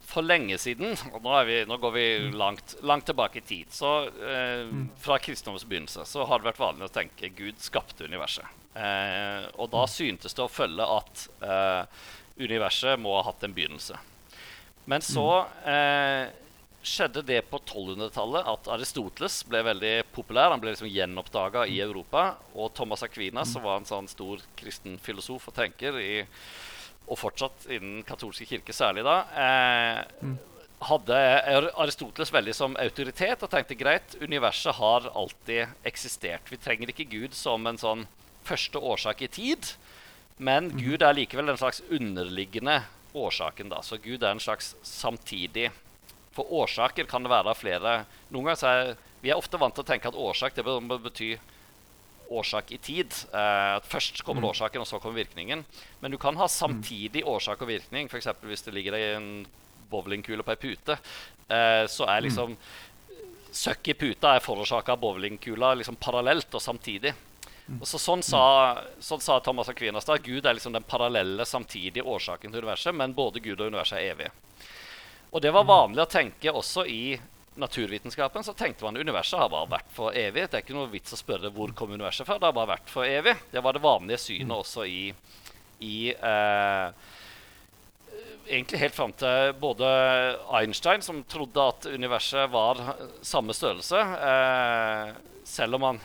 for 0.07 0.23
lenge 0.23 0.55
siden, 0.61 0.95
og 1.11 1.19
nå, 1.25 1.33
vi, 1.49 1.57
nå 1.67 1.77
går 1.83 1.93
vi 1.95 2.05
langt, 2.31 2.77
langt, 2.87 3.05
tilbake 3.09 3.41
i 3.41 3.45
tid 3.47 3.73
så 3.75 3.91
eh, 4.07 4.63
mm. 4.69 4.85
Fra 5.03 5.17
kristendommens 5.19 5.67
begynnelse 5.67 6.05
så 6.07 6.23
har 6.29 6.39
det 6.39 6.47
vært 6.47 6.61
vanlig 6.61 6.87
å 6.87 6.93
tenke 6.95 7.33
Gud 7.35 7.59
skapte 7.59 8.07
universet. 8.07 8.47
Eh, 8.77 9.47
og 9.59 9.71
da 9.73 9.83
mm. 9.83 9.91
syntes 9.91 10.37
det 10.37 10.45
å 10.45 10.51
følge 10.51 10.87
at 10.95 11.25
eh, 11.43 12.05
universet 12.39 12.99
må 13.03 13.17
ha 13.17 13.25
hatt 13.27 13.43
en 13.43 13.55
begynnelse. 13.57 13.99
Men 14.87 15.03
så 15.03 15.25
mm. 15.43 15.71
eh, 15.73 16.35
skjedde 16.87 17.25
det 17.27 17.41
på 17.49 17.59
1200-tallet 17.59 18.47
at 18.47 18.69
Aristoteles 18.77 19.41
ble 19.49 19.63
veldig 19.67 19.95
populær. 20.15 20.53
Han 20.53 20.63
ble 20.63 20.71
liksom 20.71 20.87
gjenoppdaga 20.87 21.65
i 21.67 21.81
Europa. 21.83 22.29
Og 22.55 22.71
Thomas 22.77 23.03
Aquinas, 23.03 23.51
som 23.51 23.65
var 23.65 23.81
en 23.81 23.89
sånn 23.89 24.07
stor 24.11 24.43
kristen 24.59 24.95
filosof 25.03 25.49
og 25.51 25.57
tenker 25.57 25.99
i 25.99 26.11
og 27.07 27.19
fortsatt 27.19 27.69
innen 27.71 28.03
katolske 28.07 28.47
kirke 28.49 28.75
særlig 28.75 29.05
da, 29.07 29.17
eh, 29.31 30.35
hadde 30.87 31.17
Aristoteles 31.79 32.31
veldig 32.33 32.53
som 32.53 32.75
autoritet 32.77 33.41
og 33.41 33.49
tenkte 33.49 33.77
greit, 33.79 34.17
universet 34.21 34.75
har 34.77 35.09
alltid 35.09 35.73
eksistert. 35.87 36.51
Vi 36.51 36.59
trenger 36.61 36.91
ikke 36.93 37.09
Gud 37.09 37.33
som 37.33 37.65
en 37.65 37.79
sånn 37.81 38.05
første 38.45 38.77
årsak 38.77 39.23
i 39.25 39.31
tid, 39.31 39.71
men 40.37 40.69
mm. 40.69 40.77
Gud 40.83 41.01
er 41.01 41.17
likevel 41.17 41.49
den 41.49 41.57
slags 41.57 41.81
underliggende 41.89 42.83
årsaken. 43.17 43.69
da, 43.69 43.81
Så 43.81 43.97
Gud 43.97 44.23
er 44.23 44.35
en 44.35 44.43
slags 44.43 44.75
samtidig 44.83 45.71
For 46.37 46.45
årsaker 46.53 47.07
kan 47.09 47.23
det 47.23 47.31
være 47.31 47.55
flere. 47.57 48.05
Noen 48.29 48.51
ganger 48.51 48.67
er 48.69 48.97
Vi 49.23 49.31
er 49.31 49.39
ofte 49.39 49.57
vant 49.57 49.73
til 49.73 49.81
å 49.81 49.87
tenke 49.87 50.07
at 50.07 50.13
årsak 50.13 50.53
det 50.53 50.63
betyr 50.63 51.39
årsak 52.29 52.71
i 52.71 52.77
tid. 52.77 53.13
Uh, 53.33 53.77
Først 53.87 54.23
kommer 54.23 54.43
mm. 54.43 54.49
årsaken, 54.51 54.83
og 54.83 54.87
så 54.89 54.99
kommer 54.99 55.21
virkningen. 55.21 55.63
Men 56.01 56.11
du 56.11 56.17
kan 56.21 56.37
ha 56.39 56.47
samtidig 56.51 57.23
årsak 57.27 57.61
og 57.61 57.71
virkning. 57.71 58.09
F.eks. 58.11 58.29
hvis 58.41 58.65
det 58.67 58.75
ligger 58.75 58.97
i 58.97 59.05
en 59.15 59.31
bowlingkule 59.91 60.43
på 60.43 60.55
ei 60.55 60.61
pute, 60.61 60.97
uh, 60.97 61.85
så 61.87 62.09
er 62.09 62.27
liksom 62.27 62.57
Søkk 63.57 63.87
i 63.89 63.93
puta 63.97 64.35
er 64.35 64.43
forårsaka 64.43 64.91
av 64.93 64.99
bowlingkula 65.01 65.71
liksom 65.79 65.95
parallelt 65.97 66.53
og 66.53 66.61
samtidig. 66.61 67.13
Mm. 67.67 67.79
Og 67.81 67.87
så 67.89 67.99
sånn, 67.99 68.21
sa, 68.23 68.41
sånn 69.03 69.23
sa 69.23 69.39
Thomas 69.43 69.71
Aquinas. 69.71 70.05
Gud 70.23 70.45
er 70.45 70.55
liksom 70.55 70.75
den 70.75 70.85
parallelle, 70.87 71.45
samtidige 71.47 72.05
årsaken 72.05 72.51
til 72.51 72.61
universet, 72.61 72.95
men 72.95 73.15
både 73.17 73.41
Gud 73.43 73.59
og 73.59 73.71
universet 73.71 73.99
er 73.99 74.11
evige. 74.11 74.31
Og 75.31 75.41
det 75.41 75.51
var 75.55 75.65
mm. 75.65 75.71
vanlig 75.71 76.03
å 76.03 76.11
tenke 76.11 76.53
også 76.53 76.85
i 76.85 77.01
naturvitenskapen 77.57 78.43
så 78.43 78.53
tenkte 78.53 78.85
man 78.85 78.97
universet 78.97 79.39
har 79.39 79.49
bare 79.49 79.69
vært 79.71 79.91
for 79.93 80.15
evig. 80.15 80.47
Det 80.47 80.59
er 80.59 80.65
ikke 80.65 80.77
noe 80.77 80.91
vits 80.91 81.13
å 81.13 81.19
spørre 81.19 81.51
hvor 81.53 81.73
kom 81.77 81.93
universet 81.93 82.27
fra. 82.27 82.37
Det 82.39 82.49
har 82.49 82.55
bare 82.55 82.75
vært 82.75 82.91
for 82.91 83.07
evig. 83.07 83.35
Det 83.51 83.63
var 83.63 83.77
det 83.77 83.83
vanlige 83.83 84.21
synet 84.21 84.49
mm. 84.51 84.57
også 84.57 84.87
i, 84.87 85.05
i 85.85 85.97
eh, 86.13 87.13
Egentlig 88.47 88.79
helt 88.79 88.95
fram 88.95 89.11
til 89.19 89.49
både 89.59 89.87
Einstein, 90.55 91.01
som 91.03 91.19
trodde 91.27 91.65
at 91.67 91.89
universet 91.91 92.47
var 92.47 92.79
samme 93.25 93.51
størrelse, 93.51 93.99
eh, 93.99 95.09
selv 95.43 95.75
om 95.75 95.83
han 95.89 95.99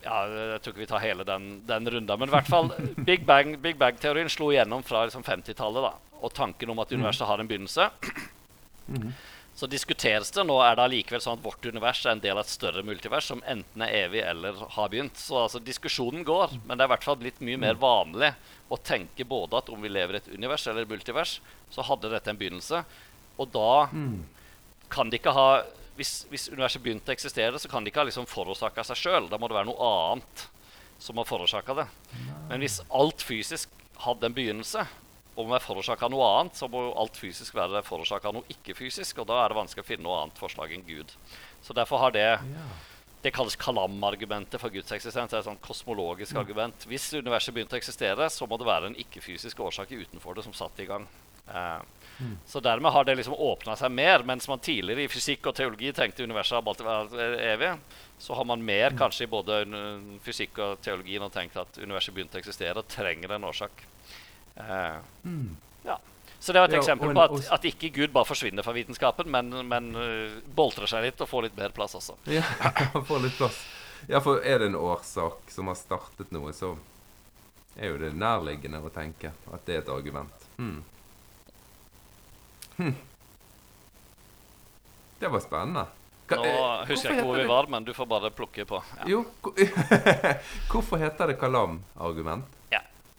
ja, 0.00 0.22
Jeg 0.24 0.62
tror 0.62 0.72
ikke 0.72 0.84
vi 0.84 0.88
tar 0.88 1.02
hele 1.04 1.26
den, 1.28 1.50
den 1.68 1.90
runda, 1.92 2.16
men 2.16 2.30
i 2.30 2.32
hvert 2.32 2.48
fall 2.48 2.70
Big 2.96 3.26
Bang-teorien 3.28 3.60
Big 3.60 3.76
Bang 3.76 4.32
slo 4.32 4.52
igjennom 4.54 4.86
fra 4.86 5.04
liksom 5.04 5.26
50-tallet. 5.26 6.02
Og 6.24 6.32
tanken 6.32 6.72
om 6.72 6.80
at 6.80 6.88
mm. 6.88 7.00
universet 7.00 7.28
har 7.28 7.42
en 7.42 7.50
begynnelse. 7.50 7.90
Mm 8.86 9.10
så 9.56 9.64
diskuteres 9.72 10.28
det 10.36 10.42
nå 10.44 10.58
er 10.60 10.74
det 10.76 10.84
allikevel 10.84 11.22
sånn 11.24 11.38
at 11.38 11.44
vårt 11.46 11.64
univers 11.64 12.02
er 12.04 12.12
en 12.12 12.20
del 12.20 12.36
av 12.36 12.44
et 12.44 12.52
større 12.52 12.82
multivers 12.84 13.30
som 13.30 13.40
enten 13.48 13.84
er 13.86 13.94
evig 14.02 14.20
eller 14.20 14.58
har 14.74 14.90
begynt. 14.92 15.16
Så 15.16 15.38
altså, 15.46 15.62
diskusjonen 15.64 16.26
går, 16.28 16.58
men 16.66 16.76
det 16.76 16.84
er 16.84 16.90
i 16.90 16.92
hvert 16.92 17.06
fall 17.06 17.16
blitt 17.22 17.40
mye 17.40 17.60
mer 17.62 17.78
vanlig 17.80 18.34
å 18.68 18.76
tenke 18.76 19.24
både 19.24 19.56
at 19.56 19.70
om 19.72 19.80
vi 19.80 19.88
lever 19.88 20.18
i 20.18 20.20
et 20.20 20.28
univers 20.34 20.66
eller 20.68 20.84
et 20.84 20.92
multivers, 20.92 21.38
så 21.72 21.86
hadde 21.88 22.10
dette 22.12 22.28
en 22.28 22.36
begynnelse. 22.36 22.82
Og 23.40 23.48
da 23.54 23.88
kan 24.92 25.08
det 25.10 25.22
ikke 25.22 25.36
ha 25.36 25.48
Hvis, 25.96 26.26
hvis 26.28 26.50
universet 26.52 26.82
begynte 26.84 27.08
å 27.08 27.14
eksistere, 27.14 27.56
så 27.56 27.70
kan 27.72 27.80
det 27.80 27.88
ikke 27.88 28.02
ha 28.02 28.08
liksom 28.10 28.26
forårsaka 28.28 28.82
seg 28.84 28.98
sjøl. 29.00 29.30
Da 29.32 29.38
må 29.40 29.48
det 29.48 29.56
være 29.56 29.70
noe 29.70 29.86
annet 29.88 30.42
som 31.00 31.16
har 31.16 31.24
forårsaka 31.24 31.72
det. 31.78 31.86
Men 32.50 32.60
hvis 32.60 32.82
alt 32.92 33.24
fysisk 33.24 33.72
hadde 34.04 34.28
en 34.28 34.36
begynnelse, 34.36 34.84
om 35.36 35.50
det 35.50 35.58
er 35.58 35.64
forårsaka 35.66 36.08
noe 36.08 36.26
annet, 36.38 36.56
så 36.56 36.68
må 36.72 36.86
jo 36.86 36.96
alt 36.96 37.18
fysisk 37.20 37.56
være 37.56 37.82
forårsaka 37.84 38.32
noe 38.32 38.48
ikke-fysisk. 38.52 39.20
Og 39.20 39.28
da 39.28 39.42
er 39.42 39.52
det 39.52 39.58
vanskelig 39.58 39.84
å 39.84 39.88
finne 39.88 40.06
noe 40.06 40.22
annet 40.22 40.40
forslag 40.40 40.72
enn 40.72 40.86
Gud. 40.86 41.12
Så 41.64 41.76
derfor 41.76 42.04
har 42.04 42.16
det 42.16 42.28
Det 43.24 43.32
kalles 43.34 43.56
kalam-argumentet 43.58 44.60
for 44.60 44.70
Guds 44.70 44.92
eksistens. 44.92 45.32
Det 45.32 45.34
er 45.34 45.40
et 45.40 45.48
sånt 45.48 45.62
kosmologisk 45.64 46.36
argument. 46.38 46.84
Hvis 46.86 47.08
universet 47.16 47.54
begynte 47.54 47.74
å 47.74 47.80
eksistere, 47.80 48.28
så 48.30 48.46
må 48.46 48.58
det 48.60 48.68
være 48.68 48.86
en 48.86 48.98
ikke-fysisk 49.02 49.58
årsak 49.66 49.90
utenfor 49.90 50.36
det 50.36 50.44
som 50.44 50.54
satte 50.54 50.84
i 50.84 50.86
gang. 50.86 51.08
Uh, 51.48 51.80
mm. 52.20 52.36
Så 52.46 52.60
dermed 52.60 52.92
har 52.92 53.04
det 53.04 53.16
liksom 53.18 53.34
åpna 53.34 53.74
seg 53.76 53.90
mer. 53.90 54.22
Mens 54.22 54.46
man 54.46 54.62
tidligere 54.62 55.08
i 55.08 55.10
fysikk 55.10 55.48
og 55.50 55.56
teologi 55.58 55.90
tenkte 55.96 56.28
universet 56.28 56.60
har 56.60 56.62
alltid 56.62 56.86
vært 56.86 57.42
evig, 57.48 57.72
så 58.18 58.38
har 58.38 58.46
man 58.46 58.62
mer 58.62 58.94
mm. 58.94 59.00
kanskje 59.00 59.26
i 59.26 59.32
både 59.32 59.58
fysikk 60.22 60.62
og 60.62 60.78
teologien 60.84 61.26
og 61.26 61.34
tenkt 61.34 61.58
at 61.58 61.82
universet 61.82 62.14
begynte 62.14 62.38
å 62.38 62.44
eksistere 62.44 62.78
og 62.78 62.90
trenger 62.92 63.34
en 63.34 63.50
årsak. 63.50 63.86
Uh, 64.56 64.98
mm. 65.22 65.56
ja. 65.84 65.98
Så 66.38 66.52
det 66.52 66.60
var 66.60 66.68
et 66.68 66.76
ja, 66.76 66.82
eksempel 66.82 67.14
på 67.14 67.22
at, 67.22 67.48
at, 67.52 67.64
ikke 67.68 67.90
Gud 67.94 68.12
bare 68.14 68.28
forsvinner 68.28 68.64
fra 68.64 68.74
vitenskapen, 68.76 69.30
men, 69.32 69.50
men 69.68 69.88
uh, 69.96 70.36
boltrer 70.56 70.90
seg 70.90 71.08
litt 71.08 71.20
og 71.20 71.30
får 71.30 71.48
litt 71.48 71.58
mer 71.58 71.74
plass 71.76 71.96
også. 71.98 72.18
Ja, 72.30 72.44
får 73.08 73.24
litt 73.24 73.36
plass. 73.38 73.58
Ja, 74.06 74.20
for 74.22 74.44
er 74.44 74.60
det 74.62 74.70
en 74.70 74.78
årsak 74.78 75.50
som 75.50 75.72
har 75.72 75.78
startet 75.78 76.30
noe, 76.34 76.52
så 76.54 76.76
er 77.76 77.92
jo 77.92 78.00
det 78.00 78.12
nærliggende 78.16 78.80
å 78.80 78.92
tenke 78.92 79.32
at 79.52 79.66
det 79.66 79.76
er 79.78 79.84
et 79.84 79.92
argument. 79.92 80.48
Hmm. 80.56 80.80
Hmm. 82.76 82.96
Det 85.18 85.28
var 85.32 85.40
spennende. 85.40 85.86
Nå 86.26 86.42
eh, 86.42 86.86
husker 86.88 87.12
jeg 87.12 87.20
ikke 87.20 87.26
hvor 87.28 87.38
vi 87.38 87.46
var, 87.48 87.68
men 87.70 87.86
du 87.86 87.92
får 87.94 88.08
bare 88.10 88.30
plukke 88.34 88.66
på. 88.68 88.80
Ja. 88.98 89.06
Jo, 89.12 89.22
hvorfor 90.70 91.00
heter 91.00 91.30
det 91.30 91.38
kalam-argument? 91.40 92.55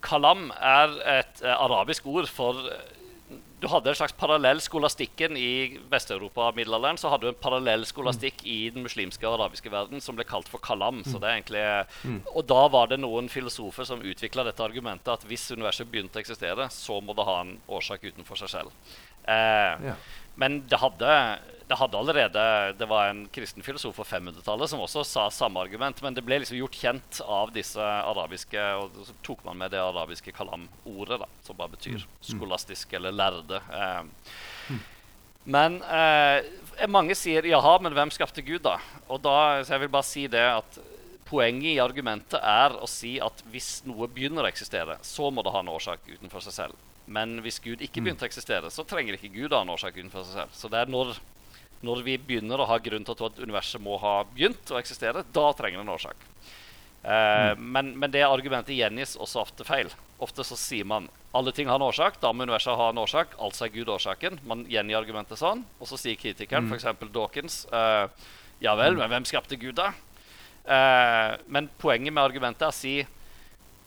Kalam 0.07 0.51
er 0.55 0.93
et 1.19 1.43
eh, 1.43 1.57
arabisk 1.57 2.07
ord 2.07 2.29
for 2.31 2.69
eh, 2.71 2.93
Du 3.57 3.65
hadde 3.71 3.89
en 3.89 3.97
slags 3.97 4.13
parallell 4.13 4.59
skolastikken 4.61 5.33
i 5.35 5.79
Vest-Europa 5.89 6.51
middelalderen. 6.55 6.99
Så 7.01 7.09
hadde 7.09 7.25
du 7.25 7.31
en 7.31 7.39
parallell 7.41 7.87
skolastikk 7.89 8.43
i 8.45 8.69
den 8.69 8.85
muslimske 8.85 9.25
og 9.25 9.39
arabiske 9.39 9.71
verden 9.73 10.03
som 10.03 10.15
ble 10.15 10.27
kalt 10.29 10.47
for 10.51 10.61
kalam. 10.61 11.01
Så 11.01 11.17
det 11.17 11.25
er 11.25 11.39
egentlig, 11.39 11.63
mm. 12.05 12.19
Og 12.35 12.45
da 12.53 12.59
var 12.69 12.91
det 12.91 12.99
noen 13.01 13.31
filosofer 13.33 13.89
som 13.89 14.05
utvikla 14.05 14.45
dette 14.45 14.61
argumentet 14.61 15.09
at 15.09 15.25
hvis 15.25 15.49
universet 15.57 15.89
begynte 15.89 16.21
å 16.21 16.23
eksistere, 16.23 16.69
så 16.69 17.01
må 17.01 17.17
det 17.17 17.25
ha 17.25 17.39
en 17.41 17.55
årsak 17.79 18.05
utenfor 18.05 18.43
seg 18.43 18.53
selv. 18.59 18.93
Eh, 19.25 19.89
ja. 19.89 19.97
Men 20.37 20.59
det 20.69 20.77
hadde, 20.77 21.13
det 21.67 21.77
hadde 21.79 21.97
allerede 21.97 22.41
Det 22.77 22.85
var 22.89 23.09
en 23.09 23.23
kristen 23.33 23.65
filosof 23.65 23.97
på 23.97 24.05
500-tallet 24.05 24.69
som 24.69 24.83
også 24.83 25.03
sa 25.07 25.25
samme 25.33 25.61
argument, 25.65 26.01
men 26.05 26.15
det 26.15 26.23
ble 26.25 26.39
liksom 26.43 26.59
gjort 26.59 26.77
kjent 26.77 27.21
av 27.25 27.53
disse 27.55 27.81
arabiske 27.81 28.67
Og 28.83 29.01
så 29.09 29.15
tok 29.25 29.41
man 29.47 29.57
med 29.63 29.73
det 29.73 29.81
arabiske 29.81 30.33
kalam-ordet, 30.37 31.19
da, 31.23 31.29
som 31.47 31.57
bare 31.57 31.73
betyr 31.73 32.05
skolastisk 32.21 32.93
eller 32.99 33.15
lærde. 33.15 33.61
Eh, 33.73 34.77
men 35.47 35.79
eh, 35.81 36.45
mange 36.91 37.15
sier 37.17 37.45
jaha, 37.49 37.77
men 37.81 37.95
hvem 37.95 38.13
skapte 38.13 38.45
Gud, 38.45 38.61
da? 38.67 38.77
Og 39.07 39.21
da, 39.23 39.63
så 39.63 39.75
jeg 39.75 39.85
vil 39.85 39.93
bare 39.97 40.07
si 40.07 40.27
det 40.31 40.45
at 40.51 40.79
Poenget 41.27 41.73
i 41.73 41.79
argumentet 41.83 42.39
er 42.39 42.71
å 42.79 42.87
si 42.87 43.17
at 43.19 43.41
hvis 43.51 43.81
noe 43.83 44.07
begynner 44.07 44.45
å 44.45 44.47
eksistere, 44.47 44.95
så 45.03 45.27
må 45.27 45.43
det 45.43 45.51
ha 45.51 45.59
en 45.59 45.73
årsak 45.73 46.05
utenfor 46.07 46.39
seg 46.45 46.55
selv. 46.55 46.86
Men 47.07 47.37
hvis 47.45 47.59
Gud 47.63 47.79
ikke 47.81 48.01
begynte 48.03 48.25
å 48.25 48.27
eksistere, 48.27 48.69
så 48.73 48.83
trenger 48.83 49.15
ikke 49.15 49.31
Gud 49.31 49.53
ha 49.55 49.61
en 49.63 49.71
årsak 49.71 49.95
utenfor 49.95 50.25
seg 50.27 50.41
selv. 50.41 50.55
Så 50.57 50.67
det 50.71 50.81
er 50.81 50.91
når, 50.91 51.13
når 51.87 52.01
vi 52.03 52.17
begynner 52.19 52.59
å 52.59 52.67
ha 52.67 52.77
grunn 52.83 53.05
til 53.07 53.15
å 53.15 53.17
tro 53.21 53.29
at 53.31 53.39
universet 53.39 53.81
må 53.81 53.95
ha 54.01 54.17
begynt 54.27 54.73
å 54.73 54.79
eksistere, 54.81 55.23
da 55.31 55.45
trenger 55.55 55.79
det 55.79 55.85
en 55.87 55.93
årsak. 55.95 56.25
Eh, 57.07 57.53
men, 57.57 57.93
men 57.99 58.11
det 58.11 58.25
argumentet 58.27 58.75
gjengis 58.75 59.15
også 59.15 59.39
ofte 59.45 59.63
feil. 59.67 59.87
Ofte 60.19 60.43
så 60.43 60.57
sier 60.59 60.83
man 60.89 61.07
alle 61.37 61.51
ting 61.53 61.69
har 61.69 61.77
en 61.79 61.85
årsak, 61.87 62.17
da 62.19 62.31
må 62.33 62.43
universet 62.47 62.75
ha 62.79 62.89
en 62.89 62.99
årsak. 63.03 63.35
Altså 63.39 63.67
er 63.67 63.73
Gud 63.75 63.91
årsaken. 63.93 64.39
Man 64.49 64.65
gjengir 64.67 64.97
argumentet 64.99 65.39
sånn. 65.39 65.61
Og 65.79 65.87
så 65.87 65.99
sier 66.01 66.17
kritikeren, 66.19 66.65
Mm. 66.67 66.73
f.eks. 66.73 67.11
Dawkins, 67.13 67.57
eh, 67.71 68.07
ja 68.65 68.73
vel, 68.75 68.97
men 68.97 69.09
hvem 69.11 69.25
skapte 69.29 69.55
Gud, 69.61 69.75
da? 69.77 69.91
Eh, 70.67 71.37
men 71.47 71.69
poenget 71.79 72.11
med 72.11 72.23
argumentet 72.25 72.65
er 72.65 72.73
å 72.73 72.75
si 72.75 72.95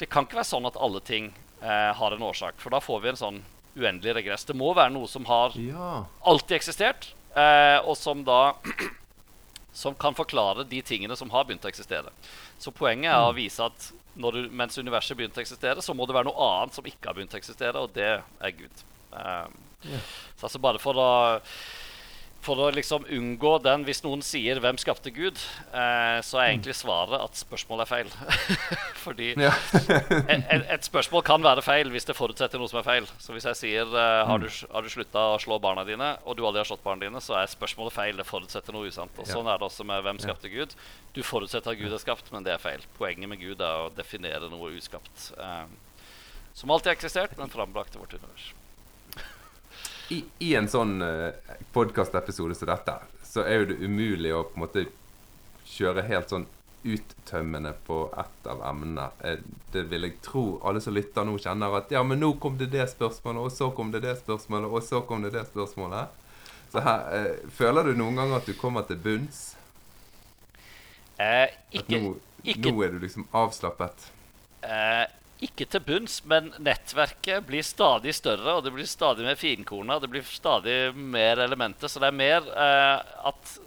det 0.01 0.09
kan 0.09 0.25
ikke 0.25 0.39
være 0.39 0.49
sånn 0.49 0.65
at 0.71 0.79
alle 0.81 1.01
ting 1.05 1.27
eh, 1.63 1.93
har 1.95 2.13
en 2.17 2.23
årsak. 2.23 2.55
For 2.59 2.71
da 2.71 2.81
får 2.81 3.01
vi 3.05 3.09
en 3.13 3.21
sånn 3.21 3.41
uendelig 3.77 4.15
regress. 4.21 4.45
Det 4.49 4.57
må 4.59 4.73
være 4.75 4.93
noe 4.93 5.07
som 5.09 5.25
har 5.29 5.53
Ja. 5.61 6.05
alltid 6.27 6.57
eksistert, 6.59 7.13
eh, 7.37 7.79
og 7.85 7.97
som 7.97 8.25
da 8.25 8.55
Som 9.73 9.95
kan 9.95 10.15
forklare 10.19 10.65
de 10.67 10.81
tingene 10.83 11.15
som 11.17 11.31
har 11.31 11.45
begynt 11.47 11.63
å 11.63 11.69
eksistere. 11.71 12.11
Så 12.59 12.73
poenget 12.75 13.13
er 13.15 13.23
å 13.23 13.33
vise 13.33 13.63
at 13.63 13.93
når 14.19 14.33
du, 14.33 14.49
mens 14.51 14.77
universet 14.77 15.17
begynte 15.17 15.39
å 15.39 15.45
eksistere, 15.45 15.81
så 15.81 15.95
må 15.95 16.09
det 16.11 16.17
være 16.17 16.27
noe 16.27 16.49
annet 16.59 16.75
som 16.75 16.85
ikke 16.91 17.07
har 17.07 17.15
begynt 17.15 17.37
å 17.37 17.39
eksistere, 17.39 17.79
og 17.79 17.93
det 17.95 18.09
er 18.19 18.51
Gud. 18.59 18.83
Eh, 19.15 19.47
yeah. 19.87 20.03
Så 20.37 20.49
altså 20.49 20.59
bare 20.59 20.83
for 20.83 20.99
å 20.99 21.09
for 22.41 22.57
å 22.57 22.71
liksom 22.73 23.05
unngå 23.05 23.59
den 23.63 23.83
Hvis 23.85 24.03
noen 24.03 24.23
sier 24.25 24.57
'Hvem 24.61 24.79
skapte 24.81 25.11
Gud?', 25.13 25.37
eh, 25.75 26.21
så 26.25 26.39
er 26.41 26.51
egentlig 26.55 26.75
svaret 26.75 27.21
at 27.21 27.35
spørsmålet 27.37 27.85
er 27.85 27.91
feil. 27.91 28.09
Fordi 29.05 29.35
et, 29.39 30.45
et- 30.49 30.67
et 30.71 30.85
spørsmål 30.89 31.23
kan 31.23 31.43
være 31.45 31.63
feil 31.63 31.91
hvis 31.93 32.05
det 32.09 32.17
forutsetter 32.17 32.59
noe 32.59 32.69
som 32.69 32.79
er 32.81 32.87
feil. 32.87 33.07
Så 33.19 33.33
hvis 33.37 33.45
jeg 33.45 33.57
sier 33.61 33.85
eh, 33.93 34.25
har, 34.27 34.39
du, 34.39 34.49
har 34.73 34.83
du 34.83 34.89
slutta 34.89 35.27
å 35.35 35.39
slå 35.43 35.59
barna 35.61 35.85
dine, 35.85 36.17
og 36.25 36.37
du 36.37 36.45
aldri 36.47 36.61
har 36.63 36.69
slått 36.71 36.83
barna 36.85 37.05
dine, 37.05 37.21
så 37.21 37.37
er 37.43 37.47
spørsmålet 37.53 37.93
feil. 37.93 38.17
Det 38.17 38.27
forutsetter 38.27 38.73
noe 38.73 38.89
usant. 38.89 39.13
Og 39.19 39.27
Sånn 39.29 39.47
er 39.47 39.59
det 39.61 39.69
også 39.69 39.85
med 39.85 40.03
'Hvem 40.05 40.19
skapte 40.25 40.49
Gud?' 40.49 40.75
Du 41.13 41.23
forutsetter 41.23 41.71
at 41.73 41.79
Gud 41.79 41.93
er 41.93 41.99
skapt, 41.99 42.33
men 42.33 42.43
det 42.45 42.53
er 42.55 42.59
feil. 42.59 42.81
Poenget 42.97 43.29
med 43.29 43.41
Gud 43.41 43.61
er 43.61 43.85
å 43.87 43.91
definere 43.95 44.49
noe 44.49 44.71
uskapt. 44.79 45.33
Eh, 45.39 45.67
som 46.55 46.71
alltid 46.71 46.87
har 46.87 46.97
eksistert, 46.97 47.37
men 47.39 47.51
frambrakte 47.51 47.99
vårt 47.99 48.15
univers. 48.15 48.55
I, 50.11 50.25
I 50.43 50.55
en 50.59 50.67
sånn 50.69 50.97
uh, 51.03 51.31
podkastepisode 51.75 52.55
som 52.59 52.69
dette, 52.71 52.95
så 53.25 53.45
er 53.47 53.61
jo 53.63 53.69
det 53.71 53.77
umulig 53.85 54.33
å 54.35 54.43
på 54.49 54.57
en 54.59 54.65
måte 54.65 54.87
kjøre 55.71 56.03
helt 56.09 56.33
sånn 56.33 56.47
uttømmende 56.83 57.75
på 57.87 57.99
ett 58.19 58.47
av 58.49 58.63
emnene. 58.71 59.11
Eh, 59.23 59.39
Det 59.71 59.83
vil 59.91 60.07
jeg 60.09 60.17
tro 60.25 60.45
alle 60.67 60.81
som 60.81 60.95
lytter 60.97 61.27
nå 61.29 61.37
kjenner 61.39 61.77
at 61.77 61.93
ja, 61.93 62.01
men 62.03 62.19
nå 62.19 62.33
kom 62.41 62.57
det 62.59 62.71
det 62.73 62.89
spørsmålet, 62.91 63.45
og 63.45 63.53
så 63.53 63.69
kom 63.77 63.93
det 63.93 64.01
det 64.07 64.17
spørsmålet, 64.23 64.71
og 64.73 64.83
så 64.83 65.03
kom 65.07 65.23
det 65.23 65.31
det 65.37 65.45
spørsmålet. 65.51 66.09
Så 66.73 66.81
her, 66.87 67.05
uh, 67.13 67.51
Føler 67.55 67.91
du 67.91 67.95
noen 68.01 68.17
ganger 68.19 68.41
at 68.41 68.49
du 68.49 68.55
kommer 68.59 68.83
til 68.89 68.97
bunns? 69.03 69.43
Eh, 71.21 71.47
At 71.53 71.75
ikke, 71.83 72.01
nå, 72.01 72.15
ikke- 72.45 72.73
nå 72.73 72.83
er 72.85 72.93
du 72.97 72.99
liksom 73.05 73.27
avslappet? 73.37 74.09
Eh, 74.63 75.07
ikke 75.47 75.67
til 75.73 75.81
bunns, 75.87 76.21
men 76.29 76.53
nettverket 76.61 77.47
blir 77.49 77.65
stadig 77.65 78.13
større, 78.17 78.59
og 78.59 78.65
det 78.67 78.73
blir 78.75 78.89
stadig 78.89 79.25
mer 79.27 79.39
finkorna. 79.41 79.99
Det 80.03 80.11
blir 80.13 80.23
stadig 80.29 80.95
mer 80.95 81.41
elementer. 81.47 81.89
Så 81.89 82.03
det 82.03 82.11
er 82.11 82.17
mer 82.21 82.47
eh, 82.53 83.11
at 83.31 83.59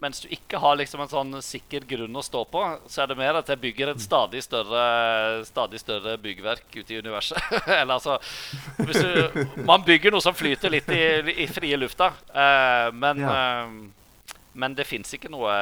mens 0.00 0.22
du 0.24 0.30
ikke 0.32 0.56
har 0.62 0.78
liksom 0.80 1.02
en 1.04 1.10
sånn 1.12 1.34
sikker 1.44 1.84
grunn 1.84 2.16
å 2.16 2.22
stå 2.24 2.40
på, 2.48 2.62
så 2.88 3.02
er 3.02 3.10
det 3.10 3.18
mer 3.20 3.36
at 3.36 3.50
jeg 3.52 3.60
bygger 3.60 3.90
et 3.92 4.00
stadig 4.00 4.40
større, 4.42 4.84
stadig 5.44 5.80
større 5.82 6.14
byggverk 6.22 6.72
ute 6.78 6.94
i 6.94 7.02
universet. 7.04 7.36
Eller 7.80 7.98
altså 7.98 8.16
du, 8.80 9.44
Man 9.68 9.84
bygger 9.84 10.14
noe 10.16 10.24
som 10.24 10.32
flyter 10.34 10.72
litt 10.72 10.88
i, 10.96 11.02
i 11.44 11.46
frie 11.52 11.76
lufta, 11.76 12.14
eh, 12.32 12.88
men, 12.96 13.20
Ja. 13.20 13.36
eh, 13.36 14.32
men 14.56 14.74
det 14.74 14.88
fins 14.88 15.12
ikke 15.14 15.28
noe 15.30 15.52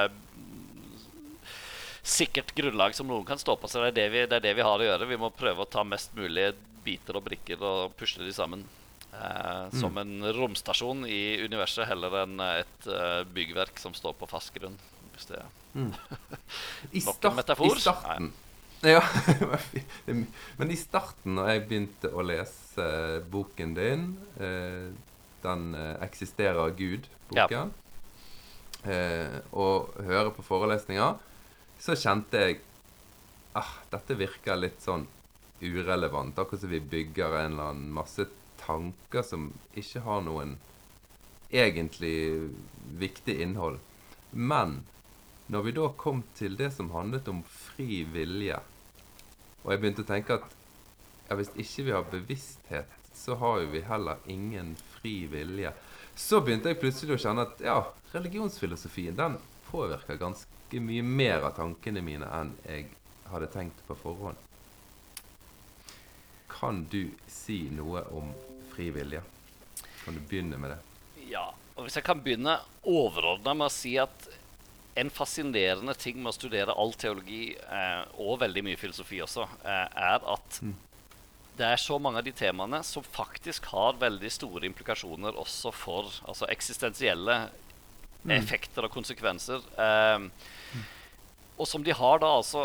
sikkert 2.09 2.55
grunnlag 2.57 2.97
som 2.97 3.09
noen 3.11 3.27
kan 3.29 3.41
stå 3.41 3.57
på. 3.61 3.69
Så 3.69 3.83
det 3.83 3.93
er 3.93 3.97
det, 3.99 4.09
vi, 4.15 4.25
det 4.31 4.41
er 4.41 4.47
det 4.49 4.57
vi 4.59 4.67
har 4.67 4.81
å 4.81 4.89
gjøre. 4.89 5.09
Vi 5.11 5.21
må 5.21 5.31
prøve 5.35 5.65
å 5.65 5.71
ta 5.71 5.85
mest 5.85 6.15
mulig 6.17 6.51
biter 6.85 7.19
og 7.19 7.27
brikker 7.29 7.63
og 7.65 7.97
pusle 7.99 8.25
de 8.25 8.35
sammen. 8.35 8.65
Eh, 9.13 9.65
Som 9.81 9.97
en 10.01 10.21
romstasjon 10.37 11.07
i 11.09 11.41
universet 11.45 11.89
heller 11.89 12.23
enn 12.23 12.41
et 12.45 12.89
uh, 12.89 13.25
byggverk 13.33 13.81
som 13.81 13.97
står 13.97 14.17
på 14.21 14.29
fast 14.31 14.53
grunn. 14.57 14.77
Hvis 15.15 15.31
det 15.31 15.41
I, 16.93 17.03
Nok 17.05 17.25
en 17.25 17.43
start? 17.43 17.61
I 17.61 17.81
starten 17.81 18.33
Ja, 18.87 19.03
men 20.59 20.71
i 20.71 20.77
starten, 20.79 21.35
når 21.35 21.51
jeg 21.51 21.63
begynte 21.67 22.11
å 22.15 22.23
lese 22.23 22.87
boken 23.31 23.75
din, 23.75 24.05
eh, 24.39 24.93
den 25.43 25.65
eh, 25.75 25.97
'Eksisterer 26.07 26.71
Gud'-boken, 26.79 27.73
eh, 28.87 29.41
og 29.51 29.99
høre 30.07 30.31
på 30.31 30.47
forelesninger, 30.47 31.19
så 31.79 31.95
kjente 31.99 32.43
jeg 32.43 32.59
ah, 33.59 33.75
dette 33.91 34.17
virker 34.19 34.59
litt 34.59 34.83
sånn 34.83 35.07
urelevant. 35.61 36.39
Akkurat 36.39 36.63
som 36.63 36.73
vi 36.73 36.81
bygger 36.81 37.39
en 37.39 37.53
eller 37.53 37.73
annen 37.73 37.93
masse 37.95 38.27
tanker 38.61 39.23
som 39.27 39.53
ikke 39.79 40.03
har 40.07 40.23
noen 40.27 40.57
egentlig 41.51 42.51
viktig 42.99 43.39
innhold. 43.43 43.79
Men 44.31 44.83
når 45.49 45.63
vi 45.65 45.77
da 45.79 45.89
kom 45.97 46.23
til 46.37 46.59
det 46.61 46.71
som 46.77 46.91
handlet 46.93 47.29
om 47.33 47.41
fri 47.49 48.03
vilje, 48.05 48.59
og 49.65 49.73
jeg 49.73 49.83
begynte 49.83 50.05
å 50.05 50.11
tenke 50.11 50.39
at 50.39 50.55
ja, 51.29 51.37
hvis 51.37 51.53
ikke 51.57 51.87
vi 51.87 51.95
har 51.95 52.11
bevissthet, 52.13 52.93
så 53.15 53.37
har 53.41 53.63
jo 53.63 53.71
vi 53.73 53.83
heller 53.85 54.21
ingen 54.31 54.75
fri 54.95 55.27
vilje. 55.31 55.73
Så 56.15 56.41
begynte 56.45 56.73
jeg 56.73 56.81
plutselig 56.83 57.17
å 57.17 57.23
kjenne 57.25 57.47
at 57.49 57.65
ja, 57.65 57.81
religionsfilosofien 58.13 59.17
den 59.19 59.37
påvirker 59.69 60.21
ganske 60.21 60.58
mye 60.77 61.03
mer 61.03 61.47
av 61.49 61.57
tankene 61.57 62.03
mine 62.05 62.29
enn 62.39 62.53
jeg 62.67 62.91
hadde 63.33 63.49
tenkt 63.53 63.81
på 63.89 63.97
forhånd. 64.03 64.37
Kan 66.49 66.85
du 66.93 67.11
si 67.31 67.69
noe 67.73 68.03
om 68.17 68.33
fri 68.73 68.91
vilje? 68.93 69.23
Kan 70.05 70.17
du 70.17 70.21
begynne 70.29 70.59
med 70.61 70.75
det? 70.75 70.79
Ja, 71.29 71.51
og 71.77 71.87
Hvis 71.87 71.97
jeg 71.97 72.05
kan 72.05 72.21
begynne 72.25 72.59
overordna 72.83 73.55
med 73.55 73.69
å 73.69 73.73
si 73.73 73.97
at 74.01 74.29
en 74.99 75.11
fascinerende 75.15 75.95
ting 75.95 76.19
med 76.19 76.33
å 76.33 76.35
studere 76.35 76.75
all 76.75 76.93
teologi, 76.99 77.55
eh, 77.55 78.03
og 78.19 78.41
veldig 78.41 78.65
mye 78.67 78.81
filosofi 78.81 79.21
også, 79.23 79.47
eh, 79.63 79.87
er 79.95 80.25
at 80.27 80.61
det 81.59 81.67
er 81.67 81.77
så 81.77 81.99
mange 81.99 82.19
av 82.19 82.25
de 82.25 82.33
temaene 82.33 82.83
som 82.87 83.03
faktisk 83.03 83.65
har 83.73 83.99
veldig 83.99 84.31
store 84.31 84.67
implikasjoner 84.67 85.39
også 85.39 85.73
for 85.75 86.11
altså 86.27 86.47
eksistensielle 86.51 87.39
effekter 88.27 88.87
og 88.87 88.93
konsekvenser. 88.93 89.65
Um, 89.79 90.31
og 91.59 91.67
som 91.67 91.83
de 91.83 91.95
har 91.95 92.21
da 92.23 92.29
altså 92.39 92.65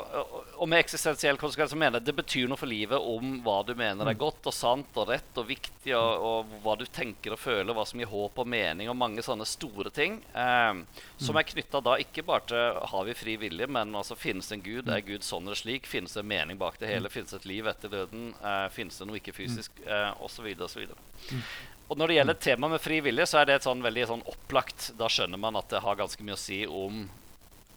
Og 0.62 0.68
med 0.70 0.84
eksistensiell 0.84 1.38
konsekvens 1.42 1.74
mener 1.74 1.98
jeg 1.98 2.08
det 2.08 2.16
betyr 2.20 2.50
noe 2.50 2.60
for 2.60 2.70
livet 2.70 3.02
om 3.02 3.40
hva 3.44 3.58
du 3.66 3.74
mener 3.78 4.08
er 4.10 4.20
godt 4.20 4.46
og 4.50 4.56
sant 4.56 5.00
og 5.02 5.10
rett 5.10 5.40
og 5.40 5.48
viktig, 5.50 5.96
og, 5.98 6.26
og 6.28 6.54
hva 6.64 6.76
du 6.80 6.86
tenker 6.86 7.34
og 7.34 7.42
føler, 7.42 7.74
hva 7.74 7.86
som 7.90 8.00
gir 8.00 8.12
håp 8.12 8.38
og 8.44 8.50
mening, 8.50 8.90
og 8.92 8.98
mange 9.00 9.26
sånne 9.26 9.48
store 9.50 9.92
ting. 9.94 10.20
Eh, 10.38 11.02
som 11.18 11.40
er 11.40 11.48
knytta 11.50 11.82
da 11.84 11.98
ikke 12.02 12.26
bare 12.28 12.46
til 12.52 12.80
har 12.94 13.08
vi 13.10 13.18
fri 13.18 13.36
vilje, 13.42 13.68
men 13.68 13.96
altså 13.98 14.18
finnes 14.20 14.50
det 14.50 14.60
en 14.60 14.66
gud, 14.66 14.92
er 14.94 15.04
Gud 15.06 15.26
sånn 15.26 15.50
eller 15.50 15.60
slik, 15.60 15.90
finnes 15.90 16.14
det 16.16 16.26
mening 16.30 16.62
bak 16.62 16.78
det 16.82 16.92
hele, 16.94 17.12
finnes 17.12 17.34
det 17.34 17.42
et 17.42 17.50
liv 17.50 17.70
etter 17.72 17.92
døden, 17.92 18.32
eh, 18.40 18.68
finnes 18.74 19.00
det 19.00 19.10
noe 19.10 19.20
ikke-fysisk, 19.20 19.84
eh, 19.88 20.10
så 20.32 20.46
videre 20.46 20.70
Og 20.70 21.73
når 22.00 22.08
det 22.12 22.16
gjelder 22.20 22.40
temaet 22.46 22.72
med 22.76 22.82
fri 22.84 23.00
vilje, 23.06 23.26
så 23.30 23.42
er 23.42 23.50
det 23.50 23.56
et 23.60 23.66
sånn 23.68 23.84
veldig 23.84 24.06
sånn 24.10 24.24
opplagt 24.30 24.92
Da 25.00 25.10
skjønner 25.12 25.40
man 25.42 25.58
at 25.60 25.70
det 25.74 25.82
har 25.84 26.00
ganske 26.00 26.24
mye 26.24 26.38
å 26.38 26.42
si 26.42 26.62
om 26.68 27.04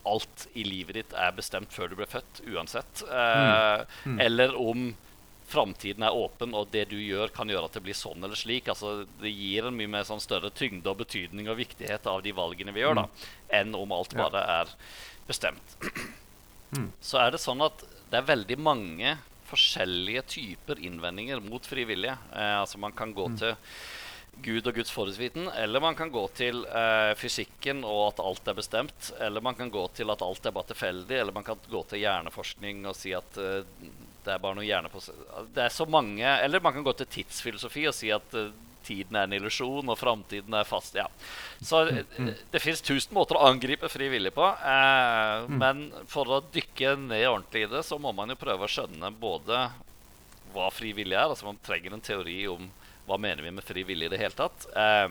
alt 0.06 0.44
i 0.54 0.62
livet 0.62 0.94
ditt 0.94 1.14
er 1.18 1.32
bestemt 1.34 1.72
før 1.74 1.90
du 1.90 1.96
ble 1.98 2.06
født, 2.06 2.44
uansett. 2.46 3.02
Eh, 3.10 3.80
Eller 4.22 4.52
om 4.54 4.92
framtiden 5.50 6.02
er 6.06 6.14
åpen, 6.14 6.54
og 6.54 6.68
det 6.70 6.84
du 6.90 6.96
gjør, 6.98 7.28
kan 7.34 7.50
gjøre 7.50 7.66
at 7.66 7.74
det 7.78 7.82
blir 7.86 7.94
sånn 7.98 8.22
eller 8.22 8.38
slik. 8.38 8.68
Altså, 8.70 9.00
det 9.20 9.30
gir 9.34 9.66
en 9.66 9.76
mye 9.78 9.90
mer 9.90 10.06
sånn 10.06 10.22
større 10.22 10.50
tyngde 10.54 10.90
og 10.90 11.00
betydning 11.02 11.50
og 11.50 11.58
viktighet 11.58 12.06
av 12.10 12.22
de 12.22 12.32
valgene 12.34 12.74
vi 12.74 12.82
gjør, 12.84 13.00
da, 13.02 13.04
enn 13.60 13.74
om 13.78 13.94
alt 13.98 14.14
bare 14.18 14.42
er 14.60 14.72
bestemt. 15.26 15.76
Så 17.00 17.18
er 17.22 17.30
det 17.34 17.42
sånn 17.42 17.62
at 17.66 17.82
det 18.10 18.18
er 18.20 18.30
veldig 18.30 18.58
mange 18.62 19.16
forskjellige 19.46 20.22
typer 20.30 20.80
innvendinger 20.82 21.40
mot 21.42 21.66
frivillige. 21.66 22.16
Eh, 22.34 22.56
altså 22.60 22.78
Man 22.82 22.92
kan 22.92 23.14
gå 23.14 23.26
til 23.38 23.54
Gud 24.45 24.66
og 24.68 24.74
Guds 24.76 24.91
forhetsviten, 24.93 25.49
eller 25.57 25.80
man 25.80 25.97
kan 25.99 26.11
gå 26.12 26.22
til 26.37 26.61
eh, 26.68 27.12
fysikken 27.18 27.80
og 27.89 28.03
at 28.11 28.20
alt 28.22 28.51
er 28.53 28.59
bestemt, 28.59 29.09
eller 29.20 29.41
man 29.45 29.57
kan 29.59 29.70
gå 29.72 29.87
til 29.97 30.12
at 30.12 30.22
alt 30.22 30.47
er 30.47 30.55
bare 30.55 30.70
tilfeldig, 30.72 31.16
eller 31.22 31.32
man 31.34 31.47
kan 31.47 31.59
gå 31.70 31.82
til 31.91 32.03
hjerneforskning 32.05 32.84
og 32.87 32.95
si 32.99 33.14
at 33.16 33.41
eh, 33.41 33.64
det 34.26 34.34
er 34.34 34.43
bare 34.43 34.59
noe 34.59 34.66
hjerne 34.66 34.91
på 34.91 34.99
Det 35.55 35.61
er 35.62 35.70
så 35.70 35.84
mange 35.87 36.26
Eller 36.26 36.59
man 36.59 36.72
kan 36.74 36.82
gå 36.82 36.91
til 36.99 37.07
tidsfilosofi 37.07 37.84
og 37.87 37.95
si 37.95 38.09
at 38.11 38.34
eh, 38.34 38.49
tiden 38.87 39.16
er 39.18 39.26
en 39.26 39.34
illusjon, 39.34 39.89
og 39.91 39.99
framtiden 39.99 40.55
er 40.55 40.66
fast. 40.66 40.95
Ja. 40.95 41.09
Så 41.59 41.80
eh, 41.91 42.28
det 42.53 42.61
fins 42.62 42.82
tusen 42.87 43.14
måter 43.16 43.34
å 43.39 43.49
angripe 43.49 43.89
fri 43.91 44.11
vilje 44.12 44.34
på. 44.37 44.47
Eh, 44.47 45.47
Mm. 45.47 45.59
Men 45.61 45.80
for 46.11 46.26
å 46.32 46.41
dykke 46.55 46.95
ned 46.99 47.26
ordentlig 47.28 47.66
i 47.66 47.70
det, 47.70 47.82
så 47.87 47.99
må 48.03 48.11
man 48.14 48.30
jo 48.32 48.39
prøve 48.41 48.66
å 48.66 48.70
skjønne 48.70 49.11
både 49.20 49.59
hva 50.55 50.70
fri 50.74 50.91
vilje 50.97 51.14
er. 51.18 51.28
Altså 51.30 51.47
Man 51.47 51.59
trenger 51.62 51.95
en 51.95 52.03
teori 52.03 52.39
om 52.51 52.66
hva 53.07 53.18
mener 53.18 53.42
vi 53.46 53.50
med 53.54 53.64
fri 53.64 53.82
vilje 53.86 54.07
i 54.09 54.12
det 54.14 54.18
hele 54.22 54.36
tatt. 54.38 54.66
Eh, 54.76 55.09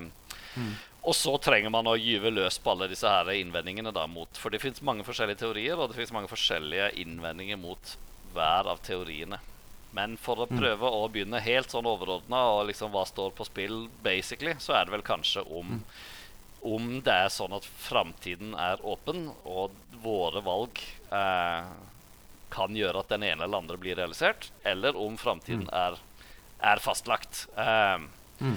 Og 1.05 1.13
så 1.13 1.35
trenger 1.37 1.69
man 1.69 1.85
å 1.85 1.97
gyve 1.99 2.31
løs 2.33 2.57
på 2.57 2.71
alle 2.71 2.87
disse 2.89 3.05
her 3.05 3.27
innvendingene 3.35 3.91
da 3.93 4.07
mot 4.07 4.37
For 4.41 4.49
det 4.49 4.61
fins 4.63 4.81
mange 4.81 5.03
forskjellige 5.05 5.37
teorier, 5.43 5.77
og 5.77 5.91
det 5.91 5.97
fins 5.99 6.13
mange 6.15 6.29
forskjellige 6.31 6.87
innvendinger 7.03 7.59
mot 7.61 7.91
hver 8.33 8.65
av 8.71 8.79
teoriene. 8.81 9.37
Men 9.93 10.17
for 10.17 10.41
å 10.43 10.47
prøve 10.49 10.89
å 10.89 11.05
begynne 11.11 11.39
helt 11.45 11.69
sånn 11.71 11.85
overordna 11.87 12.39
og 12.55 12.65
liksom 12.71 12.89
hva 12.91 13.05
står 13.07 13.31
på 13.37 13.45
spill, 13.47 13.87
basically, 14.03 14.55
så 14.59 14.73
er 14.79 14.85
det 14.89 14.95
vel 14.95 15.05
kanskje 15.05 15.43
om 15.45 15.77
om 16.65 16.87
det 17.05 17.13
er 17.13 17.29
sånn 17.29 17.53
at 17.53 17.63
framtiden 17.63 18.55
er 18.57 18.79
åpen, 18.81 19.27
og 19.45 19.69
våre 20.01 20.41
valg 20.41 20.79
eh, 21.13 21.67
kan 22.49 22.73
gjøre 22.75 23.03
at 23.03 23.11
den 23.13 23.21
ene 23.27 23.45
eller 23.45 23.59
andre 23.61 23.77
blir 23.77 23.93
realisert, 23.99 24.49
eller 24.65 24.97
om 24.97 25.13
framtiden 25.21 25.67
er, 25.69 25.99
er 26.63 26.81
fastlagt. 26.83 27.45
Eh, 27.57 28.51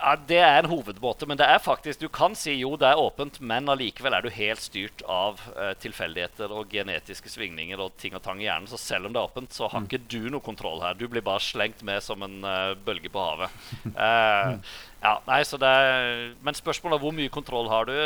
ja, 0.00 0.14
det 0.28 0.38
er 0.40 0.62
en 0.62 0.68
hovedmåte, 0.70 1.26
men 1.28 1.36
det 1.36 1.44
er 1.44 1.58
faktisk 1.60 2.00
Du 2.00 2.08
kan 2.08 2.32
si 2.38 2.54
jo 2.56 2.72
det 2.80 2.88
er 2.88 3.00
åpent, 3.00 3.36
men 3.44 3.68
allikevel 3.68 4.14
er 4.16 4.24
du 4.24 4.30
helt 4.32 4.62
styrt 4.62 5.02
av 5.04 5.42
uh, 5.52 5.74
tilfeldigheter 5.80 6.52
og 6.56 6.72
genetiske 6.72 7.28
svingninger 7.28 7.80
og 7.84 7.92
ting 8.00 8.16
og 8.16 8.22
tang 8.24 8.40
i 8.40 8.46
hjernen. 8.46 8.68
Så 8.70 8.80
selv 8.80 9.08
om 9.08 9.12
det 9.12 9.20
er 9.20 9.28
åpent, 9.28 9.52
så 9.52 9.68
har 9.68 9.84
ikke 9.84 10.00
du 10.08 10.30
noe 10.32 10.44
kontroll 10.44 10.80
her. 10.80 10.96
Du 10.96 11.04
blir 11.08 11.24
bare 11.24 11.44
slengt 11.44 11.84
med 11.84 12.00
som 12.04 12.24
en 12.24 12.38
uh, 12.46 12.72
bølge 12.86 13.12
på 13.12 13.24
havet. 13.26 13.58
Uh, 13.92 14.56
ja, 15.04 15.18
nei, 15.28 15.42
så 15.44 15.60
det 15.60 15.74
er, 15.82 16.30
men 16.40 16.56
spørsmålet 16.56 16.96
er 16.96 17.04
hvor 17.04 17.18
mye 17.20 17.34
kontroll 17.34 17.68
har 17.72 17.90
du? 17.90 17.98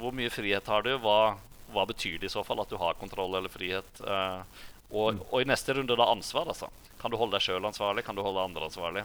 Hvor 0.00 0.16
mye 0.16 0.32
frihet 0.32 0.72
har 0.72 0.88
du? 0.88 0.94
Hva, 1.04 1.36
hva 1.74 1.84
betyr 1.88 2.16
det 2.22 2.30
i 2.30 2.32
så 2.32 2.46
fall 2.48 2.64
at 2.64 2.72
du 2.72 2.80
har 2.80 2.96
kontroll 2.96 3.36
eller 3.36 3.52
frihet? 3.52 4.00
Eh, 4.00 4.64
og, 4.90 5.22
og 5.30 5.40
i 5.42 5.48
neste 5.48 5.74
runde 5.76 5.96
da 5.98 6.10
ansvar, 6.12 6.50
altså. 6.52 6.68
Kan 7.00 7.12
du 7.12 7.18
holde 7.20 7.36
deg 7.36 7.44
sjøl 7.44 7.64
ansvarlig? 7.68 8.04
Kan 8.06 8.16
du 8.18 8.22
holde 8.24 8.44
andre 8.44 8.68
ansvarlig? 8.68 9.02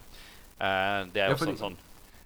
Eh, 0.61 0.99
det 1.13 1.23
er 1.23 1.29
Ja, 1.29 1.33
jo 1.33 1.39
også 1.39 1.49
en 1.53 1.61
sånn 1.65 1.79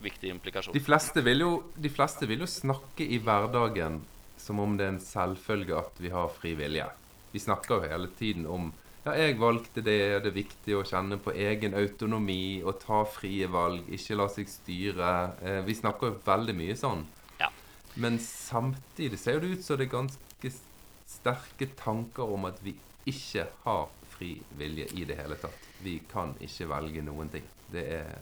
viktig 0.04 0.30
implikasjon. 0.34 0.76
De 0.76 0.84
fleste, 0.84 1.24
vil 1.26 1.42
jo, 1.46 1.52
de 1.80 1.90
fleste 1.90 2.28
vil 2.30 2.44
jo 2.44 2.50
snakke 2.52 3.08
i 3.08 3.20
hverdagen 3.24 4.02
som 4.38 4.60
om 4.60 4.76
det 4.78 4.86
er 4.86 4.94
en 4.96 5.02
selvfølge 5.02 5.78
at 5.80 6.02
vi 6.04 6.12
har 6.14 6.28
fri 6.36 6.54
vilje. 6.60 6.88
Vi 7.32 7.42
snakker 7.42 7.78
jo 7.80 7.94
hele 7.94 8.10
tiden 8.20 8.46
om 8.48 8.74
ja, 9.06 9.14
jeg 9.22 9.38
valgte 9.38 9.84
det, 9.86 9.98
det 10.26 10.32
er 10.32 10.36
viktig 10.36 10.76
å 10.80 10.86
kjenne 10.88 11.20
på 11.22 11.34
egen 11.38 11.76
autonomi 11.78 12.64
og 12.66 12.80
ta 12.82 13.04
frie 13.06 13.46
valg, 13.54 13.86
ikke 13.94 14.18
la 14.18 14.26
seg 14.34 14.50
styre. 14.50 15.12
Eh, 15.46 15.60
vi 15.68 15.76
snakker 15.78 16.10
jo 16.10 16.20
veldig 16.26 16.56
mye 16.58 16.78
sånn. 16.80 17.04
Ja. 17.40 17.52
Men 18.02 18.18
samtidig 18.24 19.20
ser 19.22 19.44
det 19.44 19.54
ut 19.54 19.66
som 19.66 19.78
det 19.78 19.88
er 19.88 19.94
ganske 19.94 20.52
sterke 21.06 21.70
tanker 21.78 22.34
om 22.34 22.48
at 22.50 22.58
vi 22.66 22.74
ikke 23.08 23.48
har 23.66 23.88
fri 24.16 24.34
vilje 24.58 24.88
i 24.96 25.04
det 25.06 25.18
hele 25.20 25.36
tatt. 25.36 25.66
Vi 25.84 25.98
kan 26.12 26.36
ikke 26.42 26.70
velge 26.72 27.02
noen 27.04 27.30
ting. 27.34 27.44
Det 27.72 27.84
er 28.02 28.16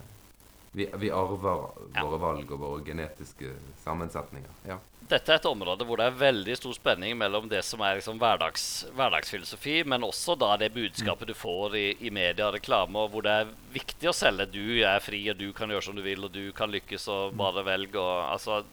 vi, 0.73 0.87
vi 0.97 1.11
arver 1.13 1.67
Ja. 1.93 2.01
våre 2.01 2.17
valg 2.17 2.51
og 2.51 2.59
våre 2.59 2.81
genetiske 2.83 3.51
sammensetninger. 3.83 4.49
Ja. 4.65 4.79
Dette 5.09 5.29
er 5.29 5.35
et 5.37 5.45
område 5.45 5.85
hvor 5.85 5.99
det 5.99 6.07
er 6.07 6.15
veldig 6.17 6.55
stor 6.57 6.73
spenning 6.73 7.13
mellom 7.19 7.45
det 7.51 7.59
som 7.67 7.83
er 7.85 7.99
liksom 7.99 8.17
hverdags, 8.17 8.85
hverdagsfilosofi, 8.95 9.83
men 9.85 10.01
også 10.07 10.33
da 10.39 10.55
det 10.57 10.71
budskapet 10.73 11.27
du 11.29 11.35
får 11.37 11.75
i, 11.77 11.85
i 12.07 12.09
media 12.09 12.47
og 12.47 12.55
reklame, 12.57 12.97
og 13.03 13.11
hvor 13.13 13.21
det 13.27 13.35
er 13.43 13.51
viktig 13.75 14.09
å 14.09 14.15
selge. 14.17 14.47
Du 14.49 14.63
er 14.81 14.97
fri, 15.03 15.21
og 15.29 15.37
du 15.37 15.51
kan 15.53 15.69
gjøre 15.69 15.85
som 15.85 15.95
du 15.95 16.01
vil, 16.01 16.23
og 16.25 16.33
du 16.33 16.47
kan 16.57 16.71
lykkes, 16.73 17.05
og 17.13 17.35
bare 17.37 17.61
velg. 17.67 17.93
Og, 17.99 18.15
altså, 18.33 18.63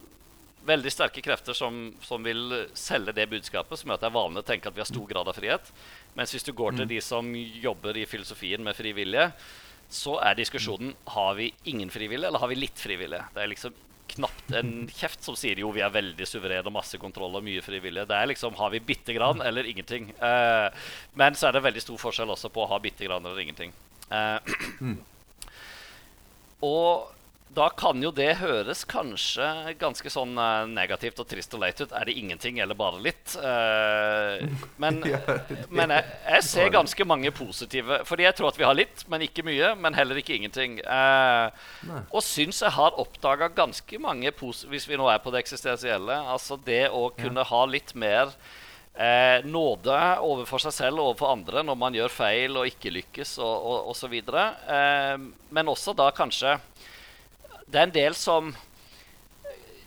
veldig 0.67 0.91
sterke 0.93 1.23
krefter 1.25 1.57
som, 1.57 1.89
som 2.05 2.23
vil 2.25 2.67
selge 2.77 3.15
det 3.17 3.27
budskapet, 3.31 3.79
som 3.79 3.89
gjør 3.89 3.99
at 3.99 4.03
det 4.05 4.09
er 4.11 4.17
vanlig 4.17 4.43
å 4.43 4.47
tenke 4.47 4.69
at 4.69 4.77
vi 4.77 4.83
har 4.83 4.89
stor 4.89 5.07
grad 5.09 5.29
av 5.31 5.37
frihet. 5.37 5.71
Mens 6.17 6.33
hvis 6.35 6.45
du 6.45 6.53
går 6.57 6.77
til 6.77 6.89
de 6.91 6.99
som 7.03 7.29
jobber 7.35 7.97
i 7.97 8.07
filosofien 8.09 8.63
med 8.63 8.77
frivillige, 8.77 9.31
så 9.91 10.17
er 10.23 10.37
diskusjonen 10.39 10.93
har 11.15 11.33
vi 11.39 11.49
ingen 11.67 11.89
frivillige, 11.91 12.29
eller 12.29 12.43
har 12.43 12.51
vi 12.51 12.59
litt 12.61 12.79
frivillige. 12.79 13.25
Det 13.35 13.43
er 13.43 13.51
liksom 13.51 13.79
knapt 14.11 14.51
en 14.59 14.71
kjeft 14.91 15.23
som 15.23 15.37
sier 15.39 15.59
jo 15.61 15.71
vi 15.71 15.83
er 15.83 15.93
veldig 15.93 16.25
suverene 16.27 16.67
og 16.67 16.75
masse 16.75 16.99
kontroll 16.99 17.37
og 17.39 17.45
mye 17.45 17.63
frivillige. 17.63 18.07
Det 18.09 18.17
er 18.17 18.29
liksom 18.31 18.57
har 18.59 18.73
vi 18.73 18.83
bitte 18.91 19.15
grann 19.15 19.43
eller 19.45 19.67
ingenting. 19.67 20.11
Uh, 20.19 20.67
men 21.19 21.37
så 21.37 21.47
er 21.47 21.57
det 21.57 21.65
veldig 21.67 21.83
stor 21.83 22.01
forskjell 22.01 22.33
også 22.35 22.51
på 22.53 22.65
å 22.65 22.69
ha 22.73 22.79
bitte 22.83 23.07
grann 23.07 23.25
eller 23.25 23.39
ingenting. 23.43 23.73
Eh, 24.11 24.53
og 26.71 27.20
da 27.51 27.67
kan 27.75 27.99
jo 28.03 28.11
det 28.15 28.29
høres 28.39 28.83
kanskje 28.87 29.45
ganske 29.79 30.11
sånn 30.11 30.37
eh, 30.39 30.69
negativt 30.71 31.19
og 31.19 31.27
trist 31.27 31.51
og 31.57 31.63
leit 31.63 31.81
ut. 31.81 31.91
Er 31.91 32.07
det 32.07 32.15
ingenting 32.19 32.61
eller 32.63 32.77
bare 32.79 33.01
litt? 33.03 33.35
Eh, 33.35 34.45
men 34.81 35.01
men 35.77 35.93
jeg, 35.95 36.05
jeg 36.29 36.47
ser 36.47 36.71
ganske 36.71 37.07
mange 37.07 37.33
positive 37.35 38.01
Fordi 38.07 38.25
jeg 38.27 38.37
tror 38.37 38.51
at 38.51 38.59
vi 38.59 38.67
har 38.67 38.77
litt, 38.77 39.03
men 39.11 39.25
ikke 39.25 39.45
mye. 39.47 39.73
Men 39.83 39.97
heller 39.97 40.21
ikke 40.21 40.37
ingenting. 40.37 40.79
Eh, 40.79 41.67
og 42.07 42.23
syns 42.23 42.63
jeg 42.63 42.75
har 42.77 42.99
oppdaga 43.01 43.51
ganske 43.55 43.99
mange 44.01 44.31
positive 44.31 44.77
Hvis 44.77 44.87
vi 44.87 44.99
nå 44.99 45.11
er 45.11 45.19
på 45.23 45.33
det 45.33 45.43
eksistensielle. 45.43 46.21
Altså 46.31 46.59
det 46.65 46.85
å 46.89 47.09
kunne 47.17 47.43
ha 47.51 47.63
litt 47.67 47.91
mer 47.99 48.31
eh, 48.95 49.43
nåde 49.43 49.99
overfor 50.23 50.63
seg 50.67 50.77
selv 50.77 51.01
og 51.01 51.11
overfor 51.11 51.35
andre 51.35 51.65
når 51.67 51.79
man 51.83 51.99
gjør 51.99 52.15
feil 52.15 52.59
og 52.59 52.71
ikke 52.71 52.93
lykkes 52.95 53.37
og, 53.43 53.51
og, 53.51 53.91
og 53.91 53.97
så. 53.97 54.07
Eh, 54.11 55.15
men 55.51 55.71
også 55.75 55.95
da 55.97 56.11
kanskje 56.15 56.55
Det 57.71 57.79
er 57.79 57.87
en 57.87 57.95
del 57.95 58.15
som 58.17 58.51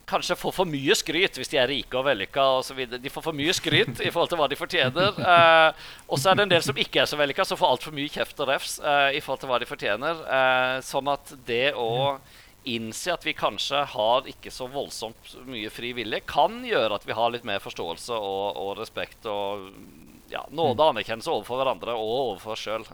kanskje 0.09 0.37
får 0.37 0.53
for 0.53 0.69
mye 0.69 0.95
skryt 0.97 1.39
hvis 1.39 1.51
de 1.53 1.59
er 1.61 1.71
rike 1.71 1.97
og 1.99 2.07
vellykka 2.07 2.45
osv. 2.61 2.81
De 2.93 3.13
får 3.13 3.25
for 3.25 3.37
mye 3.37 3.55
skryt 3.57 4.01
i 4.05 4.13
forhold 4.13 4.33
til 4.33 4.41
hva 4.41 4.49
de 4.51 4.59
fortjener. 4.59 5.21
Eh, 5.35 5.91
og 6.09 6.21
så 6.21 6.31
er 6.31 6.39
det 6.39 6.47
en 6.47 6.55
del 6.55 6.65
som 6.65 6.81
ikke 6.81 7.03
er 7.03 7.11
så 7.11 7.19
vellykka, 7.21 7.47
som 7.49 7.61
får 7.61 7.75
altfor 7.75 7.97
mye 7.97 8.13
kjeft 8.13 8.41
og 8.41 8.51
refs 8.53 8.79
eh, 8.81 9.19
i 9.19 9.23
forhold 9.25 9.45
til 9.45 9.53
hva 9.53 9.61
de 9.61 9.69
fortjener. 9.69 10.25
Eh, 10.39 10.79
sånn 10.87 11.13
at 11.13 11.35
det 11.49 11.67
å 11.77 12.19
innse 12.65 13.13
at 13.13 13.25
vi 13.27 13.35
kanskje 13.37 13.83
har 13.93 14.29
ikke 14.31 14.53
så 14.53 14.69
voldsomt 14.73 15.35
mye 15.45 15.73
fri 15.73 15.93
vilje, 15.97 16.23
kan 16.29 16.63
gjøre 16.65 16.97
at 16.97 17.05
vi 17.05 17.17
har 17.17 17.33
litt 17.33 17.45
mer 17.45 17.61
forståelse 17.61 18.17
og, 18.17 18.61
og 18.61 18.79
respekt 18.81 19.29
og 19.29 19.69
ja, 20.33 20.45
nåde 20.51 20.81
og 20.81 20.95
anerkjennelse 20.95 21.33
overfor 21.33 21.61
hverandre 21.61 21.97
og 21.99 22.13
overfor 22.13 22.55
oss 22.55 22.65
sjøl. 22.65 22.87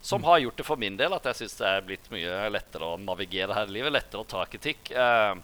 som 0.00 0.24
har 0.24 0.42
gjort 0.42 0.58
det 0.60 0.66
for 0.66 0.80
min 0.80 0.98
del 1.00 1.14
at 1.16 1.24
jeg 1.30 1.42
syns 1.42 1.56
det 1.60 1.70
er 1.70 1.86
blitt 1.86 2.10
mye 2.12 2.50
lettere 2.52 2.90
å 2.92 3.00
navigere 3.00 3.56
her 3.56 3.70
i 3.70 3.78
livet. 3.78 3.94
Lettere 3.94 4.24
å 4.24 4.28
ta 4.28 4.44
kritikk. 4.50 4.92
Um, 4.92 5.42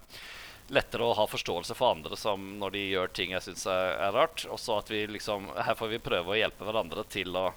lettere 0.71 1.03
å 1.03 1.15
ha 1.17 1.27
forståelse 1.27 1.75
for 1.75 1.97
andre 1.97 2.17
som 2.19 2.43
når 2.61 2.75
de 2.75 2.83
gjør 2.93 3.13
ting 3.15 3.33
jeg 3.35 3.45
syns 3.47 3.65
er, 3.69 3.95
er 4.07 4.15
rart. 4.15 4.45
Og 4.49 4.59
så 4.61 4.79
at 4.79 4.91
vi 4.91 5.03
liksom 5.17 5.49
Her 5.57 5.77
får 5.77 5.95
vi 5.95 6.03
prøve 6.03 6.33
å 6.33 6.39
hjelpe 6.39 6.67
hverandre 6.67 7.05
til 7.11 7.35
å, 7.37 7.49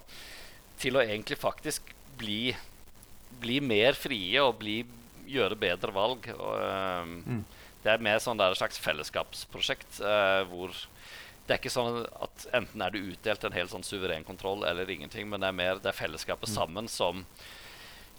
til 0.81 0.97
å 0.97 1.03
egentlig 1.03 1.39
faktisk 1.39 1.93
bli, 2.19 2.55
bli 3.41 3.61
mer 3.63 3.97
frie 3.99 4.41
og 4.43 4.57
bli, 4.59 4.81
gjøre 5.29 5.59
bedre 5.59 5.95
valg. 5.95 6.27
Og, 6.35 6.57
eh, 6.59 7.61
Det 7.85 7.93
er 7.93 8.01
mer 8.01 8.17
sånn 8.17 8.39
der 8.39 8.55
slags 8.57 8.79
fellesskapsprosjekt 8.81 9.99
uh, 10.01 10.41
hvor 10.49 10.73
det 11.45 11.53
er 11.53 11.59
ikke 11.61 11.69
sånn 11.73 11.99
at 12.25 12.45
enten 12.57 12.81
er 12.81 12.93
du 12.95 12.99
utdelt 13.11 13.43
en 13.45 13.53
helt 13.53 13.69
sånn 13.71 13.83
suveren 13.85 14.23
kontroll 14.25 14.63
eller 14.65 14.89
ingenting, 14.89 15.27
men 15.29 15.43
det 15.43 15.51
er 15.51 15.57
mer 15.59 15.81
det 15.83 15.91
er 15.91 15.97
fellesskapet 15.99 16.49
sammen 16.49 16.87
som 16.89 17.25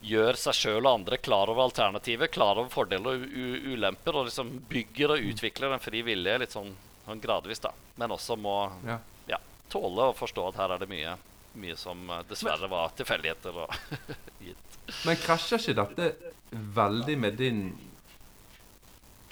gjør 0.06 0.36
seg 0.38 0.54
sjøl 0.54 0.84
og 0.86 0.92
andre 1.00 1.16
klar 1.18 1.50
over 1.50 1.64
alternativet, 1.66 2.30
klar 2.30 2.60
over 2.60 2.70
fordeler 2.70 3.16
og 3.16 3.72
ulemper, 3.72 4.14
og 4.20 4.28
liksom 4.28 4.52
bygger 4.70 5.14
og 5.16 5.24
utvikler 5.32 5.72
en 5.74 5.82
fri 5.82 6.02
vilje 6.06 6.36
litt 6.42 6.54
sånn, 6.54 6.70
sånn 7.06 7.22
gradvis, 7.24 7.62
da. 7.64 7.72
Men 7.98 8.14
også 8.14 8.36
må 8.38 8.54
Ja. 8.86 8.98
ja, 9.32 9.38
tåle 9.72 10.10
å 10.12 10.14
forstå 10.14 10.46
at 10.52 10.60
her 10.60 10.74
er 10.76 10.84
det 10.84 10.90
mye, 10.92 11.16
mye 11.56 11.76
som 11.80 12.04
eh, 12.12 12.22
dessverre 12.28 12.68
var 12.70 12.92
tilfeldigheter 12.94 13.56
og 13.64 13.74
gitt. 14.46 14.78
Men 15.08 15.16
krasjer 15.18 15.58
ikke 15.64 15.78
dette 15.80 16.32
veldig 16.76 17.16
med 17.18 17.40
din 17.40 17.64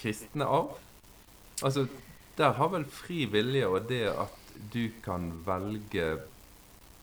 kristne 0.01 0.49
arv? 0.49 0.75
Altså, 1.63 1.87
der 2.39 2.57
har 2.59 2.71
vel 2.73 2.87
fri 2.91 3.25
vilje 3.31 3.67
og 3.69 3.89
det 3.91 4.07
at 4.11 4.41
du 4.73 4.89
kan 5.05 5.31
velge 5.47 6.09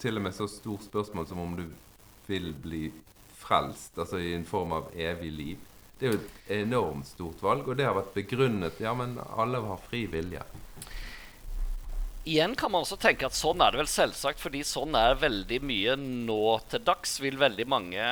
til 0.02 0.18
og 0.18 0.26
med 0.26 0.36
så 0.36 0.48
stort 0.50 0.88
spørsmål 0.88 1.28
som 1.30 1.42
om 1.44 1.56
du 1.60 1.66
vil 2.28 2.52
bli 2.64 2.88
frelst, 3.42 3.98
altså 4.00 4.20
i 4.22 4.34
en 4.36 4.48
form 4.48 4.74
av 4.76 4.90
evig 4.96 5.32
liv. 5.32 5.68
Det 6.00 6.08
er 6.08 6.16
jo 6.16 6.20
et 6.20 6.52
enormt 6.62 7.08
stort 7.10 7.42
valg, 7.44 7.68
og 7.68 7.78
det 7.78 7.86
har 7.86 7.98
vært 7.98 8.16
begrunnet 8.16 8.80
Ja, 8.82 8.94
men 8.98 9.20
alle 9.38 9.62
har 9.62 9.82
fri 9.86 10.06
vilje. 10.10 10.42
Igjen 12.26 12.54
kan 12.58 12.72
man 12.74 12.86
også 12.86 13.00
tenke 13.02 13.26
at 13.26 13.38
sånn 13.38 13.62
er 13.66 13.74
det 13.74 13.82
vel 13.82 13.90
selvsagt, 13.90 14.42
fordi 14.42 14.62
sånn 14.66 14.98
er 14.98 15.18
veldig 15.22 15.58
mye 15.66 15.96
nå 15.98 16.44
til 16.70 16.84
dags. 16.86 17.16
Vil 17.22 17.40
veldig 17.42 17.66
mange 17.70 18.08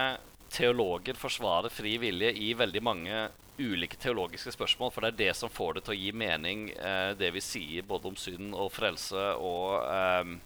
teologer 0.54 1.18
forsvare 1.18 1.70
fri 1.74 1.98
vilje 2.02 2.32
i 2.42 2.54
veldig 2.58 2.82
mange 2.86 3.28
ulike 3.60 4.00
teologiske 4.00 4.54
spørsmål, 4.56 4.92
for 4.96 5.06
det 5.06 5.14
er 5.14 5.22
det 5.22 5.38
som 5.38 5.52
får 5.54 5.78
det 5.78 5.86
til 5.88 5.96
å 5.96 6.00
gi 6.00 6.12
mening, 6.16 6.70
eh, 6.74 7.14
det 7.20 7.32
vi 7.36 7.44
sier 7.44 7.88
både 7.88 8.12
om 8.12 8.20
synd 8.20 8.56
og 8.56 8.72
frelse 8.74 9.26
og 9.38 9.84
eh, 9.84 10.38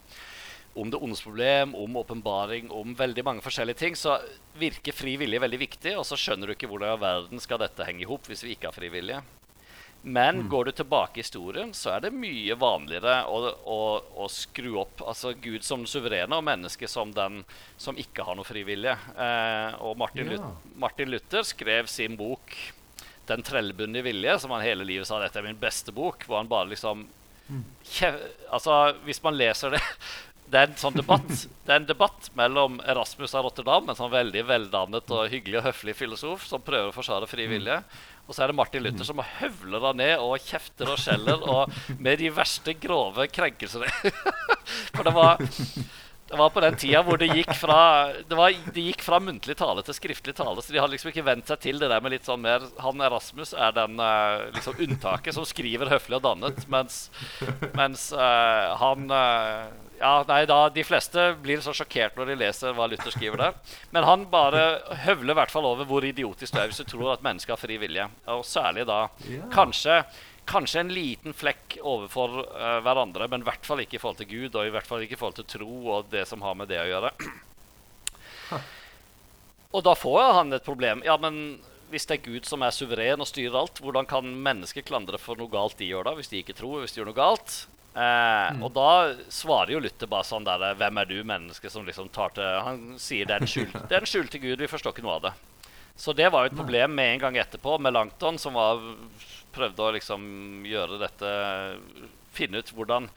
om 0.73 0.89
det 0.89 0.97
ondes 0.97 1.21
problem, 1.21 1.75
om 1.77 1.97
åpenbaring, 2.01 2.71
om 2.73 2.95
veldig 2.97 3.23
mange 3.25 3.45
forskjellige 3.45 3.77
ting, 3.77 3.95
så 3.97 4.17
virker 4.57 4.95
fri 4.95 5.15
vilje 5.21 5.41
veldig 5.43 5.59
viktig, 5.61 5.93
og 5.99 6.05
så 6.07 6.17
skjønner 6.17 6.49
du 6.49 6.55
ikke 6.55 6.69
hvordan 6.71 6.95
i 6.95 7.01
verden 7.03 7.43
skal 7.43 7.61
dette 7.61 7.85
henge 7.85 8.05
i 8.05 8.09
hop 8.09 8.25
hvis 8.29 8.41
vi 8.45 8.55
ikke 8.55 8.71
har 8.71 8.77
fri 8.77 8.89
vilje. 8.93 9.21
Men 10.03 10.41
mm. 10.41 10.49
går 10.49 10.65
du 10.65 10.71
tilbake 10.71 11.19
i 11.19 11.23
historien, 11.23 11.69
så 11.73 11.93
er 11.93 12.01
det 12.03 12.09
mye 12.11 12.57
vanligere 12.59 13.21
å, 13.31 13.37
å, 13.71 13.79
å 14.19 14.27
skru 14.27 14.73
opp 14.81 15.05
altså 15.07 15.31
Gud 15.39 15.63
som 15.63 15.85
den 15.85 15.87
suverene 15.87 16.35
og 16.35 16.43
mennesket 16.43 16.91
som 16.91 17.13
den 17.15 17.39
som 17.79 17.95
ikke 17.95 18.25
har 18.27 18.35
noe 18.35 18.47
frivillige. 18.47 18.97
Eh, 19.15 19.77
og 19.79 19.95
Martin, 20.01 20.27
ja. 20.27 20.35
Luther, 20.35 20.73
Martin, 20.83 21.13
Luther, 21.13 21.47
skrev 21.47 21.87
sin 21.87 22.17
bok 22.19 22.57
'Den 23.27 23.43
trellbundne 23.43 24.03
vilje', 24.03 24.39
som 24.39 24.51
han 24.51 24.65
hele 24.65 24.83
livet 24.87 25.07
sa 25.07 25.19
dette 25.19 25.39
er 25.39 25.47
min 25.47 25.59
beste 25.59 25.91
bok. 25.91 26.25
hvor 26.27 26.37
han 26.37 26.47
bare 26.47 26.69
liksom 26.73 27.07
mm. 27.47 27.63
Altså, 28.51 28.95
Hvis 29.05 29.23
man 29.23 29.37
leser 29.37 29.71
det 29.71 29.81
det 30.53 30.59
er 30.59 30.67
en 30.67 30.77
sånn 30.77 30.93
debatt 30.93 31.29
Det 31.65 31.71
er 31.71 31.79
en 31.79 31.87
debatt 31.87 32.29
mellom 32.35 32.81
Erasmus 32.85 33.33
av 33.33 33.45
Rotterdam, 33.45 33.89
en 33.89 33.95
sånn 33.95 34.11
veldig 34.11 34.43
veldannet 34.45 35.13
og 35.15 35.29
hyggelig 35.31 35.61
og 35.61 35.69
høflig 35.71 35.95
filosof 35.95 36.45
som 36.45 36.61
prøver 36.61 36.91
å 36.91 36.95
forsvare 36.95 37.29
fri 37.31 37.47
vilje, 37.47 37.79
mm. 37.79 38.13
Og 38.27 38.35
så 38.35 38.43
er 38.43 38.51
det 38.51 38.55
Martin 38.55 38.83
Luther 38.85 39.07
som 39.07 39.19
høvler 39.19 39.83
da 39.83 39.91
ned 39.99 40.13
og 40.23 40.37
kjefter 40.45 40.93
og 40.93 40.99
skjeller 41.01 41.43
og 41.43 41.73
med 41.99 42.21
de 42.21 42.29
verste 42.31 42.75
grove 42.79 43.27
krenkelsene. 43.33 43.89
For 44.95 45.03
det 45.03 45.13
var, 45.15 45.43
det 46.33 46.39
var 46.39 46.49
på 46.49 46.61
den 46.63 46.75
tida 46.81 47.03
hvor 47.05 47.19
det 47.21 47.27
gikk 47.29 47.51
fra 47.53 47.79
det, 48.17 48.33
var, 48.33 48.55
det 48.73 48.85
gikk 48.87 49.03
fra 49.05 49.19
muntlig 49.21 49.53
tale 49.59 49.83
til 49.85 49.93
skriftlig 49.93 50.33
tale. 50.33 50.63
Så 50.65 50.73
de 50.73 50.79
hadde 50.81 50.95
liksom 50.95 51.11
ikke 51.11 51.25
vent 51.27 51.49
seg 51.49 51.61
til 51.61 51.77
det 51.77 51.91
der 51.91 52.01
med 52.01 52.15
litt 52.15 52.25
sånn 52.25 52.41
mer 52.41 52.65
Han 52.81 53.03
Erasmus 53.05 53.53
er 53.53 53.75
den 53.75 54.01
uh, 54.01 54.49
liksom 54.55 54.81
unntaket 54.81 55.37
som 55.37 55.45
skriver 55.45 55.91
høflig 55.93 56.17
og 56.17 56.25
dannet, 56.25 56.65
mens, 56.73 57.03
mens 57.77 58.07
uh, 58.17 58.73
han 58.81 59.05
uh, 59.13 59.69
ja, 59.99 60.15
nei, 60.27 60.41
da, 60.49 60.57
De 60.73 60.83
fleste 60.87 61.29
blir 61.43 61.61
så 61.61 61.75
sjokkert 61.77 62.17
når 62.17 62.33
de 62.33 62.39
leser 62.41 62.73
hva 62.73 62.89
Luther 62.89 63.13
skriver 63.13 63.45
der. 63.45 63.77
Men 63.93 64.09
han 64.09 64.25
bare 64.33 64.65
høvler 65.05 65.35
i 65.35 65.39
hvert 65.43 65.53
fall 65.53 65.69
over 65.69 65.87
hvor 65.87 66.05
idiotisk 66.05 66.55
det 66.55 66.63
er 66.63 66.73
hvis 66.73 66.81
du 66.81 66.89
tror 66.89 67.13
at 67.13 67.25
mennesker 67.25 67.53
har 67.53 67.61
fri 67.61 67.77
vilje. 67.81 68.09
Og 68.33 68.41
særlig 68.47 68.87
da 68.89 69.03
yeah. 69.27 69.45
kanskje, 69.53 70.01
kanskje 70.49 70.83
en 70.83 70.93
liten 70.93 71.35
flekk 71.35 71.77
overfor 71.81 72.39
uh, 72.43 72.79
hverandre, 72.85 73.27
men 73.31 73.43
i 73.43 73.47
hvert 73.47 73.67
fall 73.67 73.83
ikke 73.83 73.97
i 73.97 74.01
forhold 74.01 74.21
til 74.21 74.31
Gud, 74.31 74.55
og 74.55 74.67
i 74.67 74.73
hvert 74.73 74.87
fall 74.87 75.03
ikke 75.05 75.17
i 75.17 75.19
forhold 75.19 75.37
til 75.41 75.49
tro 75.57 75.75
og 75.97 76.09
det 76.11 76.25
som 76.29 76.43
har 76.45 76.57
med 76.59 76.71
det 76.71 76.81
å 76.81 76.89
gjøre. 76.89 77.13
Og 79.73 79.85
da 79.85 79.95
får 79.97 80.33
han 80.37 80.53
et 80.53 80.65
problem. 80.65 81.01
Ja, 81.05 81.15
men 81.17 81.59
hvis 81.93 82.05
det 82.09 82.19
er 82.19 82.25
Gud 82.25 82.49
som 82.49 82.63
er 82.65 82.73
suveren 82.73 83.21
og 83.21 83.29
styrer 83.29 83.57
alt, 83.63 83.81
hvordan 83.81 84.07
kan 84.09 84.25
mennesker 84.25 84.85
klandre 84.85 85.19
for 85.21 85.39
noe 85.39 85.51
galt 85.51 85.77
de 85.79 85.89
gjør 85.89 86.09
da, 86.09 86.17
hvis 86.17 86.29
de 86.31 86.41
ikke 86.41 86.55
tror, 86.57 86.81
hvis 86.81 86.93
de 86.93 87.01
gjør 87.01 87.09
noe 87.11 87.17
galt? 87.17 87.55
Eh, 87.93 88.49
mm. 88.57 88.63
Og 88.65 88.71
da 88.73 89.13
svarer 89.33 89.75
jo 89.75 89.81
Luther 89.83 90.09
bare 90.09 90.25
sånn 90.25 90.47
der 90.47 90.63
Hvem 90.79 90.97
er 90.97 91.09
du, 91.09 91.19
menneske, 91.29 91.69
som 91.69 91.85
liksom 91.85 92.07
tar 92.09 92.31
til 92.33 92.55
Han 92.65 92.95
sier 92.97 93.27
det 93.29 93.35
er 93.35 93.43
en 93.45 93.51
skyld, 93.51 93.75
det 93.91 93.97
er 93.97 94.01
en 94.01 94.09
skjult 94.09 94.33
til 94.33 94.41
Gud. 94.47 94.63
Vi 94.63 94.69
forstår 94.71 94.95
ikke 94.95 95.05
noe 95.05 95.19
av 95.19 95.27
det. 95.27 95.33
Så 95.95 96.15
det 96.17 96.31
var 96.33 96.45
jo 96.45 96.49
et 96.49 96.57
problem 96.57 96.95
med 96.97 97.11
en 97.11 97.21
gang 97.27 97.37
etterpå 97.37 97.77
med 97.77 97.93
Langton, 97.93 98.39
som 98.41 98.57
var, 98.57 98.81
prøvde 99.53 99.85
å 99.85 99.93
liksom 99.95 100.23
gjøre 100.67 101.01
dette 101.01 101.33
Finne 102.33 102.63
ut 102.63 102.71
hvordan 102.73 103.09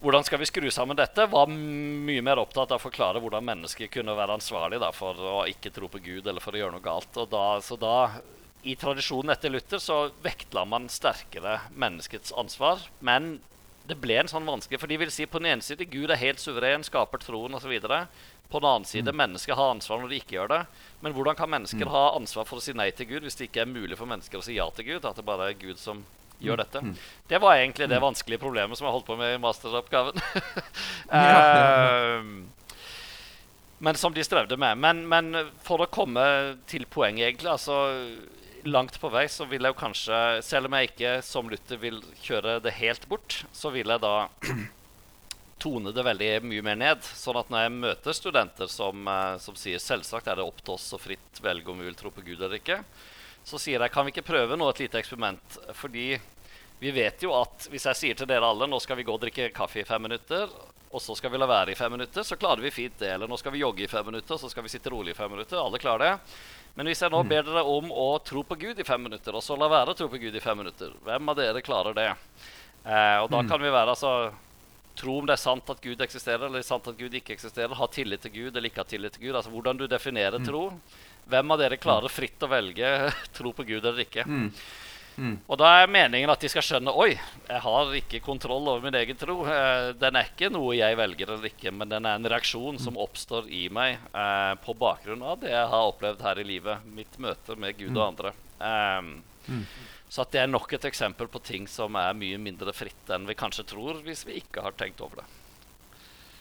hvordan 0.00 0.24
skal 0.24 0.40
vi 0.40 0.46
skru 0.48 0.70
sammen 0.72 0.96
dette? 0.96 1.26
Var 1.28 1.50
mye 1.52 2.22
mer 2.24 2.40
opptatt 2.40 2.70
av 2.72 2.78
å 2.78 2.84
forklare 2.86 3.20
hvordan 3.20 3.44
mennesker 3.44 3.90
kunne 3.92 4.14
være 4.16 4.38
ansvarlig 4.38 4.78
da, 4.80 4.88
for 4.96 5.12
å 5.12 5.42
ikke 5.50 5.72
tro 5.76 5.90
på 5.92 6.00
Gud 6.00 6.24
eller 6.24 6.40
for 6.40 6.56
å 6.56 6.62
gjøre 6.62 6.72
noe 6.72 6.84
galt. 6.84 7.18
Da, 7.28 7.42
så 7.60 7.76
da, 7.76 8.22
I 8.64 8.78
tradisjonen 8.80 9.34
etter 9.34 9.52
Luther 9.52 9.82
så 9.82 9.98
vektla 10.24 10.64
man 10.64 10.88
sterkere 10.88 11.58
menneskets 11.76 12.32
ansvar. 12.32 12.80
Men 13.04 13.42
det 13.90 13.98
ble 14.00 14.16
en 14.20 14.30
sånn 14.30 14.46
vanskelig 14.48 14.80
For 14.80 14.90
de 14.90 14.98
vil 15.00 15.10
si 15.12 15.26
på 15.28 15.40
den 15.42 15.50
ene 15.52 15.64
side 15.64 15.88
Gud 15.90 16.10
er 16.10 16.20
helt 16.20 16.42
suveren, 16.42 16.84
skaper 16.86 17.22
troen 17.22 17.56
osv. 17.58 17.74
På 18.50 18.58
den 18.62 18.70
annen 18.70 18.88
side 18.88 19.10
mm. 19.10 19.18
mennesker 19.22 19.58
har 19.58 19.74
ansvar 19.74 20.00
når 20.02 20.12
de 20.12 20.20
ikke 20.22 20.38
gjør 20.38 20.54
det. 20.54 20.62
Men 21.04 21.14
hvordan 21.16 21.38
kan 21.38 21.50
mennesker 21.52 21.86
mm. 21.86 21.92
ha 21.94 22.04
ansvar 22.16 22.48
for 22.48 22.60
å 22.60 22.64
si 22.64 22.74
nei 22.76 22.90
til 22.96 23.10
Gud 23.10 23.26
hvis 23.26 23.38
det 23.38 23.50
ikke 23.50 23.64
er 23.66 23.70
mulig 23.70 23.98
for 23.98 24.10
mennesker 24.10 24.40
å 24.40 24.46
si 24.46 24.56
ja 24.58 24.66
til 24.74 24.88
Gud? 24.92 25.06
At 25.06 25.20
det 25.20 25.26
bare 25.26 25.50
er 25.52 25.60
Gud 25.60 25.78
som 25.82 26.02
gjør 26.40 26.58
mm. 26.58 26.62
dette. 26.64 26.84
Mm. 26.86 26.94
Det 27.28 27.42
var 27.42 27.58
egentlig 27.58 27.90
det 27.90 28.00
mm. 28.00 28.06
vanskelige 28.08 28.42
problemet 28.42 28.78
som 28.78 28.88
jeg 28.88 28.96
holdt 28.96 29.10
på 29.10 29.18
med 29.20 29.36
i 29.36 29.42
masteroppgaven. 29.42 30.24
uh, 31.12 32.24
men 33.86 33.94
som 33.96 34.14
de 34.14 34.24
strevde 34.24 34.56
med. 34.60 34.78
Men, 34.78 35.06
men, 35.08 35.32
for 35.64 35.80
å 35.84 35.90
komme 35.92 36.24
til 36.70 36.84
poenget, 36.90 37.30
egentlig 37.30 37.54
altså 37.54 37.76
langt 38.64 39.00
på 39.00 39.08
vei 39.12 39.26
så 39.30 39.46
vil 39.48 39.64
jeg 39.64 39.72
jo 39.74 39.78
kanskje, 39.80 40.18
selv 40.44 40.68
om 40.68 40.76
jeg 40.76 40.90
ikke 40.90 41.14
som 41.26 41.48
Luther 41.50 41.80
vil 41.80 42.00
kjøre 42.24 42.58
det 42.64 42.76
helt 42.78 43.06
bort, 43.10 43.42
så 43.52 43.72
vil 43.74 43.90
jeg 43.92 44.02
da 44.02 44.28
tone 45.62 45.92
det 45.94 46.04
veldig 46.06 46.30
mye 46.48 46.64
mer 46.64 46.80
ned. 46.80 47.04
Sånn 47.04 47.38
at 47.40 47.52
når 47.52 47.66
jeg 47.66 47.76
møter 47.76 48.16
studenter 48.16 48.70
som, 48.70 49.06
eh, 49.08 49.36
som 49.42 49.58
sier 49.58 49.82
selvsagt 49.82 50.28
er 50.28 50.40
det 50.40 50.46
opp 50.46 50.60
til 50.64 50.76
oss 50.76 50.90
å 50.96 51.00
fritt 51.00 51.42
velge 51.44 51.72
om 51.72 51.80
vi 51.80 51.88
vil 51.88 51.98
tro 51.98 52.12
på 52.14 52.24
Gud 52.26 52.40
eller 52.40 52.58
ikke, 52.60 52.80
så 53.44 53.60
sier 53.60 53.80
jeg 53.80 53.92
kan 53.92 54.06
vi 54.06 54.14
ikke 54.14 54.26
prøve 54.26 54.58
nå 54.58 54.68
et 54.70 54.84
lite 54.84 55.00
eksperiment. 55.00 55.60
Fordi 55.76 56.08
vi 56.80 56.92
vet 56.96 57.22
jo 57.24 57.34
at 57.36 57.68
hvis 57.70 57.86
jeg 57.90 57.98
sier 57.98 58.18
til 58.18 58.28
dere 58.28 58.48
alle 58.48 58.68
nå 58.68 58.78
skal 58.80 58.96
vi 58.96 59.04
gå 59.08 59.14
og 59.14 59.22
drikke 59.22 59.50
kaffe 59.56 59.82
i 59.82 59.88
fem 59.88 60.02
minutter, 60.08 60.48
og 60.90 61.02
så 61.02 61.14
skal 61.14 61.30
vi 61.30 61.38
la 61.38 61.46
være 61.46 61.70
i 61.70 61.78
fem 61.78 61.92
minutter, 61.92 62.24
så 62.26 62.38
klarer 62.40 62.64
vi 62.64 62.72
fint 62.74 62.96
det. 62.98 63.12
Eller 63.14 63.30
nå 63.30 63.36
skal 63.38 63.52
vi 63.54 63.60
jogge 63.62 63.84
i 63.84 63.90
fem 63.90 64.06
minutter, 64.06 64.34
og 64.34 64.40
så 64.42 64.48
skal 64.50 64.64
vi 64.66 64.72
sitte 64.72 64.90
rolig 64.90 65.12
i 65.12 65.18
fem 65.18 65.30
minutter. 65.30 65.60
Alle 65.60 65.78
klarer 65.78 66.02
det. 66.02 66.38
Men 66.74 66.90
hvis 66.90 67.02
jeg 67.02 67.12
nå 67.12 67.22
mm. 67.24 67.30
ber 67.30 67.48
dere 67.48 67.64
om 67.66 67.90
å 67.92 68.10
tro 68.24 68.44
på 68.46 68.58
Gud 68.60 68.78
i 68.80 68.86
fem 68.86 69.02
minutter, 69.02 69.36
og 69.36 69.44
så 69.44 69.56
la 69.58 69.68
være 69.70 69.92
å 69.92 69.98
tro 69.98 70.08
på 70.10 70.20
Gud 70.22 70.36
i 70.36 70.42
fem 70.42 70.58
minutter, 70.58 70.94
hvem 71.06 71.32
av 71.32 71.40
dere 71.40 71.64
klarer 71.64 71.96
det? 71.96 72.10
Eh, 72.84 73.18
og 73.20 73.28
da 73.32 73.42
mm. 73.42 73.50
kan 73.50 73.60
vi 73.60 73.74
være 73.74 73.96
altså 73.96 74.14
Tro 75.00 75.14
om 75.20 75.26
det 75.28 75.36
er 75.36 75.40
sant 75.40 75.68
at 75.72 75.78
Gud 75.80 76.00
eksisterer, 76.02 76.42
eller 76.48 76.64
sant 76.66 76.88
at 76.90 76.96
Gud 76.98 77.14
ikke 77.14 77.32
eksisterer. 77.32 77.72
Ha 77.78 77.86
tillit 77.94 78.20
til 78.26 78.32
Gud 78.34 78.56
eller 78.56 78.68
ikke 78.68 78.82
ha 78.82 78.88
tillit 78.90 79.14
til 79.14 79.28
Gud. 79.28 79.36
Altså 79.38 79.52
Hvordan 79.54 79.78
du 79.78 79.86
definerer 79.88 80.42
mm. 80.42 80.48
tro. 80.48 80.64
Hvem 81.30 81.54
av 81.54 81.60
dere 81.62 81.78
klarer 81.80 82.12
fritt 82.12 82.42
å 82.42 82.50
velge 82.50 82.90
tro 83.38 83.54
på 83.56 83.64
Gud 83.68 83.86
eller 83.86 84.02
ikke? 84.04 84.26
Mm. 84.26 84.50
Mm. 85.16 85.36
Og 85.46 85.58
da 85.60 85.68
er 85.80 85.90
meningen 85.90 86.30
at 86.32 86.40
de 86.40 86.48
skal 86.48 86.64
skjønne 86.64 86.92
Oi, 86.96 87.10
jeg 87.48 87.62
har 87.64 87.94
ikke 87.98 88.22
kontroll 88.24 88.68
over 88.70 88.84
min 88.86 88.96
egen 89.00 89.18
tro. 89.20 89.40
Eh, 89.48 89.90
den 90.00 90.16
er 90.16 90.30
ikke 90.30 90.50
noe 90.52 90.76
jeg 90.78 90.98
velger 91.00 91.34
eller 91.34 91.50
ikke, 91.50 91.72
men 91.76 91.90
den 91.92 92.08
er 92.08 92.18
en 92.18 92.28
reaksjon 92.32 92.80
som 92.80 92.98
oppstår 93.00 93.50
i 93.52 93.66
meg 93.72 93.98
eh, 94.10 94.54
på 94.64 94.76
bakgrunn 94.80 95.24
av 95.26 95.40
det 95.42 95.52
jeg 95.52 95.70
har 95.74 95.88
opplevd 95.92 96.24
her 96.24 96.40
i 96.40 96.46
livet. 96.52 96.86
Mitt 96.96 97.18
møte 97.22 97.56
med 97.60 97.76
Gud 97.78 97.92
og 97.92 98.02
mm. 98.02 98.06
andre. 98.08 98.34
Um, 98.60 99.10
mm. 99.46 99.64
Så 100.10 100.26
det 100.32 100.42
er 100.42 100.50
nok 100.50 100.72
et 100.74 100.84
eksempel 100.88 101.28
på 101.30 101.42
ting 101.46 101.68
som 101.70 101.94
er 102.00 102.16
mye 102.18 102.38
mindre 102.42 102.72
fritt 102.74 103.12
enn 103.14 103.28
vi 103.28 103.36
kanskje 103.38 103.68
tror 103.70 104.00
hvis 104.06 104.24
vi 104.26 104.40
ikke 104.40 104.64
har 104.64 104.74
tenkt 104.78 105.02
over 105.04 105.22
det. 105.22 105.28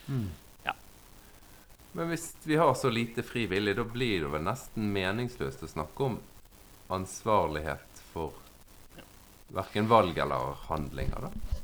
Mm. 0.09 0.29
Ja. 0.65 0.73
Men 1.93 2.09
hvis 2.09 2.31
vi 2.43 2.57
har 2.57 2.73
så 2.73 2.89
lite 2.89 3.23
frivillig, 3.23 3.75
da 3.77 3.85
blir 3.85 4.25
det 4.25 4.31
vel 4.33 4.45
nesten 4.47 4.89
meningsløst 4.95 5.67
å 5.67 5.69
snakke 5.69 6.07
om 6.07 6.17
ansvarlighet 6.89 8.01
for 8.09 8.33
Verken 9.55 9.89
valg 9.89 10.17
eller 10.17 10.55
handlinger, 10.67 11.29
da. 11.29 11.59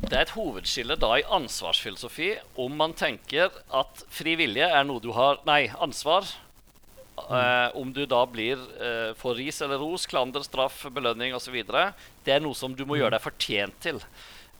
Det 0.00 0.16
er 0.16 0.22
et 0.24 0.32
hovedskille 0.32 0.96
da 0.96 1.10
i 1.20 1.26
ansvarsfilosofi 1.28 2.30
om 2.60 2.76
man 2.80 2.94
tenker 2.96 3.52
at 3.76 4.04
fri 4.12 4.32
vilje 4.40 4.64
er 4.64 4.86
noe 4.88 5.02
du 5.04 5.10
har 5.12 5.42
Nei, 5.48 5.66
ansvar. 5.76 6.28
Eh, 7.20 7.76
om 7.76 7.90
du 7.92 8.06
da 8.08 8.22
blir 8.24 8.60
eh, 8.80 9.10
får 9.20 9.36
ris 9.36 9.60
eller 9.60 9.80
ros, 9.82 10.06
klander, 10.08 10.44
straff, 10.46 10.86
belønning 10.94 11.34
osv. 11.36 11.58
Det 12.24 12.32
er 12.32 12.40
noe 12.40 12.56
som 12.56 12.72
du 12.76 12.86
må 12.88 12.96
gjøre 12.96 13.18
deg 13.18 13.26
fortjent 13.26 13.76
til. 13.84 14.00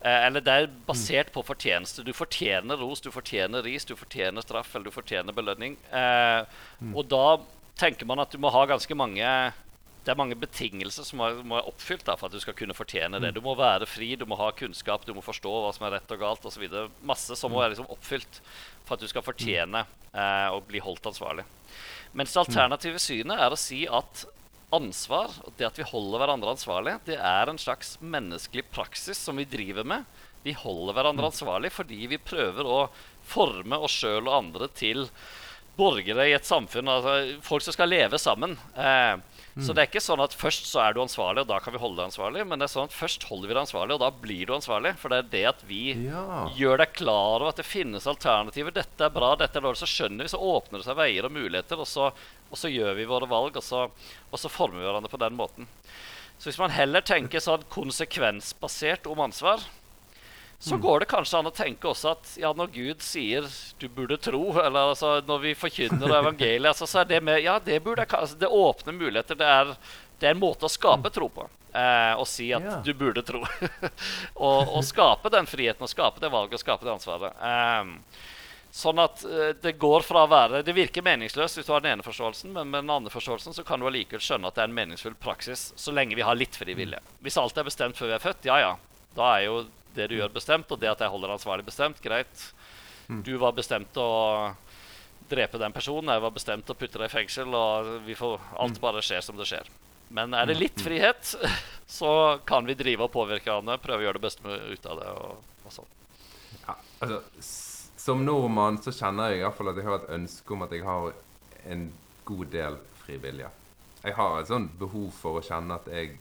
Eh, 0.01 0.19
eller 0.27 0.45
det 0.45 0.53
er 0.53 0.69
basert 0.85 1.33
på 1.33 1.43
fortjeneste. 1.45 2.05
Du 2.05 2.13
fortjener 2.13 2.77
ros, 2.77 3.01
du 3.01 3.09
fortjener 3.13 3.65
ris, 3.65 3.85
du 3.85 3.95
fortjener 3.97 4.45
straff 4.45 4.75
eller 4.75 4.89
du 4.89 4.95
fortjener 4.95 5.35
belønning. 5.35 5.77
Eh. 5.89 6.61
Og 6.93 7.05
da 7.09 7.41
tenker 7.81 8.09
man 8.09 8.21
at 8.21 8.33
du 8.33 8.41
må 8.41 8.53
ha 8.53 8.65
ganske 8.69 8.97
mange 8.97 9.25
det 10.01 10.11
er 10.13 10.17
mange 10.17 10.37
betingelser 10.39 11.05
som 11.05 11.19
må 11.21 11.29
være 11.37 11.69
oppfylt 11.69 12.07
da, 12.07 12.15
for 12.17 12.27
at 12.27 12.33
du 12.33 12.41
skal 12.41 12.55
kunne 12.57 12.73
fortjene 12.73 13.19
det. 13.21 13.29
Mm. 13.31 13.37
Du 13.37 13.41
må 13.45 13.53
være 13.59 13.85
fri, 13.89 14.15
du 14.17 14.25
må 14.29 14.37
ha 14.39 14.49
kunnskap, 14.57 15.05
du 15.05 15.13
må 15.13 15.21
forstå 15.21 15.51
hva 15.51 15.69
som 15.75 15.85
er 15.85 15.97
rett 15.99 16.13
og 16.15 16.23
galt 16.23 16.47
osv. 16.49 16.65
Masse 17.05 17.37
som 17.37 17.53
må 17.53 17.59
mm. 17.59 17.61
være 17.61 17.73
liksom 17.75 17.91
oppfylt 17.93 18.41
for 18.87 18.95
at 18.95 19.03
du 19.03 19.11
skal 19.11 19.25
fortjene 19.25 19.83
eh, 19.85 20.47
å 20.49 20.57
bli 20.65 20.81
holdt 20.81 21.11
ansvarlig. 21.11 21.45
Mens 22.17 22.33
det 22.33 22.41
alternative 22.41 22.99
synet 22.99 23.45
er 23.45 23.53
å 23.53 23.59
si 23.59 23.83
at 23.85 24.25
ansvar, 24.73 25.35
det 25.59 25.67
at 25.67 25.77
vi 25.77 25.85
holder 25.85 26.23
hverandre 26.23 26.55
ansvarlig, 26.55 26.97
det 27.05 27.19
er 27.19 27.51
en 27.51 27.61
slags 27.61 27.97
menneskelig 28.01 28.65
praksis 28.73 29.21
som 29.21 29.37
vi 29.37 29.45
driver 29.45 29.85
med. 29.87 30.09
Vi 30.41 30.55
holder 30.57 30.97
hverandre 30.97 31.27
mm. 31.27 31.29
ansvarlig 31.29 31.71
fordi 31.75 32.07
vi 32.09 32.17
prøver 32.17 32.65
å 32.65 32.81
forme 33.29 33.77
oss 33.85 34.01
sjøl 34.01 34.25
og 34.25 34.37
andre 34.39 34.71
til 34.73 35.05
borgere 35.77 36.25
i 36.27 36.33
et 36.35 36.47
samfunn, 36.47 36.89
altså 36.91 37.43
folk 37.45 37.63
som 37.63 37.75
skal 37.75 37.91
leve 37.93 38.19
sammen. 38.21 38.57
Eh, 38.75 39.21
Mm. 39.51 39.63
Så 39.65 39.75
det 39.75 39.83
er 39.83 39.89
ikke 39.89 40.03
sånn 40.03 40.23
at 40.23 40.35
først 40.37 40.69
så 40.69 40.79
er 40.83 40.95
du 40.95 41.01
ansvarlig, 41.03 41.43
og 41.43 41.49
da 41.51 41.59
kan 41.63 41.75
vi 41.75 41.81
holde 41.81 41.99
deg 41.99 42.11
ansvarlig. 42.11 42.45
Men 42.47 42.61
det 42.61 42.69
er 42.69 42.73
sånn 42.75 42.89
at 42.89 42.95
først 42.95 43.25
holder 43.29 43.49
vi 43.49 43.55
deg 43.55 43.63
ansvarlig, 43.65 43.97
og 43.97 44.03
da 44.03 44.11
blir 44.23 44.43
du 44.47 44.53
ansvarlig. 44.55 44.93
For 45.01 45.11
det 45.11 45.21
er 45.21 45.31
det 45.33 45.45
at 45.53 45.65
vi 45.67 45.81
ja. 46.07 46.43
gjør 46.57 46.83
deg 46.83 46.93
klar 46.99 47.39
over 47.39 47.51
at 47.51 47.59
det 47.59 47.67
finnes 47.67 48.07
alternativer. 48.07 48.75
Dette 48.75 49.07
er 49.07 49.15
bra, 49.15 49.33
dette 49.39 49.59
er 49.59 49.67
dårlig. 49.67 49.81
Så 49.83 49.89
skjønner 49.91 50.27
vi, 50.27 50.33
så 50.33 50.39
åpner 50.41 50.79
det 50.79 50.87
seg 50.87 50.99
veier 51.01 51.27
og 51.27 51.35
muligheter. 51.35 51.81
Og 51.81 51.89
så 51.89 52.11
og 52.51 52.59
så 52.59 52.69
gjør 52.71 52.97
vi 52.97 53.07
våre 53.07 53.29
valg, 53.31 53.55
og 53.55 53.63
så, 53.63 53.85
og 54.29 54.39
så 54.39 54.51
former 54.51 54.81
vi 54.81 54.87
hverandre 54.87 55.11
på 55.11 55.19
den 55.21 55.37
måten. 55.39 55.69
Så 56.35 56.49
hvis 56.49 56.59
man 56.59 56.73
heller 56.73 57.03
tenker 57.05 57.43
sånn 57.43 57.63
konsekvensbasert 57.71 59.07
om 59.07 59.21
ansvar, 59.23 59.63
så 60.61 60.75
mm. 60.75 60.81
går 60.81 60.99
det 60.99 61.05
kanskje 61.09 61.39
an 61.39 61.49
å 61.49 61.53
tenke 61.57 61.89
også 61.89 62.11
at 62.11 62.35
ja, 62.37 62.51
når 62.53 62.67
Gud 62.75 62.99
sier 63.01 63.47
'du 63.81 63.87
burde 63.89 64.19
tro', 64.21 64.53
eller 64.61 64.91
altså, 64.91 65.15
når 65.25 65.39
vi 65.47 65.53
forkynner 65.57 66.13
evangeliet, 66.19 66.69
altså, 66.69 66.85
så 66.85 66.99
er 67.01 67.07
det 67.09 67.21
med 67.25 67.41
Ja, 67.41 67.57
det 67.57 67.79
burde 67.81 68.05
altså, 68.05 68.37
Det 68.37 68.47
åpner 68.47 68.93
muligheter. 68.93 69.35
Det 69.35 69.47
er, 69.47 69.73
det 70.19 70.29
er 70.29 70.35
en 70.35 70.43
måte 70.43 70.69
å 70.69 70.69
skape 70.69 71.09
tro 71.09 71.31
på. 71.33 71.47
Eh, 71.73 72.13
å 72.13 72.27
si 72.29 72.51
at 72.53 72.67
ja. 72.67 72.77
du 72.85 72.93
burde 72.93 73.23
tro. 73.25 73.41
og, 74.45 74.59
og, 74.67 74.83
skape 74.85 75.33
den 75.33 75.49
friheten, 75.49 75.81
og 75.81 75.89
skape 75.89 76.21
det 76.21 76.29
valget, 76.29 76.59
og 76.59 76.61
skape 76.61 76.85
det 76.85 76.93
ansvaret. 76.93 77.41
Eh, 77.41 78.21
sånn 78.71 79.01
at 79.01 79.25
eh, 79.25 79.57
det 79.65 79.79
går 79.81 80.05
fra 80.05 80.27
å 80.27 80.29
være 80.31 80.61
Det 80.63 80.77
virker 80.77 81.03
meningsløst 81.03 81.57
hvis 81.57 81.67
du 81.67 81.73
har 81.73 81.81
den 81.81 81.95
ene 81.95 82.05
forståelsen, 82.05 82.53
men 82.53 82.69
med 82.69 82.83
den 82.85 82.93
andre 82.99 83.11
forståelsen 83.17 83.57
så 83.57 83.65
kan 83.65 83.81
du 83.81 83.89
allikevel 83.89 84.21
skjønne 84.21 84.51
at 84.51 84.61
det 84.61 84.67
er 84.67 84.69
en 84.69 84.77
meningsfull 84.77 85.17
praksis 85.17 85.71
så 85.73 85.95
lenge 85.95 86.15
vi 86.19 86.27
har 86.27 86.37
litt 86.37 86.53
fri 86.53 86.77
vilje. 86.77 87.01
Hvis 87.25 87.41
alt 87.41 87.57
er 87.57 87.67
bestemt 87.67 87.97
før 87.97 88.13
vi 88.13 88.19
er 88.19 88.25
født, 88.29 88.51
ja 88.51 88.61
ja. 88.61 88.73
Da 89.17 89.33
er 89.39 89.49
jo 89.49 89.63
det 89.95 90.07
du 90.11 90.17
gjør, 90.17 90.31
bestemt, 90.33 90.71
og 90.71 90.79
det 90.81 90.91
at 90.91 91.03
jeg 91.03 91.13
holder 91.13 91.35
ansvarlig 91.35 91.65
bestemt, 91.67 92.01
greit. 92.03 92.45
Mm. 93.07 93.21
Du 93.27 93.33
var 93.41 93.55
bestemt 93.57 93.97
å 93.99 94.09
drepe 95.31 95.59
den 95.61 95.73
personen, 95.75 96.11
jeg 96.11 96.23
var 96.23 96.35
bestemt 96.35 96.69
å 96.69 96.75
putte 96.75 96.99
deg 96.99 97.07
i 97.07 97.13
fengsel, 97.13 97.53
og 97.55 97.93
vi 98.07 98.17
får, 98.19 98.37
alt 98.59 98.77
mm. 98.79 98.83
bare 98.83 99.03
skjer 99.05 99.23
som 99.25 99.39
det 99.39 99.47
skjer. 99.49 99.69
Men 100.11 100.35
er 100.35 100.49
det 100.49 100.57
litt 100.59 100.79
mm. 100.79 100.83
frihet, 100.83 101.33
så 101.99 102.11
kan 102.47 102.67
vi 102.67 102.75
drive 102.79 103.07
og 103.07 103.13
påvirke 103.13 103.49
hverandre, 103.49 103.79
prøve 103.83 104.03
å 104.03 104.07
gjøre 104.09 104.19
det 104.19 104.27
beste 104.27 104.59
ut 104.73 104.87
av 104.91 105.01
det. 105.01 105.11
og, 105.15 105.59
og 105.65 105.75
sånn. 105.75 105.91
Ja, 106.65 106.75
altså, 107.03 107.21
som 108.01 108.25
nordmann 108.25 108.79
så 108.81 108.93
kjenner 108.95 109.31
jeg 109.31 109.41
i 109.41 109.45
hvert 109.45 109.57
fall 109.59 109.71
at 109.71 109.79
jeg 109.79 109.87
har 109.87 109.99
et 110.01 110.13
ønske 110.17 110.55
om 110.55 110.65
at 110.65 110.71
jeg 110.75 110.85
har 110.87 111.11
en 111.69 111.87
god 112.25 112.51
del 112.53 112.77
frivillige. 113.03 113.51
Jeg 114.01 114.17
har 114.17 114.39
et 114.39 114.49
sånt 114.49 114.73
behov 114.79 115.11
for 115.13 115.37
å 115.37 115.45
kjenne 115.45 115.77
at 115.77 115.89
jeg 115.91 116.15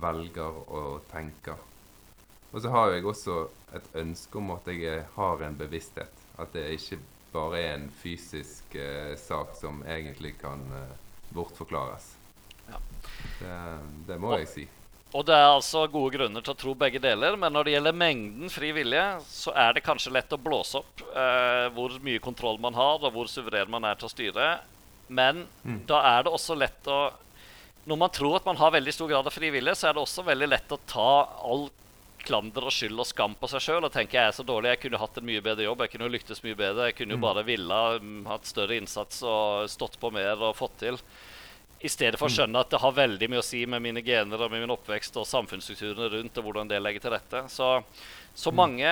velger 0.00 0.58
og 0.68 1.06
tenker. 1.10 1.56
Og 2.50 2.62
så 2.62 2.72
har 2.74 2.94
jeg 2.94 3.06
også 3.06 3.44
et 3.78 3.86
ønske 4.02 4.38
om 4.40 4.50
at 4.56 4.66
jeg 4.74 5.04
har 5.14 5.46
en 5.46 5.58
bevissthet. 5.58 6.26
At 6.40 6.52
det 6.56 6.66
ikke 6.74 6.98
bare 7.30 7.60
er 7.60 7.76
en 7.76 7.90
fysisk 8.02 8.74
eh, 8.74 9.14
sak 9.18 9.54
som 9.58 9.84
egentlig 9.86 10.34
kan 10.40 10.64
eh, 10.74 10.98
bortforklares. 11.34 12.14
Ja. 12.70 12.80
Det, 13.38 13.56
det, 14.08 14.18
må 14.18 14.32
og, 14.32 14.40
jeg 14.42 14.50
si. 14.50 14.66
Og 15.14 15.26
det 15.26 15.36
er 15.36 15.46
altså 15.52 15.84
gode 15.90 16.16
grunner 16.16 16.42
til 16.42 16.54
å 16.54 16.58
tro 16.58 16.74
begge 16.78 17.02
deler, 17.02 17.38
men 17.38 17.54
når 17.54 17.66
det 17.66 17.76
gjelder 17.76 18.02
mengden 18.02 18.52
fri 18.52 18.70
vilje, 18.74 19.04
så 19.30 19.54
er 19.58 19.74
det 19.74 19.86
kanskje 19.86 20.14
lett 20.14 20.34
å 20.34 20.40
blåse 20.42 20.82
opp 20.82 21.02
eh, 21.10 21.66
hvor 21.74 21.96
mye 22.02 22.22
kontroll 22.22 22.60
man 22.62 22.78
har, 22.78 22.98
og 22.98 23.14
hvor 23.14 23.30
suveren 23.30 23.70
man 23.70 23.86
er 23.86 23.98
til 23.98 24.10
å 24.10 24.14
styre. 24.14 24.52
Men 25.10 25.44
mm. 25.62 25.82
da 25.90 26.02
er 26.16 26.26
det 26.26 26.34
også 26.34 26.54
lett 26.54 26.86
å 26.86 27.00
Når 27.90 27.96
man 27.98 28.12
tror 28.14 28.36
at 28.36 28.44
man 28.46 28.58
har 28.60 28.70
veldig 28.70 28.92
stor 28.94 29.08
grad 29.10 29.26
av 29.26 29.34
fri 29.34 29.48
vilje, 29.50 29.72
så 29.74 29.88
er 29.88 29.94
det 29.96 30.02
også 30.02 30.22
veldig 30.22 30.48
lett 30.50 30.74
å 30.74 30.78
ta 30.86 31.12
all 31.42 31.64
klander 32.26 32.66
og 32.68 32.74
skyld 32.74 33.00
og 33.00 33.08
skam 33.08 33.34
på 33.38 33.48
seg 33.50 33.64
sjøl 33.64 33.86
og 33.86 33.92
tenker 33.94 34.18
jeg 34.18 34.30
er 34.30 34.36
så 34.36 34.44
dårlig, 34.46 34.74
jeg 34.74 34.82
kunne 34.84 35.00
hatt 35.02 35.18
en 35.20 35.28
mye 35.28 35.42
bedre 35.44 35.66
jobb, 35.66 35.84
jeg 35.84 35.94
kunne 35.94 36.10
lyktes 36.12 36.42
mye 36.44 36.58
bedre, 36.58 36.90
jeg 36.90 36.96
kunne 37.00 37.16
jo 37.16 37.20
mm. 37.20 37.26
bare 37.26 37.44
ville 37.48 37.80
mm, 38.00 38.22
hatt 38.30 38.48
større 38.48 38.78
innsats 38.78 39.22
og 39.26 39.70
stått 39.72 39.98
på 40.02 40.12
mer 40.14 40.40
og 40.40 40.56
fått 40.58 40.76
til. 40.84 41.00
I 41.80 41.88
stedet 41.88 42.20
for 42.20 42.28
å 42.28 42.32
mm. 42.32 42.36
skjønne 42.36 42.62
at 42.62 42.72
det 42.72 42.82
har 42.82 42.96
veldig 42.98 43.30
mye 43.32 43.40
å 43.40 43.46
si 43.46 43.64
med 43.64 43.84
mine 43.84 44.04
gener 44.04 44.44
og 44.44 44.52
med 44.52 44.64
min 44.64 44.74
oppvekst 44.76 45.16
og 45.16 45.28
samfunnsstrukturene 45.28 46.10
rundt 46.12 46.40
og 46.40 46.48
hvordan 46.48 46.70
det 46.70 46.80
legger 46.82 47.06
til 47.06 47.14
rette. 47.16 47.44
Så, 47.52 47.72
så 48.36 48.52
mange 48.52 48.90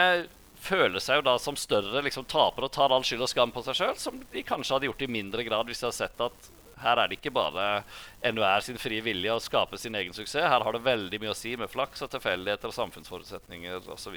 føler 0.59 1.03
seg 1.03 1.21
jo 1.21 1.27
da 1.29 1.37
som 1.41 1.57
større 1.59 2.03
liksom, 2.03 2.27
tapere 2.29 2.67
og 2.67 2.75
tar 2.75 2.93
all 2.95 3.05
skyld 3.07 3.27
og 3.27 3.31
skam 3.31 3.53
på 3.55 3.63
seg 3.67 3.79
sjøl, 3.79 3.99
som 4.01 4.23
de 4.33 4.45
kanskje 4.47 4.75
hadde 4.75 4.89
gjort 4.89 5.05
i 5.05 5.11
mindre 5.19 5.45
grad 5.47 5.69
hvis 5.69 5.83
de 5.83 5.89
hadde 5.89 6.01
sett 6.01 6.25
at 6.25 6.49
her 6.83 7.01
er 7.03 7.11
det 7.11 7.19
ikke 7.19 7.35
bare 7.35 7.83
enhver 8.27 8.65
sin 8.65 8.79
frie 8.81 9.03
vilje 9.05 9.35
å 9.35 9.43
skape 9.43 9.79
sin 9.81 9.97
egen 9.99 10.15
suksess. 10.17 10.47
Her 10.49 10.65
har 10.65 10.77
det 10.77 10.85
veldig 10.87 11.21
mye 11.23 11.35
å 11.35 11.39
si 11.39 11.57
med 11.59 11.71
flaks 11.73 12.05
og 12.07 12.13
tilfeldigheter 12.15 12.71
og 12.71 12.79
samfunnsforutsetninger 12.79 13.91
osv. 13.95 14.17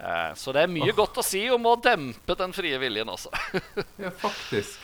Eh, 0.00 0.34
så 0.34 0.52
det 0.56 0.64
er 0.64 0.72
mye 0.72 0.90
oh. 0.90 0.98
godt 1.02 1.20
å 1.20 1.26
si 1.26 1.42
om 1.52 1.66
å 1.68 1.76
dempe 1.82 2.36
den 2.38 2.54
frie 2.56 2.78
viljen 2.80 3.10
også. 3.12 3.32
ja, 4.04 4.12
faktisk. 4.22 4.78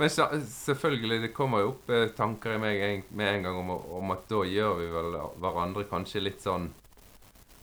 Men 0.00 0.10
selvfølgelig, 0.10 1.20
det 1.24 1.32
kommer 1.36 1.64
jo 1.64 1.72
opp 1.74 1.92
eh, 1.92 2.08
tanker 2.16 2.56
i 2.56 2.60
meg 2.62 3.08
med 3.08 3.34
en 3.34 3.48
gang 3.48 3.60
om, 3.62 3.72
om, 4.00 4.12
at 4.14 4.28
da 4.30 4.44
gjør 4.46 4.76
vi 4.78 4.90
vel 4.92 5.16
hverandre 5.42 5.86
kanskje 5.90 6.22
litt 6.22 6.44
sånn 6.44 6.68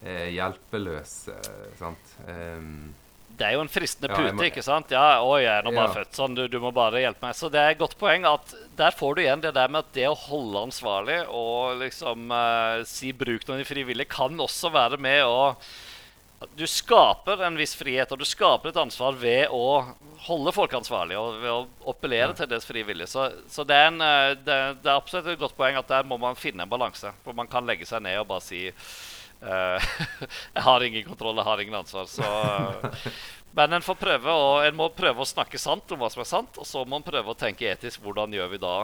eh, 0.03 0.34
hjelpeløse. 0.36 1.38
sant? 1.80 2.15
Um, 2.28 2.89
det 3.38 3.45
er 3.45 3.53
jo 3.53 3.61
en 3.61 3.69
fristende 3.69 4.09
pute, 4.09 4.31
ja, 4.31 4.35
må... 4.35 4.45
ikke 4.49 4.63
sant? 4.65 4.93
Ja, 4.93 5.21
'Oi, 5.21 5.41
jeg 5.43 5.51
er 5.53 5.65
nå 5.65 5.73
bare 5.75 5.91
ja. 5.91 5.95
født 5.99 6.17
sånn, 6.17 6.38
du, 6.38 6.45
du, 6.49 6.57
må 6.63 6.71
bare 6.73 7.03
hjelpe 7.03 7.25
meg.' 7.25 7.38
Så 7.38 7.51
det 7.53 7.61
er 7.61 7.75
et 7.75 7.81
godt 7.81 7.97
poeng 7.99 8.25
at 8.25 8.53
der 8.79 8.95
får 8.97 9.17
du 9.17 9.23
igjen 9.23 9.43
det 9.43 9.53
der 9.57 9.69
med 9.73 9.85
at 9.85 9.91
det 9.97 10.07
å 10.09 10.15
holde 10.17 10.63
ansvarlig 10.69 11.19
og 11.29 11.83
liksom 11.83 12.33
uh, 12.33 12.81
si 12.89 13.13
'bruk 13.13 13.45
noen 13.49 13.67
frivillige' 13.67 14.09
kan 14.17 14.41
også 14.47 14.73
være 14.73 14.97
med 15.01 15.25
å 15.27 15.53
Du 16.57 16.67
skaper 16.69 17.41
en 17.41 17.55
viss 17.57 17.73
frihet, 17.73 18.11
og 18.13 18.19
du 18.21 18.25
skaper 18.25 18.69
et 18.69 18.77
ansvar 18.77 19.15
ved 19.17 19.49
å 19.49 19.95
holde 20.27 20.51
folk 20.53 20.73
ansvarlige 20.77 21.17
og 21.17 21.39
ved 21.41 21.49
å 21.49 21.89
appellere 21.89 22.29
ja. 22.29 22.35
til 22.38 22.49
deres 22.51 22.67
frivillige. 22.67 23.09
Så, 23.09 23.23
så 23.49 23.65
det, 23.65 23.73
er 23.73 23.89
en, 23.89 23.97
eh, 24.05 24.35
det, 24.38 24.57
det, 24.83 24.91
er 24.91 24.99
absolutt 24.99 25.31
et 25.31 25.41
godt 25.41 25.57
poeng 25.57 25.79
at 25.79 25.89
der 25.89 26.05
må 26.05 26.19
man 26.21 26.38
finne 26.38 26.61
en 26.61 26.69
balanse. 26.69 27.09
Hvor 27.23 27.33
man 27.33 27.49
kan 27.49 27.65
legge 27.65 27.89
seg 27.89 28.05
ned 28.05 28.19
og 28.21 28.29
bare 28.29 28.45
si 28.45 28.67
jeg 30.55 30.63
har 30.65 30.83
ingen 30.83 31.03
kontroll, 31.05 31.38
jeg 31.38 31.45
har 31.45 31.61
ingen 31.61 31.77
ansvar. 31.77 32.07
Så, 32.09 32.25
uh, 32.25 33.11
men 33.57 33.73
en, 33.73 33.81
får 33.81 33.97
prøve 33.97 34.33
en 34.67 34.77
må 34.77 34.88
prøve 34.93 35.23
å 35.23 35.27
snakke 35.27 35.59
sant 35.61 35.89
om 35.93 36.01
hva 36.01 36.09
som 36.13 36.21
er 36.21 36.29
sant, 36.29 36.59
og 36.61 36.67
så 36.67 36.83
må 36.85 36.99
en 36.99 37.05
prøve 37.05 37.33
å 37.33 37.38
tenke 37.38 37.69
etisk 37.69 38.03
hvordan 38.05 38.35
gjør 38.35 38.51
vi 38.51 38.61
da 38.61 38.75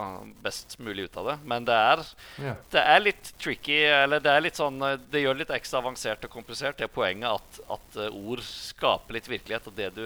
best 0.42 0.76
mulig 0.82 1.06
ut 1.06 1.18
av 1.22 1.30
det. 1.30 1.36
Men 1.46 1.68
det 1.68 1.78
er, 1.78 2.04
yeah. 2.42 2.60
det 2.74 2.84
er 2.94 3.04
litt 3.04 3.32
tricky, 3.38 3.80
eller 3.86 4.22
det 4.24 4.32
er 4.32 4.44
litt 4.46 4.58
sånn 4.58 4.82
Det 5.10 5.22
gjør 5.22 5.38
det 5.38 5.44
litt 5.44 5.56
ekstra 5.58 5.82
avansert 5.82 6.26
og 6.26 6.34
komplisert, 6.34 6.78
det 6.78 6.88
er 6.88 6.94
poenget 6.94 7.30
at, 7.30 7.62
at 7.78 8.00
ord 8.10 8.42
skaper 8.46 9.18
litt 9.18 9.30
virkelighet. 9.30 9.70
Og 9.70 9.78
det 9.78 9.90
du, 9.94 10.04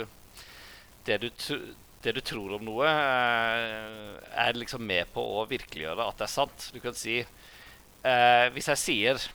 det 1.08 1.20
du, 1.24 1.30
det 2.04 2.16
du 2.18 2.22
tror 2.24 2.58
om 2.58 2.68
noe, 2.68 2.88
er 2.88 4.58
liksom 4.58 4.84
med 4.84 5.08
på 5.14 5.24
å 5.40 5.48
virkeliggjøre 5.48 6.08
at 6.08 6.20
det 6.20 6.28
er 6.28 6.36
sant. 6.36 6.70
Du 6.74 6.80
kan 6.84 6.96
si 6.96 7.22
Hvis 8.54 8.68
jeg 8.70 8.80
sier 8.84 9.28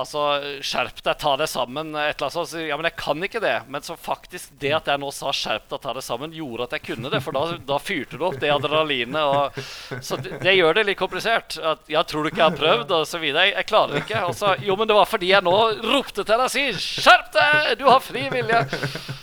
Altså, 0.00 0.20
skjerp 0.64 1.02
deg, 1.04 1.18
ta 1.20 1.34
det 1.36 1.48
sammen. 1.52 1.92
Et 1.94 2.14
eller 2.14 2.28
annet 2.28 2.36
sånt. 2.36 2.54
Ja, 2.64 2.78
men 2.80 2.88
jeg 2.88 2.96
kan 3.00 3.26
ikke 3.26 3.42
det. 3.42 3.54
Men 3.68 3.84
så 3.84 3.96
faktisk 4.00 4.54
det 4.62 4.72
at 4.76 4.88
jeg 4.88 5.02
nå 5.02 5.10
sa 5.14 5.32
skjerp 5.36 5.68
deg, 5.68 5.82
ta 5.84 5.92
det 5.96 6.04
sammen, 6.06 6.32
gjorde 6.36 6.68
at 6.68 6.76
jeg 6.78 6.86
kunne 6.86 7.12
det. 7.12 7.20
For 7.24 7.36
da, 7.36 7.58
da 7.68 7.78
fyrte 7.82 8.20
du 8.20 8.24
opp 8.28 8.38
det 8.40 8.52
adrenalinet. 8.54 9.20
Og, 9.22 9.60
så 10.04 10.16
det, 10.22 10.38
det, 10.42 10.56
gjør 10.56 10.78
det 10.78 10.86
litt 10.88 11.00
komplisert. 11.00 11.58
At, 11.60 11.84
ja, 11.92 12.04
tror 12.08 12.24
du 12.24 12.32
ikke 12.32 12.42
jeg 12.42 12.48
har 12.48 12.58
prøvd? 12.62 12.96
Og 13.00 13.06
så 13.08 13.20
videre. 13.22 13.46
Jeg, 13.50 13.56
jeg 13.58 13.68
klarer 13.68 14.00
ikke. 14.00 14.24
Og 14.30 14.36
så, 14.38 14.54
jo, 14.64 14.78
men 14.80 14.90
det 14.90 14.96
var 14.96 15.10
fordi 15.10 15.32
jeg 15.34 15.46
nå 15.46 15.56
ropte 15.84 16.22
til 16.22 16.32
deg 16.32 16.46
og 16.46 16.54
sier 16.56 16.80
skjerp 16.80 17.32
deg! 17.36 17.74
Du 17.82 17.86
har 17.90 18.00
fri 18.04 18.26
vilje. 18.32 18.64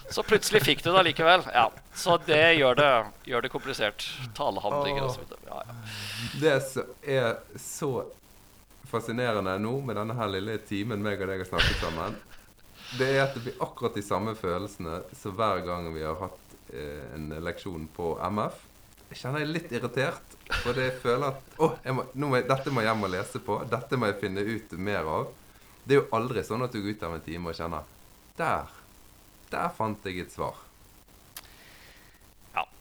Så 0.10 0.26
plutselig 0.26 0.64
fikk 0.66 0.86
du 0.86 0.92
det 0.92 1.02
allikevel. 1.02 1.50
Ja. 1.54 1.70
Så 1.98 2.16
det 2.26 2.44
gjør 2.60 2.78
det, 2.78 2.92
gjør 3.30 3.44
det 3.46 3.52
komplisert. 3.54 4.06
Talehandlinger 4.38 5.10
og 5.10 5.18
så 5.18 5.26
videre. 5.26 5.42
Ja, 5.50 5.66
ja. 5.66 5.78
Det 6.40 6.56
er 7.18 7.36
så 7.60 7.92
fascinerende 8.90 9.56
nå 9.62 9.76
med 9.86 9.98
denne 10.00 10.16
her 10.18 10.32
lille 10.34 10.58
timen 10.68 11.04
meg 11.04 11.22
og 11.22 11.32
deg 11.32 11.44
har 11.44 11.50
snakket 11.50 11.84
sammen, 11.84 12.18
det 12.98 13.10
er 13.14 13.24
at 13.28 13.36
det 13.38 13.44
blir 13.46 13.62
akkurat 13.62 13.98
de 13.98 14.04
samme 14.06 14.34
følelsene 14.38 15.02
som 15.18 15.36
hver 15.38 15.62
gang 15.66 15.92
vi 15.94 16.06
har 16.06 16.18
hatt 16.24 16.56
eh, 16.74 17.06
en 17.16 17.30
leksjon 17.46 17.86
på 17.94 18.16
MF. 18.34 18.66
Jeg 19.10 19.22
kjenner 19.24 19.44
jeg 19.44 19.52
litt 19.52 19.72
irritert, 19.74 20.36
for 20.62 20.78
jeg 20.78 20.96
føler 21.02 21.32
at 21.32 21.60
å, 21.62 21.72
må, 21.98 22.06
må, 22.14 22.42
dette 22.46 22.74
må 22.74 22.84
jeg 22.84 22.92
hjem 22.92 23.06
og 23.08 23.14
lese 23.14 23.42
på. 23.46 23.60
Dette 23.70 23.98
må 23.98 24.10
jeg 24.10 24.20
finne 24.22 24.46
ut 24.46 24.76
mer 24.78 25.10
av. 25.18 25.30
Det 25.84 25.96
er 25.96 26.02
jo 26.04 26.10
aldri 26.18 26.44
sånn 26.46 26.66
at 26.66 26.74
du 26.74 26.82
går 26.84 26.98
ut 26.98 27.06
av 27.08 27.16
en 27.18 27.26
time 27.26 27.50
og 27.50 27.58
kjenner 27.58 27.88
Der! 28.38 28.76
Der 29.50 29.72
fant 29.74 30.06
jeg 30.06 30.22
et 30.22 30.34
svar. 30.34 30.58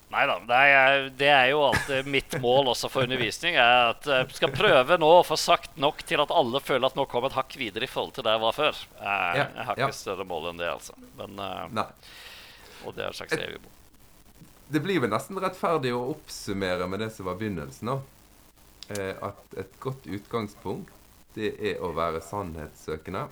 Nei 0.09 0.25
da. 0.27 0.39
Det 0.49 0.59
er, 0.73 1.03
det 1.21 1.33
jo 1.51 1.63
alltid 1.67 2.07
mitt 2.09 2.37
mål 2.41 2.71
også 2.73 2.89
for 2.89 3.05
undervisning. 3.05 3.59
er 3.61 3.91
at 3.93 4.07
Jeg 4.09 4.37
skal 4.39 4.55
prøve 4.55 4.97
nå 5.01 5.11
å 5.19 5.25
få 5.27 5.37
sagt 5.37 5.77
nok 5.77 6.01
til 6.09 6.23
at 6.25 6.33
alle 6.33 6.63
føler 6.65 6.89
at 6.89 6.97
nå 6.97 7.05
kommer 7.13 7.29
et 7.29 7.37
hakk 7.37 7.59
videre 7.61 7.85
i 7.85 7.91
forhold 7.91 8.15
til 8.17 8.25
der 8.25 8.39
jeg 8.39 8.45
var 8.47 8.57
før. 8.57 8.85
Jeg, 9.03 9.43
jeg 9.43 9.67
har 9.69 9.83
ikke 9.83 9.99
større 10.01 10.29
mål 10.29 10.53
enn 10.53 10.63
det, 10.63 10.71
altså. 10.73 10.97
Men, 11.21 11.37
uh, 11.37 11.85
og 12.87 12.97
det 12.97 13.05
er 13.05 13.13
et 13.13 13.21
slags 13.21 13.37
evig 13.37 13.61
mål. 13.61 13.75
Det 14.69 14.81
blir 14.85 15.01
vel 15.01 15.13
nesten 15.13 15.41
rettferdig 15.41 15.95
å 15.97 16.07
oppsummere 16.15 16.89
med 16.89 17.05
det 17.05 17.13
som 17.13 17.29
var 17.29 17.37
begynnelsen. 17.41 17.93
Eh, 18.89 19.15
at 19.25 19.57
et 19.61 19.79
godt 19.81 20.09
utgangspunkt 20.09 20.93
det 21.37 21.55
er 21.71 21.81
å 21.85 21.93
være 21.97 22.21
sannhetssøkende. 22.25 23.27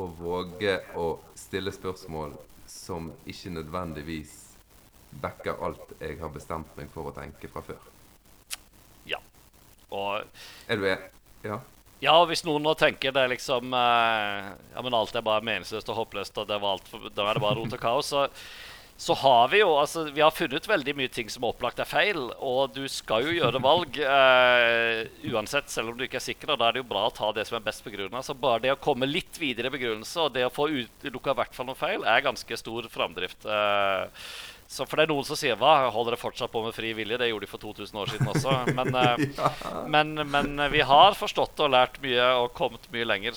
Og 0.00 0.16
våge 0.18 0.78
å 0.98 1.14
stille 1.38 1.72
spørsmål 1.72 2.34
som 2.68 3.12
ikke 3.28 3.52
nødvendigvis 3.54 4.32
backer 5.22 5.60
alt 5.64 5.94
jeg 6.00 6.18
har 6.20 6.32
bestemt 6.34 6.72
meg 6.78 6.90
for 6.94 7.10
å 7.10 7.14
tenke 7.16 7.50
fra 7.52 7.62
før. 7.66 7.80
Ja. 9.08 9.20
Og 9.90 10.24
Er 10.68 10.80
du 10.80 10.88
enig? 10.88 11.10
Ja. 11.44 11.60
Ja, 12.04 12.18
hvis 12.28 12.44
noen 12.44 12.64
nå 12.66 12.74
tenker 12.76 13.14
det 13.14 13.22
er 13.22 13.32
liksom 13.32 13.72
eh, 13.72 14.52
Ja, 14.74 14.84
men 14.84 14.96
alt 14.96 15.14
er 15.14 15.24
bare 15.24 15.44
meningsløst 15.46 15.88
og 15.92 16.02
håpløst, 16.02 16.36
og 16.40 16.48
det 16.50 16.60
var 16.60 16.76
alt 16.76 16.88
for, 16.90 17.10
da 17.14 17.28
er 17.28 17.38
det 17.38 17.44
bare 17.44 17.58
rot 17.60 17.76
og 17.76 17.80
kaos, 17.80 18.10
så, 18.10 18.26
så 19.00 19.16
har 19.22 19.48
vi 19.52 19.62
jo 19.62 19.70
altså, 19.78 20.04
vi 20.14 20.22
har 20.22 20.34
funnet 20.34 20.68
veldig 20.68 20.94
mye 20.98 21.12
ting 21.12 21.30
som 21.32 21.46
opplagt 21.48 21.80
er 21.82 21.88
feil. 21.88 22.20
Og 22.44 22.74
du 22.76 22.84
skal 22.92 23.26
jo 23.26 23.36
gjøre 23.38 23.62
valg 23.62 23.98
eh, 23.98 25.00
uansett, 25.32 25.70
selv 25.72 25.92
om 25.92 25.98
du 25.98 26.04
ikke 26.06 26.20
er 26.20 26.26
sikker. 26.28 26.52
Og 26.54 26.60
da 26.60 26.68
er 26.68 26.76
det 26.76 26.84
jo 26.84 26.90
bra 26.92 27.06
å 27.08 27.14
ta 27.14 27.32
det 27.34 27.46
som 27.48 27.58
er 27.58 27.66
best 27.66 27.86
begrunna. 27.86 28.22
Så 28.22 28.36
bare 28.38 28.62
det 28.66 28.74
å 28.74 28.80
komme 28.84 29.08
litt 29.10 29.40
videre 29.40 29.70
i 29.70 29.74
begrunnelse 29.74 30.26
og 30.28 30.34
det 30.36 30.46
å 30.46 30.52
få 30.54 30.68
utelukka 30.70 31.34
i 31.34 31.40
hvert 31.40 31.56
fall 31.56 31.70
noe 31.70 31.78
feil, 31.78 32.06
er 32.06 32.26
ganske 32.26 32.60
stor 32.60 32.90
framdrift. 32.92 33.48
Uh, 33.48 34.06
så 34.66 34.86
for 34.88 34.96
det 34.96 35.04
er 35.04 35.10
noen 35.12 35.26
som 35.28 35.38
sier 35.38 35.58
hva, 35.60 35.90
holder 35.92 36.14
dere 36.14 36.22
fortsatt 36.22 36.52
på 36.52 36.62
med 36.64 36.74
fri 36.76 36.94
vilje? 36.96 37.18
Det 37.20 37.28
gjorde 37.28 37.46
de 37.46 37.50
for 37.50 37.62
2000 37.62 37.98
år 38.00 38.12
siden 38.12 38.30
også. 38.32 38.54
Men, 38.74 38.96
ja. 39.38 39.50
men, 39.92 40.14
men 40.32 40.64
vi 40.72 40.80
har 40.88 41.18
forstått 41.18 41.60
og 41.64 41.74
lært 41.74 42.00
mye 42.02 42.30
og 42.40 42.48
kommet 42.56 42.88
mye 42.94 43.06
lenger. 43.06 43.36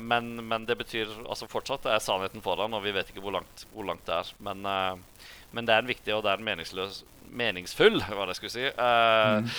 Men, 0.00 0.32
men, 0.48 0.64
det 0.68 0.78
betyr 0.80 1.12
altså 1.26 1.50
fortsatt 1.50 1.84
det 1.86 1.94
er 1.94 2.02
sannheten 2.04 2.44
foran, 2.44 2.74
og 2.74 2.84
vi 2.86 2.94
vet 2.96 3.12
ikke 3.12 3.22
hvor 3.24 3.36
langt, 3.36 3.66
hvor 3.74 3.86
langt 3.90 4.06
det 4.08 4.16
er. 4.16 4.32
Men, 4.48 4.64
det 4.64 5.76
er 5.76 5.84
en 5.84 5.92
viktig 5.92 6.16
og 6.16 6.24
det 6.24 6.32
er 6.32 6.40
en 6.40 6.48
meningsløs, 6.48 7.02
meningsfull 7.28 8.00
hva 8.16 8.30
det 8.30 8.38
skulle 8.40 8.54
si, 8.54 8.64
mm. 8.72 9.52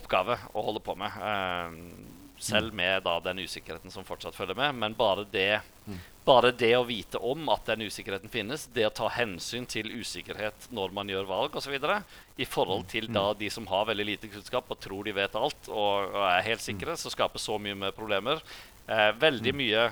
oppgave 0.00 0.40
å 0.54 0.64
holde 0.70 0.82
på 0.86 0.96
med. 0.98 1.20
Selv 2.40 2.72
med 2.74 3.04
da, 3.04 3.18
den 3.20 3.42
usikkerheten 3.44 3.92
som 3.92 4.06
fortsatt 4.06 4.36
følger 4.36 4.56
med. 4.56 4.78
Men 4.80 4.96
bare 4.96 5.26
det, 5.28 5.60
bare 6.24 6.52
det 6.56 6.72
å 6.78 6.86
vite 6.88 7.20
om 7.20 7.48
at 7.52 7.68
den 7.68 7.84
usikkerheten 7.84 8.32
finnes, 8.32 8.64
det 8.74 8.86
å 8.88 8.94
ta 9.02 9.10
hensyn 9.12 9.68
til 9.68 9.90
usikkerhet 9.92 10.70
når 10.72 10.96
man 10.96 11.12
gjør 11.12 11.28
valg 11.28 11.60
osv., 11.60 11.76
i 12.40 12.48
forhold 12.48 12.86
til 12.88 13.10
da 13.12 13.30
de 13.36 13.50
som 13.52 13.68
har 13.68 13.88
veldig 13.90 14.06
lite 14.08 14.32
kunnskap 14.32 14.70
og 14.72 14.80
tror 14.80 15.04
de 15.04 15.16
vet 15.16 15.36
alt 15.36 15.68
og, 15.68 16.10
og 16.16 16.26
er 16.30 16.46
helt 16.48 16.64
sikre, 16.64 16.96
så 16.96 17.12
skaper 17.12 17.42
så 17.42 17.58
mye 17.60 17.76
med 17.76 17.96
problemer. 17.96 18.40
Eh, 18.88 19.10
veldig 19.20 19.52
mye 19.54 19.88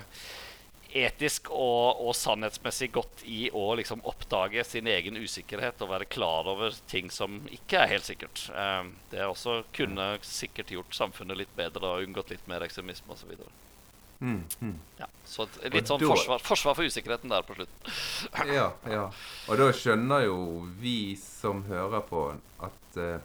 etisk 0.89 1.49
og, 1.53 2.01
og, 2.01 2.11
sannhetsmessig 2.17 2.89
godt 2.95 3.23
i 3.29 3.49
å 3.53 3.63
liksom 3.77 4.01
oppdage 4.09 4.63
sin 4.65 4.89
egen 4.89 5.19
usikkerhet 5.19 5.81
og 5.85 5.91
være 5.93 6.09
klar 6.09 6.49
over 6.49 6.75
ting 6.89 7.11
som 7.13 7.39
ikke 7.53 7.83
er 7.83 7.93
helt 7.93 8.07
sikkert. 8.07 8.47
Eh, 8.49 8.91
det 9.13 9.25
også 9.25 9.61
kunne 9.75 10.11
sikkert 10.25 10.73
gjort 10.73 10.97
samfunnet 10.97 11.43
litt 11.43 11.55
bedre 11.57 11.93
og 11.95 12.07
unngått 12.07 12.33
litt 12.33 12.47
mer 12.49 12.65
ekstremisme 12.65 13.13
osv. 13.13 13.35
Mm, 14.19 14.43
mm. 14.59 14.75
Ja, 14.99 15.07
så 15.23 15.45
litt 15.71 15.87
sånn 15.87 16.01
forsvar, 16.03 16.41
forsvar, 16.43 16.75
for 16.75 16.89
usikkerheten 16.89 17.31
der 17.31 17.45
på 17.47 17.55
slutten. 17.55 17.93
ja, 18.51 18.67
ja. 18.91 19.05
Og 19.47 19.61
da 19.61 19.69
skjønner 19.71 20.25
jo 20.25 20.39
vi 20.81 21.15
som 21.21 21.63
hører 21.69 22.03
på, 22.09 22.25
at 22.65 22.99
uh, 22.99 23.21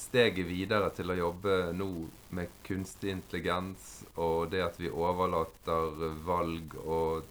steget 0.00 0.46
videre 0.48 0.88
til 0.96 1.12
å 1.12 1.18
jobbe 1.18 1.56
nå 1.76 1.90
med 2.36 2.54
kunstig 2.66 3.12
intelligens 3.12 3.90
og 4.16 4.50
det 4.52 4.62
at 4.64 4.78
vi 4.80 4.90
overlater 4.90 6.16
valg 6.24 6.76
og 6.80 7.28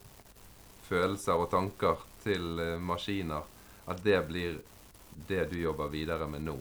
følelser 0.90 1.40
og 1.40 1.50
tanker 1.52 2.06
til 2.24 2.60
eh, 2.60 2.78
maskiner, 2.82 3.46
at 3.90 4.04
det 4.04 4.20
blir 4.28 4.60
det 5.30 5.46
du 5.52 5.60
jobber 5.60 5.92
videre 5.92 6.28
med 6.30 6.46
nå. 6.46 6.56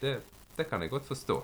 Det, 0.00 0.18
det 0.56 0.66
kan 0.68 0.82
jeg 0.82 0.92
godt 0.92 1.08
forstå. 1.08 1.38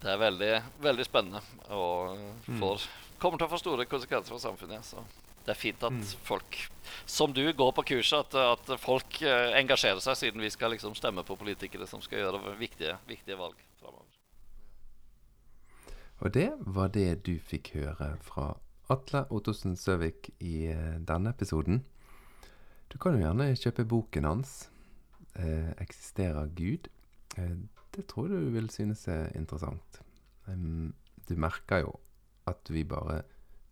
Det 0.00 0.10
er 0.10 0.20
veldig, 0.20 0.52
veldig 0.84 1.06
spennende 1.06 1.40
og 1.72 2.16
mm. 2.18 2.58
får, 2.60 2.86
mm. 2.86 3.18
kommer 3.22 3.40
til 3.40 3.46
å 3.46 3.52
få 3.52 3.60
store 3.62 3.86
konsekvenser 3.88 4.34
for 4.34 4.42
samfunnet. 4.42 4.84
Så 4.86 5.04
det 5.44 5.52
er 5.52 5.60
fint 5.60 5.82
at 5.84 5.92
mm. 5.92 6.04
folk 6.24 6.58
som 7.06 7.32
du 7.36 7.44
går 7.52 7.72
på 7.76 7.84
kurset, 7.94 8.34
at, 8.34 8.68
at, 8.70 8.80
folk 8.80 9.20
eh, 9.22 9.52
engasjerer 9.58 10.00
seg, 10.00 10.16
siden 10.16 10.42
vi 10.44 10.50
skal 10.52 10.72
liksom 10.72 10.96
stemme 10.96 11.24
på 11.26 11.36
politikere 11.40 11.88
som 11.88 12.02
skal 12.04 12.22
gjøre 12.22 12.56
viktige, 12.60 12.96
viktige 13.08 13.38
valg 13.40 13.58
framover. 13.80 14.08
Og 16.24 16.34
det 16.34 16.50
var 16.76 16.92
det 16.94 17.24
du 17.26 17.34
fikk 17.42 17.74
høre 17.74 18.14
fra 18.24 18.54
Atle 18.92 19.24
Ottosen 19.32 19.76
Søvik 19.76 20.30
i 20.40 20.70
eh, 20.72 20.96
denne 21.04 21.34
episoden. 21.34 21.82
Du 22.92 22.98
kan 23.00 23.16
jo 23.16 23.24
gjerne 23.24 23.52
kjøpe 23.58 23.84
boken 23.88 24.28
hans, 24.28 24.70
eh, 25.34 25.72
'Eksisterer 25.76 26.48
Gud'. 26.56 26.88
Eh, 27.36 27.56
det 27.96 28.06
tror 28.06 28.28
du 28.28 28.50
vil 28.50 28.70
synes 28.70 29.08
er 29.08 29.32
interessant. 29.36 30.00
Um, 30.46 30.94
du 31.28 31.36
merker 31.36 31.78
jo 31.78 31.92
at 32.46 32.68
vi 32.68 32.84
bare 32.84 33.22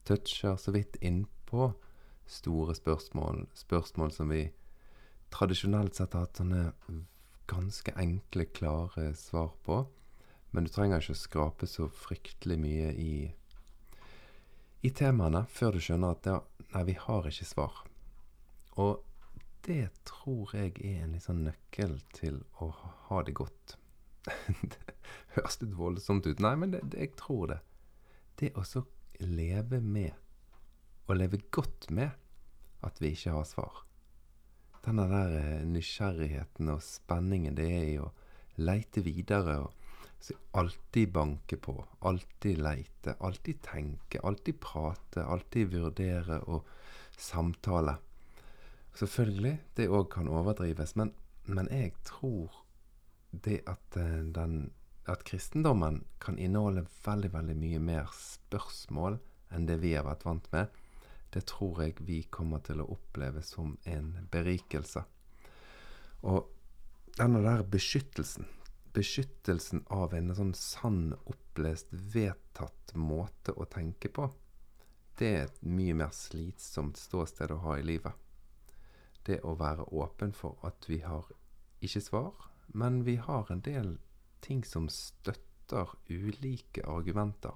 toucher 0.04 0.56
så 0.56 0.72
vidt 0.72 0.96
innpå 1.02 1.41
store 2.26 2.74
spørsmål. 2.76 3.46
Spørsmål 3.54 4.12
som 4.14 4.32
vi 4.32 4.46
tradisjonelt 5.32 5.96
sett 5.96 6.14
har 6.16 6.26
hatt 6.26 6.40
sånne 6.40 6.70
ganske 7.50 7.92
enkle, 7.98 8.46
klare 8.54 9.12
svar 9.18 9.52
på. 9.66 9.82
Men 10.52 10.66
du 10.66 10.72
trenger 10.72 11.00
ikke 11.00 11.16
å 11.16 11.22
skrape 11.22 11.68
så 11.68 11.88
fryktelig 11.88 12.58
mye 12.60 12.90
i, 13.00 13.14
i 14.84 14.90
temaene 14.92 15.46
før 15.48 15.76
du 15.76 15.84
skjønner 15.84 16.16
at 16.16 16.28
ja, 16.28 16.38
nei, 16.74 16.84
vi 16.90 16.96
har 17.00 17.28
ikke 17.28 17.48
svar. 17.48 17.82
Og 18.80 19.00
det 19.66 19.88
tror 20.08 20.52
jeg 20.56 20.74
er 20.80 21.04
en 21.04 21.14
litt 21.14 21.24
sånn 21.24 21.44
nøkkel 21.46 21.98
til 22.16 22.42
å 22.60 22.72
ha 23.08 23.22
det 23.24 23.36
godt. 23.38 23.76
det 24.72 24.96
høres 25.36 25.60
litt 25.62 25.76
voldsomt 25.78 26.26
ut. 26.28 26.42
Nei, 26.42 26.54
men 26.58 26.74
det, 26.74 26.82
det, 26.92 27.00
jeg 27.06 27.14
tror 27.20 27.54
det. 27.54 27.60
Det 28.40 28.52
å 28.58 28.64
så 28.66 28.84
leve 29.22 29.80
med, 29.80 30.12
og 31.06 31.18
leve 31.18 31.42
godt 31.50 31.90
med, 31.90 32.10
at 32.82 33.00
vi 33.02 33.12
ikke 33.14 33.34
har 33.36 33.46
svar. 33.48 33.84
Denne 34.82 35.06
der 35.10 35.36
eh, 35.38 35.66
nysgjerrigheten 35.68 36.70
og 36.72 36.82
spenningen 36.82 37.54
det 37.58 37.68
er 37.70 37.86
i 37.86 38.00
å 38.02 38.10
leite 38.58 39.04
videre. 39.06 39.60
og 39.62 39.78
alltid 40.50 41.12
banke 41.12 41.56
på, 41.56 41.84
alltid 42.00 42.58
leite, 42.58 43.14
alltid 43.18 43.62
tenke, 43.62 44.20
alltid 44.20 44.60
prate, 44.60 45.24
alltid 45.24 45.72
vurdere 45.72 46.38
og 46.46 46.68
samtale. 47.18 47.96
Selvfølgelig, 48.94 49.56
det 49.76 49.88
òg 49.88 50.10
kan 50.12 50.28
overdrives, 50.28 50.94
men, 51.00 51.12
men, 51.44 51.68
jeg 51.72 51.94
tror 52.06 52.62
det 53.30 53.62
at, 53.66 53.96
eh, 53.96 54.20
den, 54.36 54.70
at 55.08 55.24
kristendommen 55.24 56.04
kan 56.20 56.38
inneholde 56.38 56.84
veldig, 57.06 57.32
veldig 57.32 57.56
mye 57.56 57.80
mer 57.82 58.12
spørsmål 58.14 59.18
enn 59.52 59.66
det 59.66 59.80
vi 59.82 59.94
har 59.96 60.06
vært 60.06 60.26
vant 60.28 60.46
med, 60.52 60.81
det 61.32 61.46
tror 61.48 61.82
jeg 61.82 62.00
vi 62.06 62.22
kommer 62.30 62.62
til 62.64 62.82
å 62.82 62.90
oppleve 62.94 63.42
som 63.46 63.76
en 63.88 64.12
berikelse. 64.32 65.04
Og 66.28 66.50
denne 67.16 67.42
der 67.44 67.64
beskyttelsen, 67.68 68.46
beskyttelsen 68.92 69.84
av 69.90 70.14
en 70.14 70.34
sånn 70.36 70.54
sann, 70.56 71.14
opplest, 71.24 71.88
vedtatt 71.90 72.94
måte 72.94 73.56
å 73.56 73.66
tenke 73.68 74.12
på, 74.12 74.28
det 75.18 75.28
er 75.28 75.42
et 75.46 75.60
mye 75.64 75.94
mer 75.96 76.12
slitsomt 76.16 77.00
ståsted 77.00 77.52
å 77.52 77.60
ha 77.66 77.76
i 77.78 77.84
livet. 77.84 78.12
Det 79.22 79.42
å 79.46 79.54
være 79.58 79.86
åpen 79.94 80.32
for 80.34 80.58
at 80.66 80.88
vi 80.88 81.02
har 81.04 81.28
ikke 81.84 82.02
svar, 82.02 82.32
men 82.72 83.02
vi 83.04 83.16
har 83.20 83.50
en 83.52 83.60
del 83.62 83.96
ting 84.42 84.64
som 84.66 84.88
støtter 84.90 85.92
ulike 86.08 86.84
argumenter. 86.88 87.54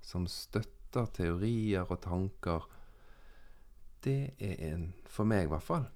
Som 0.00 0.26
støtter 0.30 1.10
teorier 1.16 1.88
og 1.88 2.02
tanker. 2.04 2.66
Det 4.00 4.34
er 4.40 4.60
en, 4.70 4.86
for 5.04 5.28
meg 5.28 5.44
i 5.44 5.50
hvert 5.52 5.66
fall, 5.66 5.88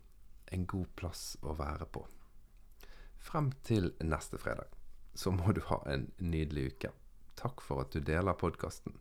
en 0.53 0.67
god 0.69 0.91
plass 0.97 1.23
å 1.43 1.55
være 1.57 1.87
på. 1.89 2.05
Frem 3.25 3.51
til 3.65 3.95
neste 4.05 4.39
fredag 4.41 4.69
så 5.15 5.31
må 5.31 5.55
du 5.55 5.63
ha 5.71 5.79
en 5.89 6.11
nydelig 6.19 6.75
uke. 6.75 6.91
Takk 7.39 7.63
for 7.65 7.85
at 7.85 7.95
du 7.95 8.03
deler 8.05 8.37
podkasten. 8.39 8.99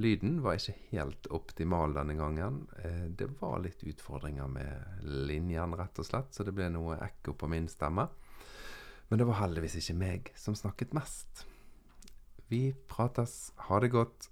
Lyden 0.00 0.38
var 0.42 0.56
ikke 0.56 0.74
helt 0.90 1.28
optimal 1.36 1.92
denne 1.94 2.16
gangen. 2.16 2.62
Eh, 2.80 3.06
det 3.12 3.28
var 3.40 3.60
litt 3.60 3.84
utfordringer 3.84 4.48
med 4.48 5.04
linjen, 5.04 5.76
rett 5.76 6.00
og 6.00 6.08
slett, 6.08 6.32
så 6.32 6.46
det 6.48 6.56
ble 6.56 6.70
noe 6.72 6.96
ekko 7.04 7.36
på 7.36 7.50
min 7.52 7.68
stemme. 7.68 8.08
Men 9.10 9.20
det 9.20 9.28
var 9.28 9.42
heldigvis 9.42 9.76
ikke 9.82 9.98
meg 10.00 10.32
som 10.40 10.56
snakket 10.56 10.96
mest. 10.96 11.44
Vi 12.48 12.72
prates. 12.88 13.52
Ha 13.68 13.80
det 13.84 13.92
godt. 13.92 14.30